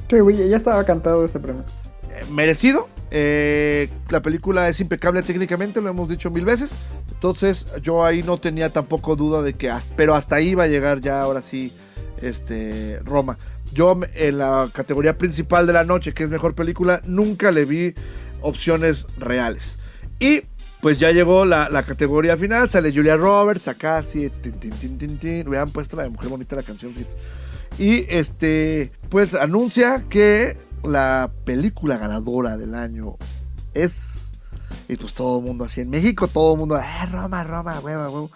Sí, 0.09 0.19
güey, 0.19 0.47
ya 0.49 0.55
estaba 0.57 0.83
cantado 0.85 1.25
ese 1.25 1.39
premio. 1.39 1.63
Eh, 2.09 2.23
merecido. 2.31 2.87
eh, 3.11 3.89
la 4.09 4.21
película 4.21 4.67
es 4.69 4.79
impecable 4.79 5.21
técnicamente, 5.23 5.81
lo 5.81 5.89
hemos 5.89 6.07
dicho 6.09 6.29
mil 6.31 6.45
veces. 6.45 6.71
Entonces 7.17 7.65
yo 7.81 8.05
ahí 8.05 8.21
no 8.21 8.37
tenía 8.37 8.69
tampoco 8.69 9.15
duda 9.15 9.41
de 9.41 9.53
que, 9.53 9.73
pero 9.95 10.13
hasta 10.13 10.35
ahí 10.35 10.53
va 10.53 10.65
a 10.65 10.67
llegar 10.67 11.01
ya 11.01 11.19
ahora 11.19 11.41
sí 11.41 11.73
este, 12.21 12.99
Roma. 13.03 13.39
Yo 13.73 13.99
en 14.13 14.37
la 14.37 14.69
categoría 14.71 15.17
principal 15.17 15.65
de 15.65 15.73
la 15.73 15.83
noche, 15.83 16.13
que 16.13 16.23
es 16.23 16.29
mejor 16.29 16.53
película, 16.53 17.01
nunca 17.05 17.51
le 17.51 17.65
vi 17.65 17.95
opciones 18.41 19.07
reales. 19.17 19.79
Y 20.19 20.43
pues 20.79 20.99
ya 20.99 21.11
llegó 21.11 21.43
la, 21.43 21.67
categoría 21.83 22.37
final, 22.37 22.69
sale 22.69 22.93
Julia 22.93 23.17
Roberts, 23.17 23.67
acá 23.67 23.97
así, 23.97 24.29
tin, 24.29 24.53
tin, 24.53 24.97
tin, 24.99 25.17
tin, 25.17 25.45
puesto 25.73 25.97
la 25.97 26.03
de 26.03 26.09
Mujer 26.09 26.29
Bonita 26.29 26.55
la 26.55 26.61
canción. 26.61 26.93
Y 27.79 28.05
este, 28.09 28.91
pues 29.09 29.33
anuncia 29.33 30.05
que 30.07 30.55
la 30.83 31.31
película 31.45 31.97
ganadora 31.97 32.57
del 32.57 32.75
año 32.75 33.17
es. 33.73 34.26
Y 34.89 34.95
pues 34.95 35.13
todo 35.13 35.39
el 35.39 35.45
mundo 35.45 35.65
así. 35.65 35.81
En 35.81 35.89
México 35.89 36.27
todo 36.27 36.53
el 36.53 36.59
mundo, 36.59 36.75
ah, 36.75 37.05
Roma, 37.05 37.43
Roma, 37.43 37.79
huevo, 37.79 38.03
huevo. 38.03 38.31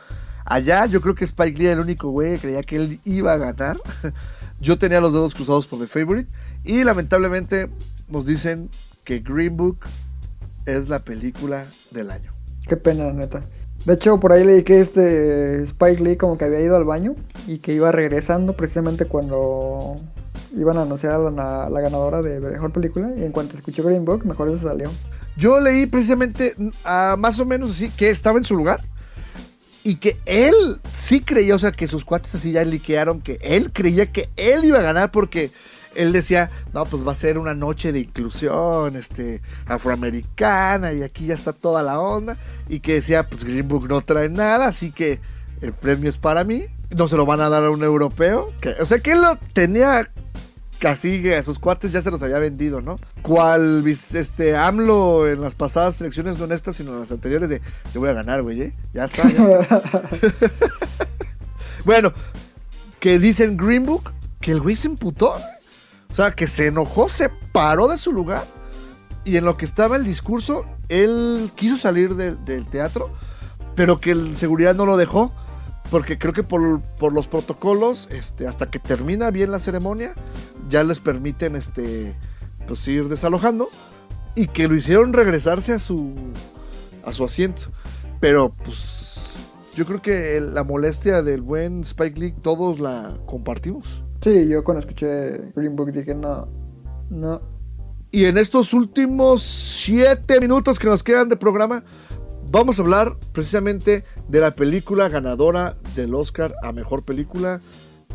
Allá 0.45 0.85
yo 0.85 1.01
creo 1.01 1.15
que 1.15 1.25
Spike 1.25 1.57
Lee 1.57 1.65
era 1.65 1.75
el 1.75 1.79
único 1.79 2.09
güey 2.09 2.33
que 2.33 2.39
creía 2.39 2.63
que 2.63 2.75
él 2.75 2.99
iba 3.05 3.33
a 3.33 3.37
ganar. 3.37 3.79
Yo 4.59 4.77
tenía 4.77 5.01
los 5.01 5.11
dedos 5.11 5.33
cruzados 5.33 5.65
por 5.65 5.79
The 5.79 5.87
Favorite. 5.87 6.29
Y 6.63 6.83
lamentablemente 6.83 7.69
nos 8.07 8.25
dicen 8.25 8.69
que 9.03 9.19
Green 9.19 9.57
Book 9.57 9.79
es 10.65 10.87
la 10.87 10.99
película 10.99 11.65
del 11.89 12.11
año. 12.11 12.31
Qué 12.67 12.77
pena, 12.77 13.11
neta. 13.11 13.43
De 13.85 13.93
hecho, 13.93 14.19
por 14.19 14.31
ahí 14.31 14.43
leí 14.43 14.61
que 14.61 14.79
este 14.79 15.63
Spike 15.63 16.03
Lee 16.03 16.15
como 16.15 16.37
que 16.37 16.45
había 16.45 16.61
ido 16.61 16.75
al 16.75 16.85
baño 16.85 17.15
y 17.47 17.57
que 17.57 17.73
iba 17.73 17.91
regresando 17.91 18.53
precisamente 18.53 19.05
cuando 19.05 19.95
iban 20.55 20.77
a 20.77 20.83
anunciar 20.83 21.13
a 21.13 21.31
la, 21.31 21.69
la 21.69 21.81
ganadora 21.81 22.21
de 22.21 22.39
mejor 22.39 22.71
película 22.71 23.11
y 23.17 23.23
en 23.23 23.31
cuanto 23.31 23.55
escuchó 23.55 23.83
Green 23.83 24.05
Book, 24.05 24.25
mejor 24.25 24.51
se 24.51 24.63
salió. 24.63 24.91
Yo 25.37 25.59
leí 25.59 25.85
precisamente 25.85 26.55
ah, 26.83 27.15
más 27.17 27.39
o 27.39 27.45
menos 27.45 27.71
así 27.71 27.89
que 27.89 28.09
estaba 28.09 28.37
en 28.37 28.43
su 28.43 28.55
lugar 28.55 28.81
y 29.83 29.95
que 29.95 30.17
él 30.25 30.55
sí 30.93 31.21
creía, 31.21 31.55
o 31.55 31.59
sea, 31.59 31.71
que 31.71 31.87
sus 31.87 32.05
cuates 32.05 32.35
así 32.35 32.51
ya 32.51 32.63
liquearon 32.63 33.21
que 33.21 33.39
él 33.41 33.71
creía 33.71 34.11
que 34.11 34.29
él 34.37 34.65
iba 34.65 34.79
a 34.79 34.83
ganar 34.83 35.11
porque 35.11 35.51
él 35.95 36.13
decía, 36.13 36.49
no, 36.73 36.85
pues 36.85 37.05
va 37.05 37.11
a 37.11 37.15
ser 37.15 37.37
una 37.37 37.53
noche 37.53 37.91
de 37.91 37.99
inclusión 37.99 38.95
este, 38.95 39.41
afroamericana 39.65 40.93
y 40.93 41.03
aquí 41.03 41.25
ya 41.25 41.33
está 41.33 41.53
toda 41.53 41.83
la 41.83 41.99
onda 41.99 42.37
y 42.69 42.79
que 42.79 42.95
decía, 42.95 43.23
pues 43.23 43.43
Green 43.43 43.67
Book 43.67 43.89
no 43.89 44.01
trae 44.01 44.29
nada, 44.29 44.67
así 44.67 44.91
que 44.91 45.19
el 45.61 45.73
premio 45.73 46.09
es 46.09 46.17
para 46.17 46.43
mí, 46.43 46.65
no 46.89 47.07
se 47.07 47.17
lo 47.17 47.25
van 47.25 47.41
a 47.41 47.49
dar 47.49 47.63
a 47.63 47.71
un 47.71 47.83
europeo, 47.83 48.53
o 48.79 48.85
sea 48.85 48.99
que 48.99 49.11
él 49.13 49.21
lo 49.21 49.35
tenía 49.53 50.09
casi 50.81 51.21
que 51.21 51.35
a 51.35 51.43
sus 51.43 51.59
cuates 51.59 51.91
ya 51.91 52.01
se 52.01 52.09
los 52.09 52.21
había 52.23 52.39
vendido, 52.39 52.81
¿no? 52.81 52.97
Cual 53.21 53.83
este 53.87 54.57
AMLO 54.57 55.27
en 55.29 55.39
las 55.39 55.53
pasadas 55.53 56.01
elecciones, 56.01 56.39
no 56.39 56.45
en 56.45 56.51
estas, 56.53 56.75
sino 56.75 56.91
en 56.93 57.01
las 57.01 57.11
anteriores, 57.11 57.49
de 57.49 57.61
yo 57.93 57.99
voy 57.99 58.09
a 58.09 58.13
ganar, 58.13 58.41
güey, 58.41 58.61
¿eh? 58.63 58.73
Ya 58.93 59.05
está. 59.05 59.29
ya. 59.29 59.81
bueno, 61.85 62.13
que 62.99 63.19
dicen 63.19 63.57
Green 63.57 63.85
Book 63.85 64.11
que 64.39 64.51
el 64.51 64.59
güey 64.61 64.75
se 64.75 64.87
emputó. 64.87 65.35
O 66.11 66.15
sea, 66.15 66.31
que 66.31 66.47
se 66.47 66.67
enojó, 66.67 67.07
se 67.09 67.29
paró 67.51 67.87
de 67.87 67.97
su 67.97 68.11
lugar. 68.11 68.43
Y 69.23 69.37
en 69.37 69.45
lo 69.45 69.55
que 69.55 69.65
estaba 69.65 69.95
el 69.95 70.03
discurso, 70.03 70.65
él 70.89 71.51
quiso 71.55 71.77
salir 71.77 72.15
del- 72.15 72.43
del 72.43 72.65
teatro, 72.67 73.11
pero 73.75 73.99
que 74.01 74.11
el 74.11 74.35
seguridad 74.35 74.75
no 74.75 74.85
lo 74.85 74.97
dejó. 74.97 75.31
Porque 75.91 76.17
creo 76.17 76.33
que 76.33 76.43
por, 76.43 76.81
por 76.97 77.13
los 77.13 77.27
protocolos, 77.27 78.07
este, 78.09 78.47
hasta 78.47 78.71
que 78.71 78.79
termina 78.79 79.29
bien 79.29 79.51
la 79.51 79.59
ceremonia, 79.59 80.13
ya 80.69 80.83
les 80.83 80.99
permiten 80.99 81.55
este, 81.55 82.15
pues, 82.67 82.87
ir 82.87 83.09
desalojando. 83.09 83.69
Y 84.33 84.47
que 84.47 84.69
lo 84.69 84.75
hicieron 84.75 85.11
regresarse 85.11 85.73
a 85.73 85.79
su, 85.79 86.13
a 87.03 87.11
su 87.11 87.25
asiento. 87.25 87.63
Pero 88.21 88.55
pues 88.63 89.35
yo 89.75 89.85
creo 89.85 90.01
que 90.01 90.39
la 90.39 90.63
molestia 90.63 91.21
del 91.21 91.41
buen 91.41 91.81
Spike 91.81 92.19
Lee 92.19 92.33
todos 92.41 92.79
la 92.79 93.17
compartimos. 93.25 94.03
Sí, 94.21 94.47
yo 94.47 94.63
cuando 94.63 94.81
escuché 94.81 95.51
Green 95.55 95.75
Book 95.75 95.91
dije, 95.91 96.13
no, 96.13 96.47
no. 97.09 97.41
Y 98.11 98.25
en 98.25 98.37
estos 98.37 98.73
últimos 98.73 99.41
siete 99.41 100.39
minutos 100.39 100.77
que 100.77 100.87
nos 100.87 101.01
quedan 101.01 101.29
de 101.29 101.37
programa, 101.37 101.83
vamos 102.51 102.77
a 102.77 102.81
hablar 102.81 103.17
precisamente 103.31 104.03
de 104.27 104.39
la 104.39 104.51
película 104.51 105.09
ganadora 105.09 105.77
del 105.95 106.13
Oscar 106.15 106.53
a 106.61 106.71
Mejor 106.71 107.03
Película 107.03 107.61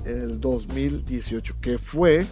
en 0.05 0.21
el 0.21 0.41
2018, 0.41 1.57
que 1.61 1.79
fue... 1.79 2.27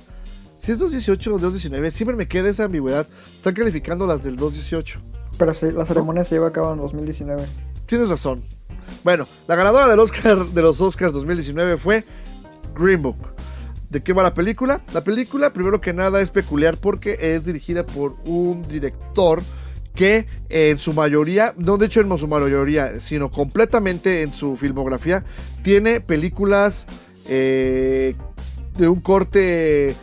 Si 0.58 0.72
es 0.72 0.78
2018 0.78 1.34
o 1.34 1.38
2019, 1.38 1.90
siempre 1.90 2.16
me 2.16 2.26
queda 2.26 2.48
esa 2.48 2.64
ambigüedad. 2.64 3.06
Están 3.26 3.52
calificando 3.52 4.06
las 4.06 4.22
del 4.22 4.36
2018. 4.36 4.98
Pero 5.36 5.52
sí, 5.52 5.70
la 5.70 5.84
ceremonia 5.84 6.24
se 6.24 6.36
lleva 6.36 6.48
a 6.48 6.52
cabo 6.52 6.72
en 6.72 6.78
2019. 6.78 7.44
Tienes 7.86 8.08
razón. 8.08 8.42
Bueno, 9.02 9.26
la 9.46 9.56
ganadora 9.56 9.88
del 9.88 10.00
Oscar 10.00 10.46
de 10.46 10.62
los 10.62 10.80
Oscars 10.80 11.12
2019 11.12 11.76
fue 11.76 12.04
Green 12.74 13.02
Book. 13.02 13.18
¿De 13.90 14.02
qué 14.02 14.12
va 14.12 14.22
la 14.22 14.32
película? 14.32 14.80
La 14.92 15.04
película, 15.04 15.52
primero 15.52 15.80
que 15.80 15.92
nada, 15.92 16.20
es 16.20 16.30
peculiar 16.30 16.78
porque 16.78 17.18
es 17.20 17.44
dirigida 17.44 17.84
por 17.84 18.16
un 18.24 18.62
director 18.62 19.42
que 19.94 20.26
en 20.48 20.78
su 20.78 20.92
mayoría, 20.92 21.54
no 21.56 21.78
de 21.78 21.86
hecho 21.86 22.00
en 22.00 22.18
su 22.18 22.26
mayoría, 22.26 23.00
sino 23.00 23.30
completamente 23.30 24.22
en 24.22 24.32
su 24.32 24.56
filmografía, 24.56 25.24
tiene 25.62 26.00
películas 26.00 26.86
eh, 27.28 28.14
de 28.76 28.88
un 28.88 29.00
corte 29.00 29.94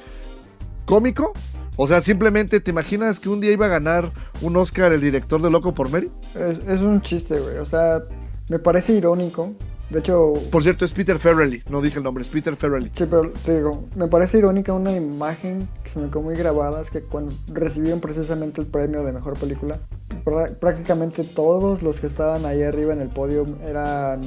cómico. 0.86 1.34
O 1.78 1.88
sea, 1.88 2.02
simplemente 2.02 2.60
te 2.60 2.72
imaginas 2.72 3.20
que 3.20 3.30
un 3.30 3.42
día 3.42 3.52
iba 3.52 3.66
a 3.66 3.70
ganar 3.70 4.12
un 4.42 4.56
Oscar 4.58 4.92
el 4.94 5.02
director 5.02 5.42
de 5.42 5.50
Loco 5.50 5.74
por 5.74 5.90
Mary. 5.90 6.12
Es, 6.36 6.60
es 6.68 6.82
un 6.82 7.02
chiste, 7.02 7.40
güey. 7.40 7.58
O 7.58 7.66
sea, 7.66 8.04
me 8.50 8.60
parece 8.60 8.94
irónico. 8.94 9.54
De 9.92 10.00
hecho, 10.00 10.34
Por 10.52 10.64
cierto, 10.64 10.86
es 10.86 10.94
Peter 10.94 11.20
Farrelly, 11.20 11.64
no 11.70 11.82
dije 11.82 11.98
el 11.98 12.04
nombre, 12.06 12.24
es 12.24 12.30
Peter 12.30 12.56
Farrelly. 12.56 12.92
sí, 12.96 13.06
pero 13.10 13.30
te 13.46 13.58
digo, 13.58 13.84
me 13.96 14.08
parece 14.08 14.38
irónica 14.38 14.72
una 14.72 14.94
imagen 14.94 15.68
que 15.84 15.90
se 15.90 16.00
me 16.00 16.08
quedó 16.08 16.22
muy 16.22 16.36
grabada. 16.36 16.82
Es 16.82 16.90
que 16.90 17.02
cuando 17.02 17.34
recibieron 17.52 18.00
precisamente 18.00 18.62
el 18.62 18.68
premio 18.68 19.04
de 19.04 19.12
mejor 19.12 19.38
película, 19.38 19.80
prá- 20.24 20.56
prácticamente 20.56 21.24
todos 21.26 21.84
los 21.84 22.00
que 22.00 22.08
estaban 22.08 22.46
ahí 22.46 22.64
arriba 22.64 22.94
en 22.94 23.02
el 23.02 23.10
podio 23.10 23.46
eran 23.68 24.22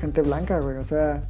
gente 0.00 0.22
blanca, 0.22 0.60
güey. 0.60 0.78
O 0.78 0.84
sea. 0.84 1.24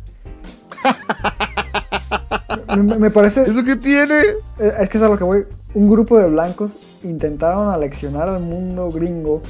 me, 2.76 2.96
me 2.98 3.11
parece. 3.11 3.42
¿Eso 3.42 3.64
qué 3.64 3.76
tiene? 3.76 4.20
Eh, 4.59 4.72
Es 4.80 4.88
que 4.88 4.98
es 4.98 5.03
a 5.05 5.09
lo 5.09 5.18
que 5.18 5.24
voy. 5.24 5.44
Un 5.74 5.88
grupo 5.90 6.18
de 6.18 6.28
blancos 6.28 6.76
intentaron 7.03 7.68
aleccionar 7.68 8.28
al 8.28 8.40
mundo 8.40 8.90
gringo 8.90 9.42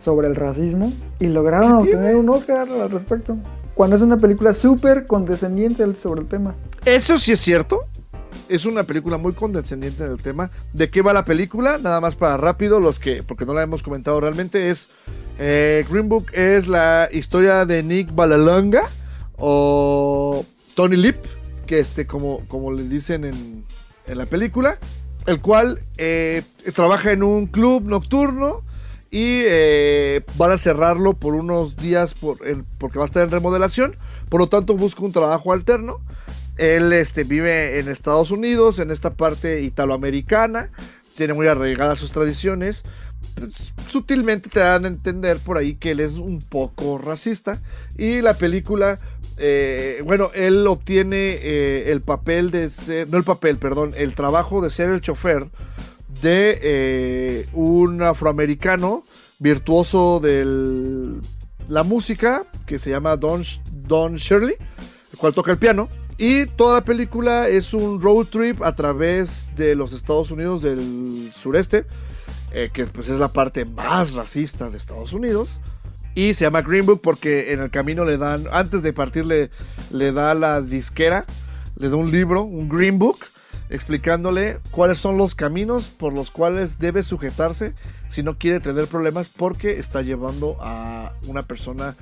sobre 0.00 0.28
el 0.28 0.36
racismo 0.36 0.92
y 1.18 1.28
lograron 1.28 1.72
obtener 1.72 2.16
un 2.16 2.28
Oscar 2.28 2.68
al 2.68 2.90
respecto. 2.90 3.36
Cuando 3.74 3.96
es 3.96 4.02
una 4.02 4.16
película 4.16 4.54
súper 4.54 5.06
condescendiente 5.06 5.84
sobre 5.94 6.22
el 6.22 6.28
tema. 6.28 6.54
Eso 6.84 7.18
sí 7.18 7.32
es 7.32 7.40
cierto. 7.40 7.84
Es 8.48 8.64
una 8.64 8.82
película 8.82 9.18
muy 9.18 9.34
condescendiente 9.34 10.04
en 10.04 10.10
el 10.10 10.22
tema. 10.22 10.50
¿De 10.72 10.90
qué 10.90 11.02
va 11.02 11.12
la 11.12 11.24
película? 11.24 11.78
Nada 11.78 12.00
más 12.00 12.16
para 12.16 12.36
rápido, 12.36 12.80
los 12.80 12.98
que, 12.98 13.22
porque 13.22 13.44
no 13.44 13.54
la 13.54 13.62
hemos 13.62 13.82
comentado 13.82 14.20
realmente, 14.20 14.70
es 14.70 14.88
eh, 15.38 15.84
Green 15.88 16.08
Book 16.08 16.26
es 16.32 16.66
la 16.66 17.08
historia 17.12 17.64
de 17.64 17.82
Nick 17.82 18.12
Balalanga 18.14 18.82
o 19.36 20.44
Tony 20.74 20.96
Lip, 20.96 21.16
que 21.66 21.78
este, 21.78 22.06
como, 22.06 22.46
como 22.48 22.72
le 22.72 22.82
dicen 22.84 23.24
en, 23.24 23.64
en 24.06 24.18
la 24.18 24.26
película, 24.26 24.78
el 25.26 25.40
cual 25.40 25.80
eh, 25.98 26.42
trabaja 26.74 27.12
en 27.12 27.22
un 27.22 27.46
club 27.46 27.84
nocturno 27.84 28.62
y 29.10 29.42
eh, 29.46 30.24
van 30.36 30.52
a 30.52 30.58
cerrarlo 30.58 31.14
por 31.14 31.34
unos 31.34 31.76
días 31.76 32.14
porque 32.14 32.98
va 32.98 33.04
a 33.04 33.06
estar 33.06 33.22
en 33.22 33.30
remodelación. 33.30 33.96
Por 34.28 34.40
lo 34.40 34.46
tanto, 34.48 34.76
busca 34.76 35.04
un 35.04 35.12
trabajo 35.12 35.52
alterno. 35.52 36.00
Él 36.56 36.92
este, 36.92 37.24
vive 37.24 37.78
en 37.78 37.88
Estados 37.88 38.30
Unidos, 38.30 38.78
en 38.78 38.90
esta 38.90 39.14
parte 39.14 39.62
italoamericana, 39.62 40.70
tiene 41.16 41.32
muy 41.32 41.46
arraigadas 41.46 42.00
sus 42.00 42.12
tradiciones 42.12 42.84
pues, 43.34 43.72
sutilmente 43.88 44.48
te 44.48 44.60
dan 44.60 44.84
a 44.84 44.88
entender 44.88 45.38
por 45.38 45.58
ahí 45.58 45.74
que 45.74 45.92
él 45.92 46.00
es 46.00 46.14
un 46.14 46.40
poco 46.40 46.98
racista. 46.98 47.60
Y 47.96 48.20
la 48.20 48.34
película, 48.34 48.98
eh, 49.36 50.02
bueno, 50.04 50.30
él 50.34 50.66
obtiene 50.66 51.38
eh, 51.40 51.90
el 51.92 52.00
papel 52.00 52.50
de 52.50 52.70
ser, 52.70 53.08
no 53.08 53.18
el 53.18 53.24
papel, 53.24 53.58
perdón, 53.58 53.94
el 53.96 54.14
trabajo 54.14 54.60
de 54.60 54.70
ser 54.70 54.90
el 54.90 55.00
chofer 55.00 55.46
de 56.22 56.58
eh, 56.62 57.48
un 57.52 58.02
afroamericano 58.02 59.04
virtuoso 59.38 60.20
de 60.20 61.20
la 61.68 61.82
música 61.82 62.44
que 62.66 62.78
se 62.78 62.90
llama 62.90 63.16
Don, 63.16 63.44
Don 63.70 64.16
Shirley, 64.16 64.56
el 65.12 65.18
cual 65.18 65.34
toca 65.34 65.52
el 65.52 65.58
piano. 65.58 65.88
Y 66.16 66.46
toda 66.46 66.74
la 66.74 66.84
película 66.84 67.48
es 67.48 67.72
un 67.72 68.00
road 68.00 68.26
trip 68.26 68.62
a 68.62 68.74
través 68.74 69.54
de 69.54 69.76
los 69.76 69.92
Estados 69.92 70.32
Unidos 70.32 70.62
del 70.62 71.30
sureste, 71.32 71.86
eh, 72.52 72.70
que 72.72 72.86
pues 72.86 73.08
es 73.08 73.20
la 73.20 73.28
parte 73.28 73.64
más 73.64 74.14
racista 74.14 74.68
de 74.68 74.78
Estados 74.78 75.12
Unidos. 75.12 75.60
Y 76.16 76.34
se 76.34 76.44
llama 76.44 76.62
Green 76.62 76.86
Book 76.86 77.00
porque 77.02 77.52
en 77.52 77.60
el 77.60 77.70
camino 77.70 78.04
le 78.04 78.18
dan, 78.18 78.48
antes 78.50 78.82
de 78.82 78.92
partir 78.92 79.26
le, 79.26 79.50
le 79.92 80.10
da 80.10 80.34
la 80.34 80.60
disquera, 80.60 81.24
le 81.76 81.88
da 81.88 81.94
un 81.94 82.10
libro, 82.10 82.42
un 82.42 82.68
Green 82.68 82.98
Book, 82.98 83.18
explicándole 83.70 84.58
cuáles 84.70 84.98
son 84.98 85.16
los 85.18 85.34
caminos 85.34 85.88
por 85.88 86.12
los 86.12 86.30
cuales 86.30 86.78
debe 86.78 87.02
sujetarse 87.02 87.74
si 88.08 88.22
no 88.22 88.38
quiere 88.38 88.60
tener 88.60 88.86
problemas 88.86 89.28
porque 89.28 89.78
está 89.78 90.02
llevando 90.02 90.56
a 90.60 91.12
una 91.26 91.42
persona 91.42 91.96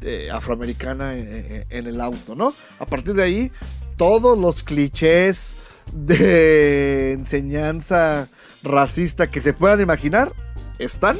eh, 0.00 0.28
afroamericana 0.32 1.14
en, 1.16 1.28
en- 1.28 1.66
en 1.70 1.86
el 1.86 2.00
auto, 2.00 2.34
¿no? 2.34 2.52
A 2.78 2.86
partir 2.86 3.14
de 3.14 3.22
ahí, 3.24 3.52
todos 3.96 4.38
los 4.38 4.62
clichés 4.62 5.54
de 5.92 7.12
enseñanza 7.12 8.28
racista 8.62 9.30
que 9.30 9.40
se 9.40 9.52
puedan 9.52 9.80
imaginar 9.80 10.32
están 10.78 11.16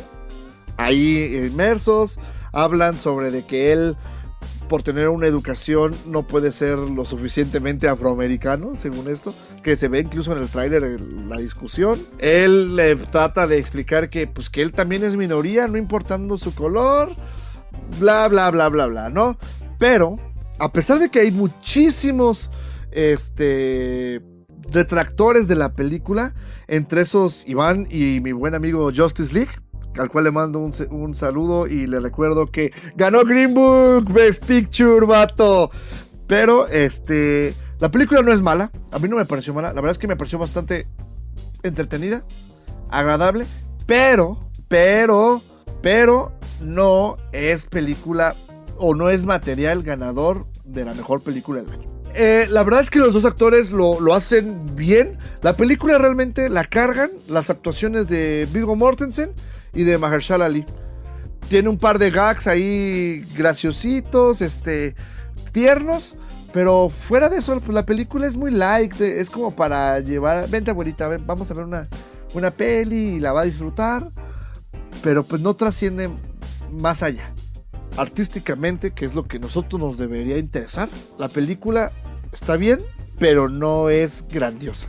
ahí 0.76 1.46
inmersos, 1.46 2.18
hablan 2.52 2.96
sobre 2.98 3.30
de 3.30 3.44
que 3.44 3.72
él 3.72 3.96
por 4.72 4.82
tener 4.82 5.10
una 5.10 5.26
educación 5.26 5.94
no 6.06 6.26
puede 6.26 6.50
ser 6.50 6.78
lo 6.78 7.04
suficientemente 7.04 7.88
afroamericano, 7.88 8.74
según 8.74 9.06
esto, 9.06 9.34
que 9.62 9.76
se 9.76 9.88
ve 9.88 9.98
incluso 10.00 10.32
en 10.32 10.38
el 10.38 10.48
tráiler 10.48 10.98
la 10.98 11.36
discusión. 11.36 12.00
Él 12.18 12.74
le 12.74 12.96
trata 12.96 13.46
de 13.46 13.58
explicar 13.58 14.08
que 14.08 14.26
pues 14.26 14.48
que 14.48 14.62
él 14.62 14.72
también 14.72 15.04
es 15.04 15.14
minoría, 15.14 15.68
no 15.68 15.76
importando 15.76 16.38
su 16.38 16.54
color, 16.54 17.14
bla 18.00 18.26
bla 18.28 18.50
bla 18.50 18.70
bla 18.70 18.86
bla, 18.86 19.10
¿no? 19.10 19.36
Pero 19.78 20.18
a 20.58 20.72
pesar 20.72 21.00
de 21.00 21.10
que 21.10 21.20
hay 21.20 21.32
muchísimos 21.32 22.48
este 22.92 24.22
detractores 24.70 25.48
de 25.48 25.56
la 25.56 25.74
película, 25.74 26.32
entre 26.66 27.02
esos 27.02 27.46
Iván 27.46 27.88
y 27.90 28.20
mi 28.20 28.32
buen 28.32 28.54
amigo 28.54 28.90
Justice 28.90 29.34
League, 29.34 29.52
al 29.98 30.10
cual 30.10 30.24
le 30.24 30.30
mando 30.30 30.58
un, 30.58 30.72
un 30.90 31.14
saludo 31.14 31.66
y 31.66 31.86
le 31.86 32.00
recuerdo 32.00 32.46
que 32.46 32.72
ganó 32.96 33.24
Green 33.24 33.54
Book 33.54 34.12
Best 34.12 34.44
Picture, 34.44 35.06
vato. 35.06 35.70
Pero 36.26 36.66
este, 36.68 37.54
la 37.78 37.90
película 37.90 38.22
no 38.22 38.32
es 38.32 38.40
mala, 38.40 38.70
a 38.90 38.98
mí 38.98 39.08
no 39.08 39.16
me 39.16 39.26
pareció 39.26 39.52
mala, 39.52 39.68
la 39.68 39.80
verdad 39.80 39.92
es 39.92 39.98
que 39.98 40.06
me 40.08 40.16
pareció 40.16 40.38
bastante 40.38 40.86
entretenida, 41.62 42.24
agradable, 42.90 43.46
pero, 43.86 44.48
pero, 44.68 45.42
pero 45.82 46.32
no 46.60 47.16
es 47.32 47.66
película 47.66 48.34
o 48.78 48.94
no 48.94 49.10
es 49.10 49.24
material 49.24 49.82
ganador 49.82 50.46
de 50.64 50.84
la 50.84 50.94
mejor 50.94 51.22
película 51.22 51.62
del 51.62 51.72
año. 51.72 51.92
Eh, 52.14 52.46
la 52.50 52.62
verdad 52.62 52.82
es 52.82 52.90
que 52.90 52.98
los 52.98 53.14
dos 53.14 53.24
actores 53.24 53.70
lo, 53.70 54.00
lo 54.00 54.14
hacen 54.14 54.76
bien. 54.76 55.18
La 55.40 55.56
película 55.56 55.98
realmente 55.98 56.48
la 56.48 56.64
cargan 56.64 57.10
las 57.28 57.48
actuaciones 57.48 58.06
de 58.08 58.46
Viggo 58.52 58.76
Mortensen 58.76 59.32
y 59.72 59.84
de 59.84 59.98
Mahershala 59.98 60.46
Ali. 60.46 60.64
Tiene 61.48 61.68
un 61.68 61.78
par 61.78 61.98
de 61.98 62.10
gags 62.10 62.46
ahí 62.46 63.26
graciositos, 63.36 64.40
este, 64.40 64.94
tiernos, 65.52 66.14
pero 66.52 66.88
fuera 66.90 67.28
de 67.28 67.38
eso, 67.38 67.58
pues, 67.60 67.74
la 67.74 67.86
película 67.86 68.26
es 68.26 68.36
muy 68.36 68.50
light, 68.50 69.00
eh, 69.00 69.20
es 69.20 69.30
como 69.30 69.54
para 69.54 70.00
llevar, 70.00 70.48
vente 70.48 70.70
abuelita, 70.70 71.08
vamos 71.08 71.50
a 71.50 71.54
ver 71.54 71.64
una, 71.64 71.88
una 72.34 72.50
peli 72.50 73.16
y 73.16 73.20
la 73.20 73.32
va 73.32 73.42
a 73.42 73.44
disfrutar, 73.44 74.10
pero 75.02 75.24
pues 75.24 75.40
no 75.40 75.54
trasciende 75.54 76.10
más 76.70 77.02
allá. 77.02 77.32
Artísticamente, 77.96 78.92
que 78.92 79.04
es 79.04 79.14
lo 79.14 79.24
que 79.24 79.38
nosotros 79.38 79.80
nos 79.80 79.98
debería 79.98 80.38
interesar, 80.38 80.88
la 81.18 81.28
película 81.28 81.92
está 82.32 82.56
bien, 82.56 82.80
pero 83.18 83.48
no 83.48 83.90
es 83.90 84.24
grandiosa. 84.28 84.88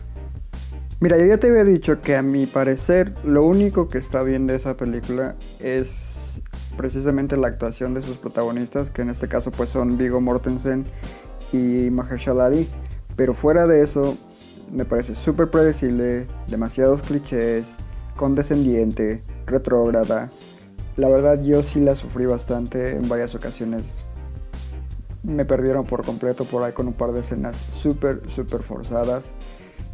Mira, 1.03 1.17
yo 1.17 1.25
ya 1.25 1.37
te 1.37 1.47
había 1.49 1.65
dicho 1.65 1.99
que 1.99 2.15
a 2.15 2.21
mi 2.21 2.45
parecer 2.45 3.13
lo 3.25 3.43
único 3.43 3.89
que 3.89 3.97
está 3.97 4.23
bien 4.23 4.47
de 4.47 4.55
esa 4.55 4.77
película 4.77 5.35
es 5.59 6.41
precisamente 6.77 7.35
la 7.35 7.49
actuación 7.49 7.93
de 7.93 8.01
sus 8.01 8.15
protagonistas, 8.15 8.89
que 8.89 9.01
en 9.01 9.09
este 9.09 9.27
caso 9.27 9.51
pues 9.51 9.69
son 9.69 9.97
Viggo 9.97 10.21
Mortensen 10.21 10.85
y 11.51 11.89
Mahershala 11.91 12.45
Ali. 12.45 12.69
Pero 13.17 13.33
fuera 13.33 13.67
de 13.67 13.81
eso, 13.81 14.17
me 14.71 14.85
parece 14.85 15.13
súper 15.13 15.51
predecible, 15.51 16.25
demasiados 16.47 17.01
clichés, 17.01 17.75
condescendiente, 18.15 19.25
retrógrada. 19.45 20.31
La 20.95 21.09
verdad 21.09 21.43
yo 21.43 21.63
sí 21.63 21.81
la 21.81 21.97
sufrí 21.97 22.27
bastante 22.27 22.91
en 22.91 23.09
varias 23.09 23.35
ocasiones. 23.35 24.05
Me 25.21 25.43
perdieron 25.43 25.85
por 25.85 26.05
completo 26.05 26.45
por 26.45 26.63
ahí 26.63 26.71
con 26.71 26.87
un 26.87 26.93
par 26.93 27.11
de 27.11 27.19
escenas 27.19 27.57
súper, 27.57 28.21
súper 28.29 28.63
forzadas. 28.63 29.33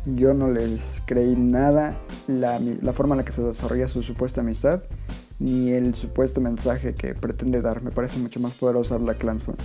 Yo 0.05 0.33
no 0.33 0.47
les 0.47 1.01
creí 1.05 1.35
nada 1.35 1.97
la, 2.27 2.59
la 2.59 2.93
forma 2.93 3.15
en 3.15 3.17
la 3.19 3.25
que 3.25 3.31
se 3.31 3.43
desarrolla 3.43 3.87
su 3.87 4.01
supuesta 4.01 4.41
amistad, 4.41 4.81
ni 5.39 5.71
el 5.71 5.93
supuesto 5.95 6.41
mensaje 6.41 6.95
que 6.95 7.13
pretende 7.13 7.61
dar. 7.61 7.81
Me 7.83 7.91
parece 7.91 8.17
mucho 8.17 8.39
más 8.39 8.53
poderosa 8.53 8.97
Black 8.97 9.19
Clansman. 9.19 9.57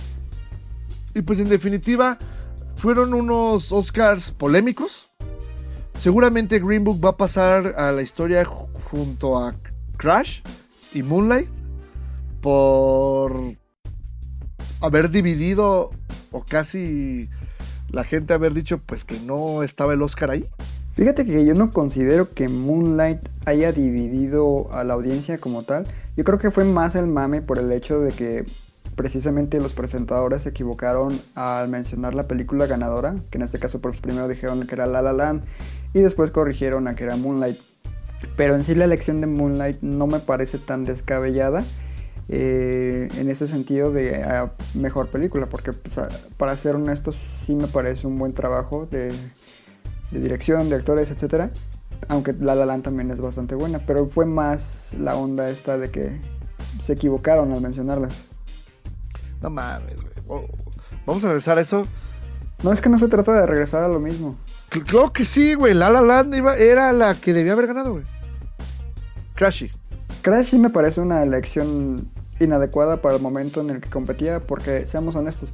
Y 1.13 1.21
pues 1.21 1.39
en 1.39 1.49
definitiva, 1.49 2.17
fueron 2.75 3.13
unos 3.13 3.71
Oscars 3.71 4.31
polémicos. 4.31 5.09
Seguramente 5.99 6.59
Green 6.59 6.83
Book 6.83 7.03
va 7.03 7.11
a 7.11 7.17
pasar 7.17 7.73
a 7.77 7.91
la 7.93 8.01
historia 8.01 8.43
ju- 8.45 8.67
junto 8.91 9.39
a 9.39 9.55
Crash 9.97 10.41
y 10.93 11.01
Moonlight 11.01 11.47
por 12.41 13.55
haber 14.81 15.09
dividido 15.09 15.91
o 16.31 16.43
casi 16.43 17.29
la 17.89 18.03
gente 18.03 18.33
haber 18.33 18.53
dicho 18.53 18.79
pues 18.85 19.03
que 19.03 19.19
no 19.19 19.63
estaba 19.63 19.93
el 19.93 20.01
Oscar 20.01 20.31
ahí. 20.31 20.47
Fíjate 20.93 21.25
que 21.25 21.45
yo 21.45 21.53
no 21.55 21.71
considero 21.71 22.33
que 22.33 22.47
Moonlight 22.47 23.19
haya 23.45 23.73
dividido 23.73 24.71
a 24.71 24.85
la 24.85 24.93
audiencia 24.93 25.37
como 25.37 25.63
tal. 25.63 25.85
Yo 26.15 26.23
creo 26.23 26.39
que 26.39 26.51
fue 26.51 26.63
más 26.63 26.95
el 26.95 27.07
mame 27.07 27.41
por 27.41 27.59
el 27.59 27.71
hecho 27.71 27.99
de 27.99 28.13
que 28.13 28.45
precisamente 28.95 29.59
los 29.59 29.73
presentadores 29.73 30.43
se 30.43 30.49
equivocaron 30.49 31.19
al 31.35 31.67
mencionar 31.67 32.15
la 32.15 32.27
película 32.27 32.65
ganadora, 32.65 33.17
que 33.29 33.37
en 33.37 33.43
este 33.43 33.59
caso 33.59 33.81
pues 33.81 33.99
primero 33.99 34.29
dijeron 34.29 34.65
que 34.65 34.75
era 34.75 34.85
La 34.85 35.01
La 35.01 35.11
Land 35.11 35.43
y 35.93 35.99
después 35.99 36.31
corrigieron 36.31 36.87
a 36.87 36.95
que 36.95 37.03
era 37.03 37.17
Moonlight. 37.17 37.57
Pero 38.37 38.55
en 38.55 38.63
sí 38.63 38.73
la 38.73 38.85
elección 38.85 39.19
de 39.19 39.27
Moonlight 39.27 39.81
no 39.81 40.07
me 40.07 40.19
parece 40.19 40.59
tan 40.59 40.85
descabellada 40.85 41.65
eh, 42.29 43.09
en 43.17 43.29
ese 43.29 43.47
sentido 43.47 43.91
de 43.91 44.23
ah, 44.23 44.51
mejor 44.73 45.07
película, 45.09 45.47
porque 45.47 45.73
pues, 45.73 45.97
ah, 45.97 46.09
para 46.37 46.55
ser 46.57 46.75
honesto 46.75 47.11
sí 47.13 47.55
me 47.55 47.67
parece 47.67 48.07
un 48.07 48.17
buen 48.17 48.33
trabajo 48.33 48.87
de, 48.89 49.13
de 50.11 50.19
dirección, 50.19 50.69
de 50.69 50.75
actores, 50.75 51.11
etcétera. 51.11 51.51
Aunque 52.07 52.33
La 52.33 52.55
La 52.55 52.65
Land 52.65 52.83
también 52.83 53.09
es 53.11 53.19
bastante 53.21 53.55
buena, 53.55 53.79
pero 53.79 54.07
fue 54.07 54.25
más 54.25 54.93
la 54.99 55.15
onda 55.15 55.49
esta 55.49 55.77
de 55.77 55.89
que 55.91 56.19
se 56.81 56.93
equivocaron 56.93 57.51
al 57.53 57.61
mencionarlas. 57.61 58.11
No 59.41 59.49
mames, 59.49 59.95
güey. 60.01 60.13
Oh, 60.27 60.43
Vamos 61.05 61.23
a 61.23 61.27
regresar 61.27 61.57
a 61.57 61.61
eso. 61.61 61.83
No 62.63 62.71
es 62.71 62.81
que 62.81 62.89
no 62.89 62.97
se 62.97 63.07
trata 63.07 63.33
de 63.39 63.45
regresar 63.45 63.83
a 63.83 63.87
lo 63.87 63.99
mismo. 63.99 64.37
Cl- 64.71 64.83
Claro 64.85 65.13
que 65.13 65.23
sí, 65.25 65.53
güey. 65.53 65.73
La 65.73 65.89
La 65.89 66.01
Land 66.01 66.33
iba- 66.35 66.57
era 66.57 66.91
la 66.93 67.13
que 67.15 67.33
debía 67.33 67.53
haber 67.53 67.67
ganado, 67.67 67.91
güey. 67.93 68.03
Crashy. 69.35 69.71
Crash 70.21 70.47
sí 70.47 70.57
me 70.57 70.69
parece 70.71 71.01
una 71.01 71.21
elección 71.21 72.09
inadecuada 72.39 73.01
para 73.01 73.15
el 73.15 73.21
momento 73.21 73.61
en 73.61 73.69
el 73.69 73.81
que 73.81 73.89
competía, 73.89 74.39
porque 74.41 74.85
seamos 74.87 75.15
honestos, 75.15 75.49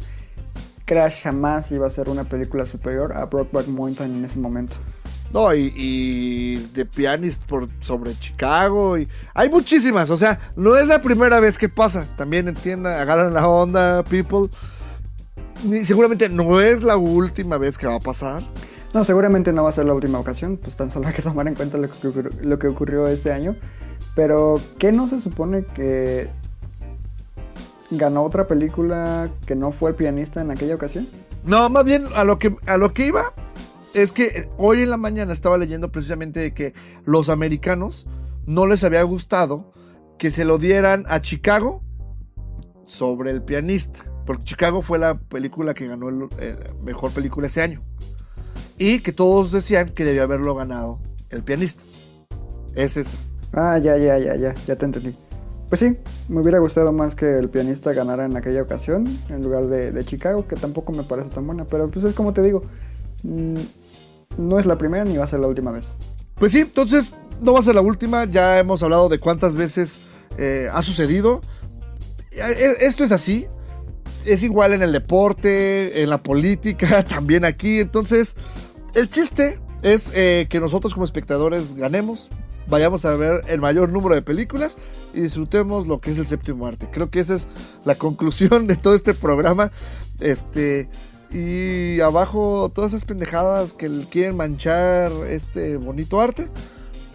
Crash 0.85 1.21
jamás 1.21 1.71
iba 1.71 1.87
a 1.87 1.89
ser 1.89 2.09
una 2.09 2.23
película 2.25 2.65
superior 2.65 3.13
a 3.13 3.25
Brokeback 3.25 3.67
Mountain 3.67 4.15
en 4.15 4.25
ese 4.25 4.39
momento. 4.39 4.77
No, 5.31 5.53
y, 5.53 5.71
y 5.77 6.57
The 6.73 6.85
Pianist 6.85 7.41
por, 7.43 7.69
sobre 7.79 8.13
Chicago. 8.19 8.97
Y, 8.97 9.07
hay 9.33 9.49
muchísimas, 9.49 10.09
o 10.09 10.17
sea, 10.17 10.39
no 10.57 10.75
es 10.75 10.87
la 10.87 11.01
primera 11.01 11.39
vez 11.39 11.57
que 11.57 11.69
pasa. 11.69 12.05
También 12.17 12.49
entiendan, 12.49 12.99
agarran 12.99 13.33
la 13.33 13.47
onda, 13.47 14.03
people. 14.03 14.49
Seguramente 15.83 16.27
no 16.27 16.59
es 16.59 16.83
la 16.83 16.97
última 16.97 17.57
vez 17.57 17.77
que 17.77 17.87
va 17.87 17.95
a 17.95 17.99
pasar. 18.01 18.43
No, 18.93 19.05
seguramente 19.05 19.53
no 19.53 19.63
va 19.63 19.69
a 19.69 19.73
ser 19.73 19.85
la 19.85 19.93
última 19.93 20.19
ocasión, 20.19 20.57
pues 20.57 20.75
tan 20.75 20.91
solo 20.91 21.07
hay 21.07 21.13
que 21.13 21.21
tomar 21.21 21.47
en 21.47 21.55
cuenta 21.55 21.77
lo 21.77 21.87
que, 21.87 22.07
ocurrió- 22.07 22.31
lo 22.41 22.59
que 22.59 22.67
ocurrió 22.67 23.07
este 23.07 23.31
año. 23.31 23.55
Pero, 24.15 24.59
¿qué 24.79 24.91
no 24.91 25.07
se 25.07 25.21
supone 25.21 25.63
que 25.63 26.29
ganó 27.91 28.23
otra 28.23 28.47
película 28.47 29.29
que 29.45 29.55
no 29.55 29.71
fue 29.71 29.91
el 29.91 29.95
pianista 29.95 30.41
en 30.41 30.51
aquella 30.51 30.75
ocasión? 30.75 31.07
No, 31.43 31.69
más 31.69 31.85
bien 31.85 32.05
a 32.15 32.23
lo 32.23 32.39
que, 32.39 32.55
a 32.65 32.77
lo 32.77 32.93
que 32.93 33.07
iba 33.07 33.33
es 33.93 34.11
que 34.11 34.49
hoy 34.57 34.81
en 34.81 34.89
la 34.89 34.97
mañana 34.97 35.33
estaba 35.33 35.57
leyendo 35.57 35.91
precisamente 35.91 36.39
de 36.39 36.53
que 36.53 36.73
los 37.05 37.29
americanos 37.29 38.07
no 38.45 38.65
les 38.65 38.83
había 38.83 39.03
gustado 39.03 39.73
que 40.17 40.31
se 40.31 40.45
lo 40.45 40.57
dieran 40.57 41.05
a 41.09 41.21
Chicago 41.21 41.83
sobre 42.85 43.31
el 43.31 43.41
pianista. 43.41 44.05
Porque 44.25 44.43
Chicago 44.43 44.81
fue 44.81 44.99
la 44.99 45.17
película 45.17 45.73
que 45.73 45.87
ganó 45.87 46.09
el 46.09 46.27
eh, 46.39 46.55
mejor 46.81 47.11
película 47.11 47.47
ese 47.47 47.61
año. 47.61 47.83
Y 48.77 48.99
que 48.99 49.11
todos 49.11 49.51
decían 49.51 49.89
que 49.89 50.05
debió 50.05 50.23
haberlo 50.23 50.55
ganado 50.55 50.99
el 51.29 51.43
pianista. 51.43 51.83
Ese 52.75 53.01
es. 53.01 53.07
Ah, 53.53 53.77
ya, 53.77 53.97
ya, 53.97 54.17
ya, 54.17 54.35
ya, 54.35 54.53
ya 54.53 54.75
te 54.75 54.85
entendí. 54.85 55.15
Pues 55.71 55.79
sí, 55.79 55.95
me 56.27 56.41
hubiera 56.41 56.59
gustado 56.59 56.91
más 56.91 57.15
que 57.15 57.39
el 57.39 57.49
pianista 57.49 57.93
ganara 57.93 58.25
en 58.25 58.35
aquella 58.35 58.61
ocasión, 58.61 59.07
en 59.29 59.41
lugar 59.41 59.67
de, 59.67 60.03
Chicago, 60.03 60.45
que 60.45 60.57
tampoco 60.57 60.91
me 60.91 61.03
parece 61.03 61.29
tan 61.29 61.47
buena. 61.47 61.63
Pero 61.63 61.89
pues 61.89 62.03
es 62.03 62.13
como 62.13 62.33
te 62.33 62.41
digo, 62.41 62.63
mm, 63.23 63.55
no 64.37 64.59
es 64.59 64.65
la 64.65 64.77
primera 64.77 65.05
ni 65.05 65.15
va 65.15 65.23
a 65.23 65.27
ser 65.27 65.39
la 65.39 65.47
última 65.47 65.71
vez. 65.71 65.95
Pues 66.35 66.51
sí, 66.51 66.59
entonces 66.59 67.13
no 67.41 67.53
va 67.53 67.59
a 67.59 67.63
ser 67.63 67.75
la 67.75 67.79
última. 67.79 68.25
Ya 68.25 68.59
hemos 68.59 68.83
hablado 68.83 69.07
de 69.07 69.17
cuántas 69.17 69.55
veces 69.55 69.99
eh, 70.37 70.67
ha 70.69 70.81
sucedido. 70.81 71.39
Eh, 72.31 72.73
Esto 72.81 73.05
es 73.05 73.13
así. 73.13 73.47
Es 74.25 74.43
igual 74.43 74.73
en 74.73 74.81
el 74.81 74.91
deporte, 74.91 76.03
en 76.03 76.09
la 76.09 76.21
política, 76.21 77.01
también 77.07 77.45
aquí. 77.45 77.79
Entonces, 77.79 78.35
el 78.93 79.09
chiste 79.09 79.57
es 79.83 80.11
eh, 80.13 80.47
que 80.49 80.59
nosotros 80.59 80.93
como 80.93 81.05
espectadores 81.05 81.75
ganemos, 81.75 82.29
vayamos 82.67 83.05
a 83.05 83.15
ver 83.15 83.41
el 83.47 83.59
mayor 83.59 83.91
número 83.91 84.15
de 84.15 84.21
películas 84.21 84.77
y 85.13 85.21
disfrutemos 85.21 85.87
lo 85.87 85.99
que 85.99 86.11
es 86.11 86.17
el 86.17 86.25
séptimo 86.25 86.67
arte. 86.67 86.89
Creo 86.91 87.09
que 87.09 87.19
esa 87.19 87.35
es 87.35 87.47
la 87.85 87.95
conclusión 87.95 88.67
de 88.67 88.75
todo 88.75 88.95
este 88.95 89.13
programa. 89.13 89.71
Este. 90.19 90.89
Y 91.33 92.01
abajo 92.01 92.69
todas 92.75 92.91
esas 92.91 93.05
pendejadas 93.05 93.73
que 93.73 93.89
quieren 94.09 94.35
manchar 94.35 95.11
este 95.29 95.77
bonito 95.77 96.19
arte 96.19 96.49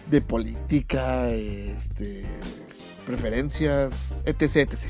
de 0.09 0.21
política, 0.21 1.29
este, 1.29 2.25
preferencias, 3.05 4.23
etc, 4.25 4.71
etc. 4.71 4.89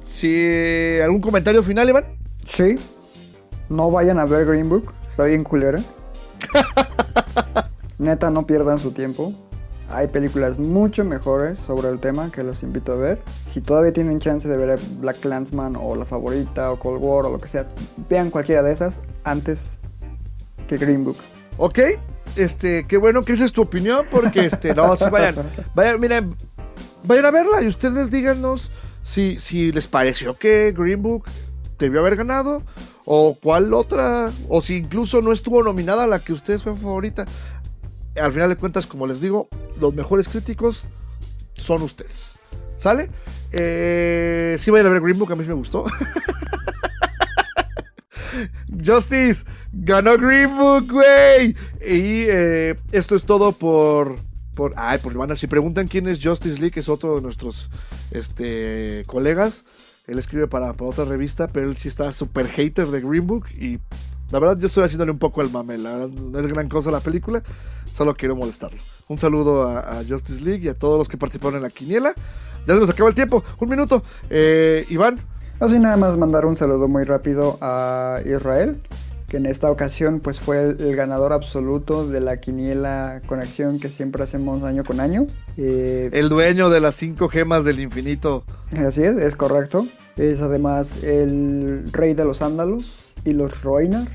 Si 0.00 1.00
algún 1.02 1.22
comentario 1.22 1.62
final, 1.62 1.88
Iván. 1.88 2.04
Sí, 2.44 2.76
no 3.68 3.90
vayan 3.90 4.18
a 4.18 4.26
ver 4.26 4.44
Green 4.44 4.68
Book, 4.68 4.92
está 5.08 5.24
bien 5.24 5.44
culera. 5.44 5.82
Neta, 7.98 8.30
no 8.30 8.46
pierdan 8.46 8.78
su 8.78 8.90
tiempo. 8.90 9.32
Hay 9.92 10.08
películas 10.08 10.58
mucho 10.58 11.04
mejores 11.04 11.58
sobre 11.58 11.90
el 11.90 12.00
tema 12.00 12.32
que 12.32 12.42
los 12.42 12.62
invito 12.62 12.92
a 12.92 12.96
ver. 12.96 13.22
Si 13.44 13.60
todavía 13.60 13.92
tienen 13.92 14.18
chance 14.18 14.48
de 14.48 14.56
ver 14.56 14.80
Black 14.98 15.20
Clansman 15.20 15.76
o 15.76 15.94
La 15.96 16.06
Favorita 16.06 16.72
o 16.72 16.78
Cold 16.78 17.02
War 17.02 17.26
o 17.26 17.30
lo 17.30 17.38
que 17.38 17.48
sea, 17.48 17.68
vean 18.08 18.30
cualquiera 18.30 18.62
de 18.62 18.72
esas 18.72 19.02
antes 19.24 19.80
que 20.66 20.78
Green 20.78 21.04
Book. 21.04 21.18
Ok, 21.58 21.78
este, 22.36 22.86
qué 22.86 22.96
bueno 22.96 23.22
que 23.22 23.34
esa 23.34 23.44
es 23.44 23.52
tu 23.52 23.60
opinión, 23.60 24.06
porque 24.10 24.46
este, 24.46 24.74
no, 24.74 24.96
sí, 24.96 25.04
vayan, 25.10 25.34
vayan, 25.74 26.00
miren, 26.00 26.34
vayan 27.04 27.26
a 27.26 27.30
verla 27.30 27.62
y 27.62 27.66
ustedes 27.66 28.10
díganos 28.10 28.70
si, 29.02 29.38
si 29.40 29.72
les 29.72 29.86
pareció 29.86 30.38
que 30.38 30.72
Green 30.74 31.02
Book 31.02 31.24
debió 31.78 32.00
haber 32.00 32.16
ganado, 32.16 32.62
o 33.04 33.36
cuál 33.42 33.74
otra, 33.74 34.30
o 34.48 34.62
si 34.62 34.76
incluso 34.76 35.20
no 35.20 35.32
estuvo 35.32 35.62
nominada 35.62 36.04
a 36.04 36.06
la 36.06 36.20
que 36.20 36.32
ustedes 36.32 36.62
fue 36.62 36.76
favorita. 36.76 37.26
Al 38.16 38.32
final 38.32 38.48
de 38.48 38.56
cuentas, 38.56 38.86
como 38.86 39.06
les 39.06 39.20
digo, 39.20 39.48
los 39.80 39.94
mejores 39.94 40.28
críticos 40.28 40.84
son 41.54 41.82
ustedes. 41.82 42.38
¿Sale? 42.76 43.10
Eh, 43.52 44.56
sí, 44.58 44.70
vayan 44.70 44.86
a 44.88 44.90
ver 44.90 45.00
Green 45.02 45.18
Book, 45.18 45.32
a 45.32 45.36
mí 45.36 45.44
me 45.46 45.54
gustó. 45.54 45.84
Justice 48.84 49.44
ganó 49.72 50.16
Green 50.16 50.56
Book, 50.56 50.90
güey. 50.90 51.50
Y 51.80 52.26
eh, 52.28 52.76
esto 52.92 53.14
es 53.14 53.24
todo 53.24 53.52
por. 53.52 54.16
por 54.54 54.72
ay, 54.76 54.98
por 54.98 55.14
van 55.14 55.32
a- 55.32 55.36
si 55.36 55.46
preguntan 55.46 55.86
quién 55.88 56.08
es 56.08 56.18
Justice 56.22 56.60
League, 56.60 56.78
es 56.80 56.88
otro 56.88 57.16
de 57.16 57.22
nuestros 57.22 57.70
este, 58.10 59.04
colegas. 59.06 59.64
Él 60.06 60.18
escribe 60.18 60.48
para, 60.48 60.72
para 60.72 60.90
otra 60.90 61.04
revista, 61.04 61.48
pero 61.48 61.70
él 61.70 61.76
sí 61.76 61.88
está 61.88 62.12
súper 62.12 62.48
hater 62.48 62.88
de 62.88 63.00
Green 63.00 63.26
Book. 63.26 63.46
Y 63.58 63.78
la 64.32 64.38
verdad, 64.38 64.58
yo 64.58 64.66
estoy 64.66 64.84
haciéndole 64.84 65.12
un 65.12 65.18
poco 65.18 65.42
el 65.42 65.50
mame. 65.50 65.78
La 65.78 65.90
verdad, 65.92 66.08
no 66.08 66.38
es 66.38 66.46
gran 66.46 66.68
cosa 66.68 66.90
la 66.90 67.00
película, 67.00 67.42
solo 67.92 68.14
quiero 68.14 68.34
molestarlo. 68.34 68.80
Un 69.08 69.18
saludo 69.18 69.64
a, 69.64 69.98
a 69.98 70.04
Justice 70.04 70.42
League 70.42 70.64
y 70.64 70.68
a 70.68 70.74
todos 70.74 70.98
los 70.98 71.08
que 71.08 71.18
participaron 71.18 71.56
en 71.56 71.62
la 71.62 71.70
quiniela. 71.70 72.14
Ya 72.66 72.74
se 72.74 72.80
nos 72.80 72.90
acaba 72.90 73.10
el 73.10 73.14
tiempo, 73.14 73.44
un 73.60 73.68
minuto. 73.68 74.02
Eh, 74.30 74.86
Iván, 74.88 75.20
Así 75.60 75.78
nada 75.78 75.96
más 75.96 76.16
mandar 76.16 76.44
un 76.44 76.56
saludo 76.56 76.88
muy 76.88 77.04
rápido 77.04 77.56
a 77.60 78.20
Israel, 78.24 78.78
que 79.28 79.36
en 79.36 79.46
esta 79.46 79.70
ocasión 79.70 80.18
pues 80.18 80.40
fue 80.40 80.60
el, 80.60 80.80
el 80.80 80.96
ganador 80.96 81.32
absoluto 81.32 82.08
de 82.08 82.20
la 82.20 82.38
quiniela 82.38 83.22
conexión 83.26 83.78
que 83.78 83.88
siempre 83.88 84.24
hacemos 84.24 84.64
año 84.64 84.82
con 84.82 84.98
año. 84.98 85.26
Eh, 85.56 86.10
el 86.14 86.30
dueño 86.30 86.68
de 86.68 86.80
las 86.80 86.96
cinco 86.96 87.28
gemas 87.28 87.64
del 87.64 87.78
infinito. 87.78 88.44
Así 88.76 89.04
es, 89.04 89.16
es 89.18 89.36
correcto. 89.36 89.86
Es 90.16 90.40
además 90.40 91.04
el 91.04 91.84
rey 91.92 92.14
de 92.14 92.24
los 92.24 92.42
ándalos 92.42 93.14
y 93.24 93.32
los 93.32 93.62
Roinar, 93.62 94.08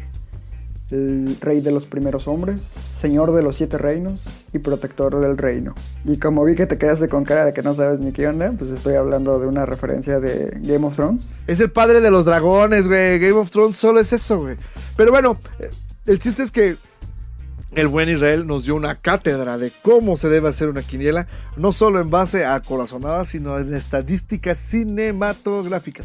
el 0.91 1.37
rey 1.41 1.59
de 1.59 1.71
los 1.71 1.85
primeros 1.85 2.27
hombres, 2.27 2.61
señor 2.61 3.33
de 3.33 3.41
los 3.41 3.57
siete 3.57 3.77
reinos 3.77 4.23
y 4.53 4.59
protector 4.59 5.19
del 5.19 5.37
reino. 5.37 5.75
Y 6.05 6.17
como 6.17 6.45
vi 6.45 6.55
que 6.55 6.65
te 6.65 6.77
quedaste 6.77 7.09
con 7.09 7.25
cara 7.25 7.45
de 7.45 7.53
que 7.53 7.61
no 7.61 7.73
sabes 7.73 7.99
ni 7.99 8.11
qué 8.11 8.27
onda, 8.27 8.53
pues 8.57 8.71
estoy 8.71 8.95
hablando 8.95 9.39
de 9.39 9.47
una 9.47 9.65
referencia 9.65 10.19
de 10.19 10.57
Game 10.61 10.85
of 10.85 10.95
Thrones. 10.95 11.27
Es 11.45 11.59
el 11.59 11.71
padre 11.71 11.99
de 11.99 12.09
los 12.09 12.25
dragones, 12.25 12.87
güey. 12.87 13.19
Game 13.19 13.33
of 13.33 13.51
Thrones 13.51 13.77
solo 13.77 13.99
es 13.99 14.13
eso, 14.13 14.39
güey. 14.39 14.55
Pero 14.95 15.11
bueno, 15.11 15.37
eh, 15.59 15.71
el 16.05 16.19
chiste 16.19 16.43
es 16.43 16.51
que 16.51 16.77
el 17.75 17.89
buen 17.89 18.09
Israel 18.09 18.47
nos 18.47 18.63
dio 18.63 18.75
una 18.75 18.95
cátedra 18.95 19.57
de 19.57 19.71
cómo 19.81 20.15
se 20.15 20.29
debe 20.29 20.47
hacer 20.47 20.69
una 20.69 20.81
quiniela, 20.81 21.27
no 21.57 21.73
solo 21.73 21.99
en 21.99 22.09
base 22.09 22.45
a 22.45 22.59
corazonadas, 22.61 23.27
sino 23.27 23.59
en 23.59 23.73
estadística 23.73 24.55
cinematográfica. 24.55 26.03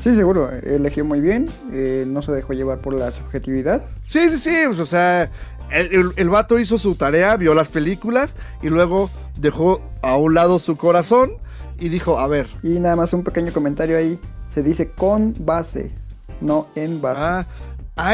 Sí, 0.00 0.14
seguro, 0.14 0.50
eligió 0.50 1.04
muy 1.04 1.20
bien, 1.20 1.46
eh, 1.72 2.04
no 2.06 2.22
se 2.22 2.32
dejó 2.32 2.52
llevar 2.52 2.78
por 2.78 2.94
la 2.94 3.10
subjetividad. 3.10 3.82
Sí, 4.06 4.30
sí, 4.30 4.38
sí, 4.38 4.54
pues, 4.66 4.78
o 4.78 4.86
sea, 4.86 5.30
el, 5.70 5.92
el- 5.94 6.12
el 6.16 6.30
vato 6.30 6.58
hizo 6.58 6.78
su 6.78 6.94
tarea, 6.94 7.36
vio 7.36 7.52
las 7.54 7.68
películas 7.68 8.36
y 8.62 8.68
luego 8.68 9.10
dejó 9.36 9.80
a 10.02 10.16
un 10.16 10.34
lado 10.34 10.58
su 10.60 10.76
corazón 10.76 11.32
y 11.80 11.88
dijo, 11.90 12.18
a 12.18 12.26
ver, 12.28 12.48
Y 12.62 12.78
nada 12.80 12.96
más 12.96 13.12
un 13.12 13.22
pequeño 13.24 13.52
comentario 13.52 13.96
ahí, 13.98 14.18
se 14.48 14.62
dice 14.62 14.90
con 14.90 15.34
base, 15.38 15.92
no 16.40 16.68
en 16.74 17.00
base. 17.00 17.20
Ah, 17.22 17.46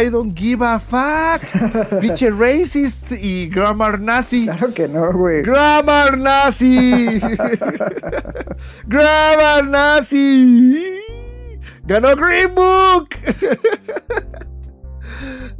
I 0.02 0.08
don't 0.08 0.34
give 0.38 0.64
a 0.64 0.78
fuck. 0.80 1.42
Pinche 2.00 2.30
racist 2.30 3.12
y 3.12 3.48
grammar 3.48 4.00
nazi. 4.00 4.44
Claro 4.46 4.72
que 4.72 4.88
no, 4.88 5.12
güey. 5.12 5.42
Grammar 5.42 6.16
nazi. 6.16 7.20
grammar 8.86 9.64
nazi. 9.66 11.03
Ganó 11.86 12.14
Green 12.16 12.54
Book. 12.54 13.08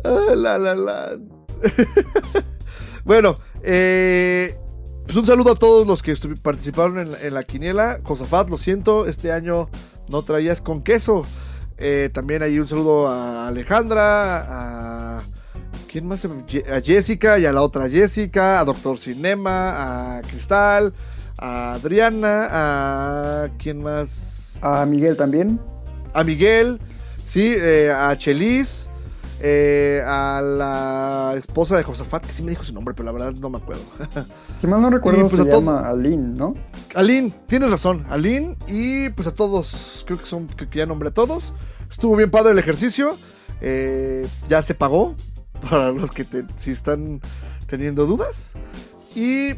Ah, 0.07 0.35
la, 0.35 0.59
la, 0.59 0.75
la. 0.75 1.19
bueno, 3.05 3.37
eh, 3.63 4.55
pues 5.07 5.17
un 5.17 5.25
saludo 5.25 5.53
a 5.53 5.55
todos 5.55 5.87
los 5.87 6.03
que 6.03 6.15
participaron 6.43 6.99
en, 7.23 7.33
la- 7.35 7.45
quiniela. 7.45 8.01
Josafat, 8.03 8.51
lo 8.51 8.59
siento, 8.59 9.07
este 9.07 9.33
año 9.33 9.71
no 10.09 10.21
traías 10.23 10.61
con 10.61 10.83
queso. 10.83 11.25
Eh, 11.79 12.11
también 12.13 12.43
hay 12.43 12.59
un 12.59 12.69
saludo 12.69 13.09
a 13.09 13.49
Alejandra, 13.49 15.19
a... 15.19 15.23
¿Quién 15.91 16.07
más? 16.09 16.25
A 16.27 16.81
Jessica 16.83 17.39
y 17.39 17.47
a 17.47 17.53
la 17.53 17.63
otra 17.63 17.89
Jessica, 17.89 18.61
a 18.61 18.65
Doctor 18.65 18.99
Cinema, 18.99 20.19
a 20.19 20.23
Cristal, 20.23 20.93
a 21.39 21.75
Adriana, 21.75 22.49
a... 22.51 23.49
¿Quién 23.59 23.83
más? 23.83 24.59
A 24.61 24.85
Miguel 24.85 25.17
también. 25.17 25.59
A 26.15 26.25
Miguel, 26.25 26.81
sí, 27.27 27.53
eh, 27.55 27.93
a 27.95 28.17
Chelis, 28.17 28.89
eh, 29.41 30.03
a 30.07 30.41
la 30.43 31.35
esposa 31.37 31.77
de 31.77 31.83
Josafat, 31.83 32.25
que 32.25 32.33
sí 32.33 32.43
me 32.43 32.51
dijo 32.51 32.65
su 32.65 32.73
nombre, 32.73 32.95
pero 32.95 33.05
la 33.07 33.13
verdad 33.13 33.33
no 33.41 33.51
me 33.51 33.59
acuerdo. 33.59 33.83
Si 34.57 34.69
mal 34.69 34.81
no 34.81 34.89
recuerdo, 34.89 35.29
pues, 35.29 35.43
se 35.43 35.49
llama 35.49 35.81
Aline, 35.81 36.37
¿no? 36.37 36.55
Aline, 36.95 37.35
tienes 37.49 37.71
razón, 37.73 38.07
Aline 38.09 38.57
y 38.69 39.09
pues 39.11 39.27
a 39.27 39.35
todos, 39.35 40.05
creo 40.07 40.17
que 40.19 40.27
son, 40.27 40.47
creo 40.47 40.71
que 40.71 40.79
ya 40.79 40.87
nombré 40.87 41.09
a 41.09 41.13
todos. 41.13 41.53
Estuvo 41.91 42.15
bien 42.15 42.31
padre 42.31 42.53
el 42.53 42.59
ejercicio, 42.61 43.17
eh, 43.61 44.25
ya 44.49 44.63
se 44.63 44.75
pagó 44.77 45.17
para 45.69 45.91
los 45.91 46.13
que 46.13 46.23
te- 46.25 46.45
si 46.57 46.71
están 46.71 47.21
teniendo 47.67 48.07
dudas. 48.07 48.55
Y 49.17 49.55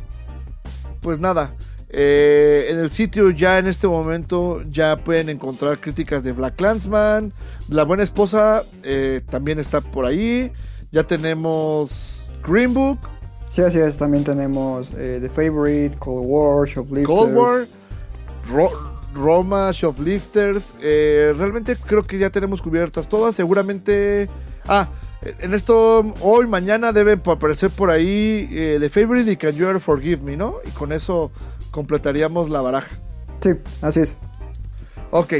pues 1.02 1.20
nada, 1.20 1.52
eh, 1.88 2.66
en 2.70 2.78
el 2.80 2.90
sitio 2.90 3.30
ya 3.30 3.58
en 3.58 3.66
este 3.66 3.86
momento 3.86 4.62
ya 4.70 4.96
pueden 4.96 5.28
encontrar 5.28 5.78
críticas 5.80 6.24
de 6.24 6.32
Black 6.32 6.56
Clansman. 6.56 7.32
La 7.68 7.84
buena 7.84 8.02
esposa 8.02 8.64
eh, 8.82 9.20
también 9.30 9.58
está 9.58 9.80
por 9.80 10.04
ahí. 10.04 10.52
Ya 10.92 11.04
tenemos 11.04 12.26
Green 12.46 12.74
Book, 12.74 12.98
Sí, 13.48 13.62
así 13.62 13.78
es. 13.78 13.96
También 13.96 14.22
tenemos 14.24 14.92
eh, 14.96 15.18
The 15.22 15.28
Favorite, 15.30 15.96
Cold 15.98 16.24
War, 16.28 16.66
Shoplifters. 16.68 17.06
Cold 17.06 17.34
War, 17.34 17.66
Ro- 18.52 18.96
Roma, 19.14 19.70
Shoplifters. 19.72 20.74
realmente 20.82 21.76
creo 21.76 22.02
que 22.02 22.18
ya 22.18 22.28
tenemos 22.30 22.60
cubiertas 22.60 23.08
todas. 23.08 23.34
Seguramente. 23.34 24.28
Ah, 24.68 24.88
En 25.40 25.54
esto, 25.54 26.04
hoy, 26.20 26.46
mañana 26.46 26.92
debe 26.92 27.12
aparecer 27.12 27.70
por 27.70 27.90
ahí 27.90 28.46
The 28.50 28.88
Favorite 28.90 29.30
y 29.32 29.36
Can 29.36 29.52
You 29.52 29.68
Ever 29.68 29.80
Forgive 29.80 30.22
Me, 30.22 30.36
¿no? 30.36 30.56
Y 30.66 30.70
con 30.70 30.92
eso 30.92 31.30
completaríamos 31.76 32.48
la 32.48 32.62
baraja. 32.62 32.96
Sí, 33.42 33.50
así 33.82 34.00
es. 34.00 34.16
Ok. 35.10 35.34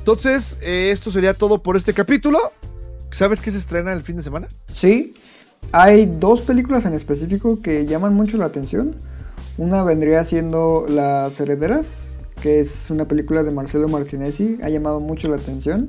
Entonces, 0.00 0.58
eh, 0.60 0.90
esto 0.92 1.10
sería 1.10 1.32
todo 1.32 1.62
por 1.62 1.78
este 1.78 1.94
capítulo. 1.94 2.38
¿Sabes 3.10 3.40
qué 3.40 3.50
se 3.50 3.56
estrena 3.56 3.94
el 3.94 4.02
fin 4.02 4.16
de 4.16 4.22
semana? 4.22 4.48
Sí, 4.70 5.14
hay 5.72 6.04
dos 6.04 6.42
películas 6.42 6.84
en 6.84 6.92
específico 6.92 7.62
que 7.62 7.86
llaman 7.86 8.12
mucho 8.12 8.36
la 8.36 8.44
atención. 8.44 8.96
Una 9.56 9.82
vendría 9.84 10.22
siendo 10.26 10.84
Las 10.86 11.40
Herederas, 11.40 12.18
que 12.42 12.60
es 12.60 12.90
una 12.90 13.06
película 13.06 13.42
de 13.42 13.50
Marcelo 13.50 13.88
Martinezzi, 13.88 14.58
ha 14.62 14.68
llamado 14.68 15.00
mucho 15.00 15.30
la 15.30 15.36
atención. 15.36 15.88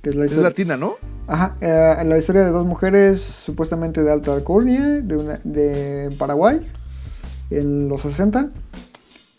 Que 0.00 0.08
es 0.08 0.16
la 0.16 0.24
Es 0.24 0.30
historia, 0.30 0.48
latina, 0.48 0.78
¿no? 0.78 0.94
Ajá, 1.26 1.56
eh, 1.60 2.04
la 2.06 2.16
historia 2.16 2.42
de 2.42 2.52
dos 2.52 2.64
mujeres 2.64 3.20
supuestamente 3.20 4.02
de 4.02 4.10
alta 4.10 4.32
alcurnia, 4.32 5.02
de, 5.02 5.16
una, 5.16 5.40
de 5.44 6.08
Paraguay, 6.18 6.64
en 7.50 7.88
los 7.88 8.02
60. 8.02 8.50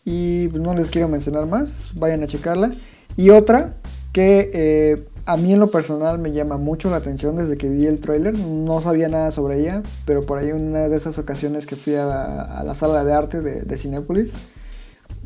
Y 0.06 0.50
no 0.54 0.74
les 0.74 0.90
quiero 0.90 1.08
mencionar 1.08 1.46
más, 1.46 1.90
vayan 1.96 2.24
a 2.24 2.28
checarla. 2.28 2.72
Y 3.18 3.30
otra 3.30 3.76
que 4.14 4.50
eh, 4.54 5.08
a 5.26 5.38
mí 5.38 5.54
en 5.54 5.60
lo 5.60 5.70
personal 5.70 6.18
me 6.18 6.32
llama 6.32 6.58
mucho 6.58 6.90
la 6.90 6.98
atención 6.98 7.36
desde 7.36 7.58
que 7.58 7.70
vi 7.70 7.86
el 7.86 8.00
tráiler. 8.00 8.38
No 8.38 8.82
sabía 8.82 9.10
nada 9.10 9.32
sobre 9.32 9.60
ella, 9.60 9.84
pero 10.06 10.26
por 10.26 10.40
ahí 10.40 10.52
una 10.52 10.88
de 10.88 10.98
esas 10.98 11.20
ocasiones 11.20 11.66
que 11.66 11.76
fui 11.76 11.96
a, 11.96 12.64
la 12.66 12.76
sala 12.76 13.04
de 13.04 13.14
arte 13.14 13.42
de, 13.42 13.62
de 13.62 13.78
Cinépolis, 13.78 14.30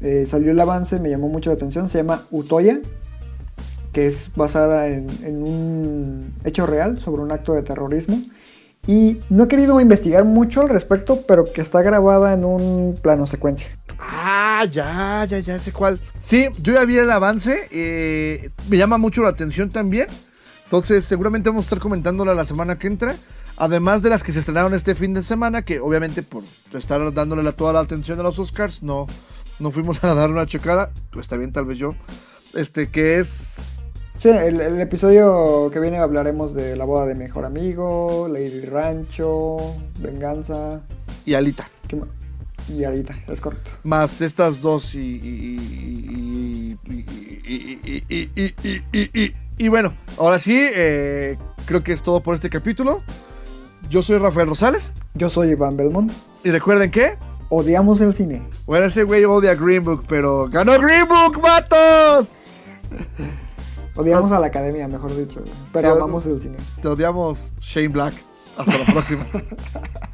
eh, 0.02 0.26
salió 0.28 0.52
el 0.52 0.60
avance, 0.60 1.00
me 1.00 1.10
llamó 1.10 1.30
mucho 1.30 1.50
la 1.50 1.56
atención. 1.56 1.90
Se 1.90 2.00
llama 2.00 2.26
Utoya, 2.32 2.82
que 3.94 4.08
es 4.08 4.32
basada 4.36 4.88
en 4.88 5.44
un 5.44 6.34
hecho 6.44 6.66
real 6.66 7.00
sobre 7.00 7.22
un 7.22 7.32
acto 7.32 7.54
de 7.54 7.64
terrorismo. 7.64 8.22
Y 8.86 9.20
no 9.30 9.46
he 9.46 9.48
querido 9.48 9.80
investigar 9.80 10.26
mucho 10.26 10.62
al 10.62 10.70
respecto, 10.70 11.22
pero 11.26 11.46
que 11.46 11.62
está 11.62 11.82
grabada 11.82 12.34
en 12.34 12.44
un 12.44 12.98
plano 13.02 13.26
secuencia. 13.26 13.70
Ah, 13.98 14.66
ya, 14.70 15.26
ya, 15.26 15.40
ya 15.40 15.60
sé 15.60 15.72
cuál. 15.72 16.00
Sí, 16.22 16.48
yo 16.62 16.74
ya 16.74 16.84
vi 16.84 16.98
el 16.98 17.10
avance. 17.10 17.70
eh, 17.72 18.50
me 18.70 18.78
llama 18.78 18.98
mucho 18.98 19.24
la 19.24 19.30
atención 19.30 19.70
también. 19.70 20.08
Entonces, 20.66 21.06
seguramente 21.06 21.50
vamos 21.50 21.66
a 21.66 21.68
estar 21.68 21.80
comentándola 21.80 22.34
la 22.34 22.46
semana 22.46 22.78
que 22.78 22.88
entra. 22.88 23.16
Además 23.58 24.02
de 24.02 24.10
las 24.10 24.24
que 24.24 24.32
se 24.32 24.40
estrenaron 24.40 24.74
este 24.74 24.96
fin 24.96 25.14
de 25.14 25.24
semana, 25.24 25.62
que 25.62 25.80
obviamente 25.80 26.24
por 26.24 26.44
estar 26.74 27.14
dándole 27.14 27.50
toda 27.54 27.74
la 27.74 27.80
atención 27.82 28.20
a 28.20 28.24
los 28.24 28.40
Oscars, 28.40 28.82
no, 28.82 29.06
no 29.60 29.72
fuimos 29.72 30.04
a 30.04 30.14
dar 30.16 30.32
una 30.32 30.46
checada. 30.46 30.92
Está 31.18 31.38
bien, 31.38 31.54
tal 31.54 31.66
vez 31.66 31.78
yo. 31.78 31.96
Este, 32.54 32.90
que 32.90 33.20
es. 33.20 33.73
Sí, 34.24 34.30
el, 34.30 34.62
el 34.62 34.80
episodio 34.80 35.70
que 35.70 35.82
viene 35.82 35.98
hablaremos 35.98 36.54
de 36.56 36.78
la 36.78 36.86
boda 36.86 37.06
de 37.06 37.14
mejor 37.14 37.44
amigo, 37.44 38.30
Lady 38.32 38.62
Rancho, 38.62 39.58
Venganza 40.00 40.80
Y 41.26 41.34
Alita. 41.34 41.68
¿qué 41.90 41.98
ma- 41.98 42.08
y 42.70 42.86
Alita, 42.86 43.14
es 43.28 43.42
correcto. 43.42 43.72
Más 43.84 44.22
estas 44.22 44.62
dos 44.62 44.96
y. 44.96 46.78
Y, 46.80 46.80
y, 48.94 49.34
y, 49.58 49.68
bueno, 49.68 49.94
ahora 50.18 50.40
sí, 50.40 50.58
eh, 50.58 51.38
creo 51.66 51.84
que 51.84 51.92
es 51.92 52.02
todo 52.02 52.22
por 52.22 52.36
este 52.36 52.50
capítulo. 52.50 53.02
Yo 53.90 54.02
soy 54.02 54.20
Rafael 54.20 54.48
Rosales. 54.48 54.94
Yo 55.16 55.30
soy 55.30 55.50
Iván 55.50 55.76
Belmont. 55.76 56.14
Y 56.46 56.52
recuerden 56.52 56.90
que. 56.92 57.18
Odiamos 57.50 58.00
el 58.00 58.14
cine. 58.16 58.42
Bueno, 58.66 58.86
ese 58.86 59.04
güey 59.04 59.26
odia 59.26 59.54
Green 59.56 59.84
Book, 59.84 60.06
pero 60.08 60.48
ganó 60.50 60.80
Green 60.80 61.10
Book, 61.10 61.42
vatos. 61.42 62.32
Odiamos 63.96 64.32
a 64.32 64.39
la 64.39 64.48
academia, 64.48 64.88
mejor 64.88 65.16
dicho. 65.16 65.41
Pero 65.72 65.91
amamos 65.91 66.26
el 66.26 66.41
cine. 66.41 66.58
Te 66.82 66.88
odiamos, 66.88 67.52
Shane 67.60 67.89
Black. 67.89 68.16
Hasta 68.58 68.78
la 68.78 68.86
próxima. 68.86 69.26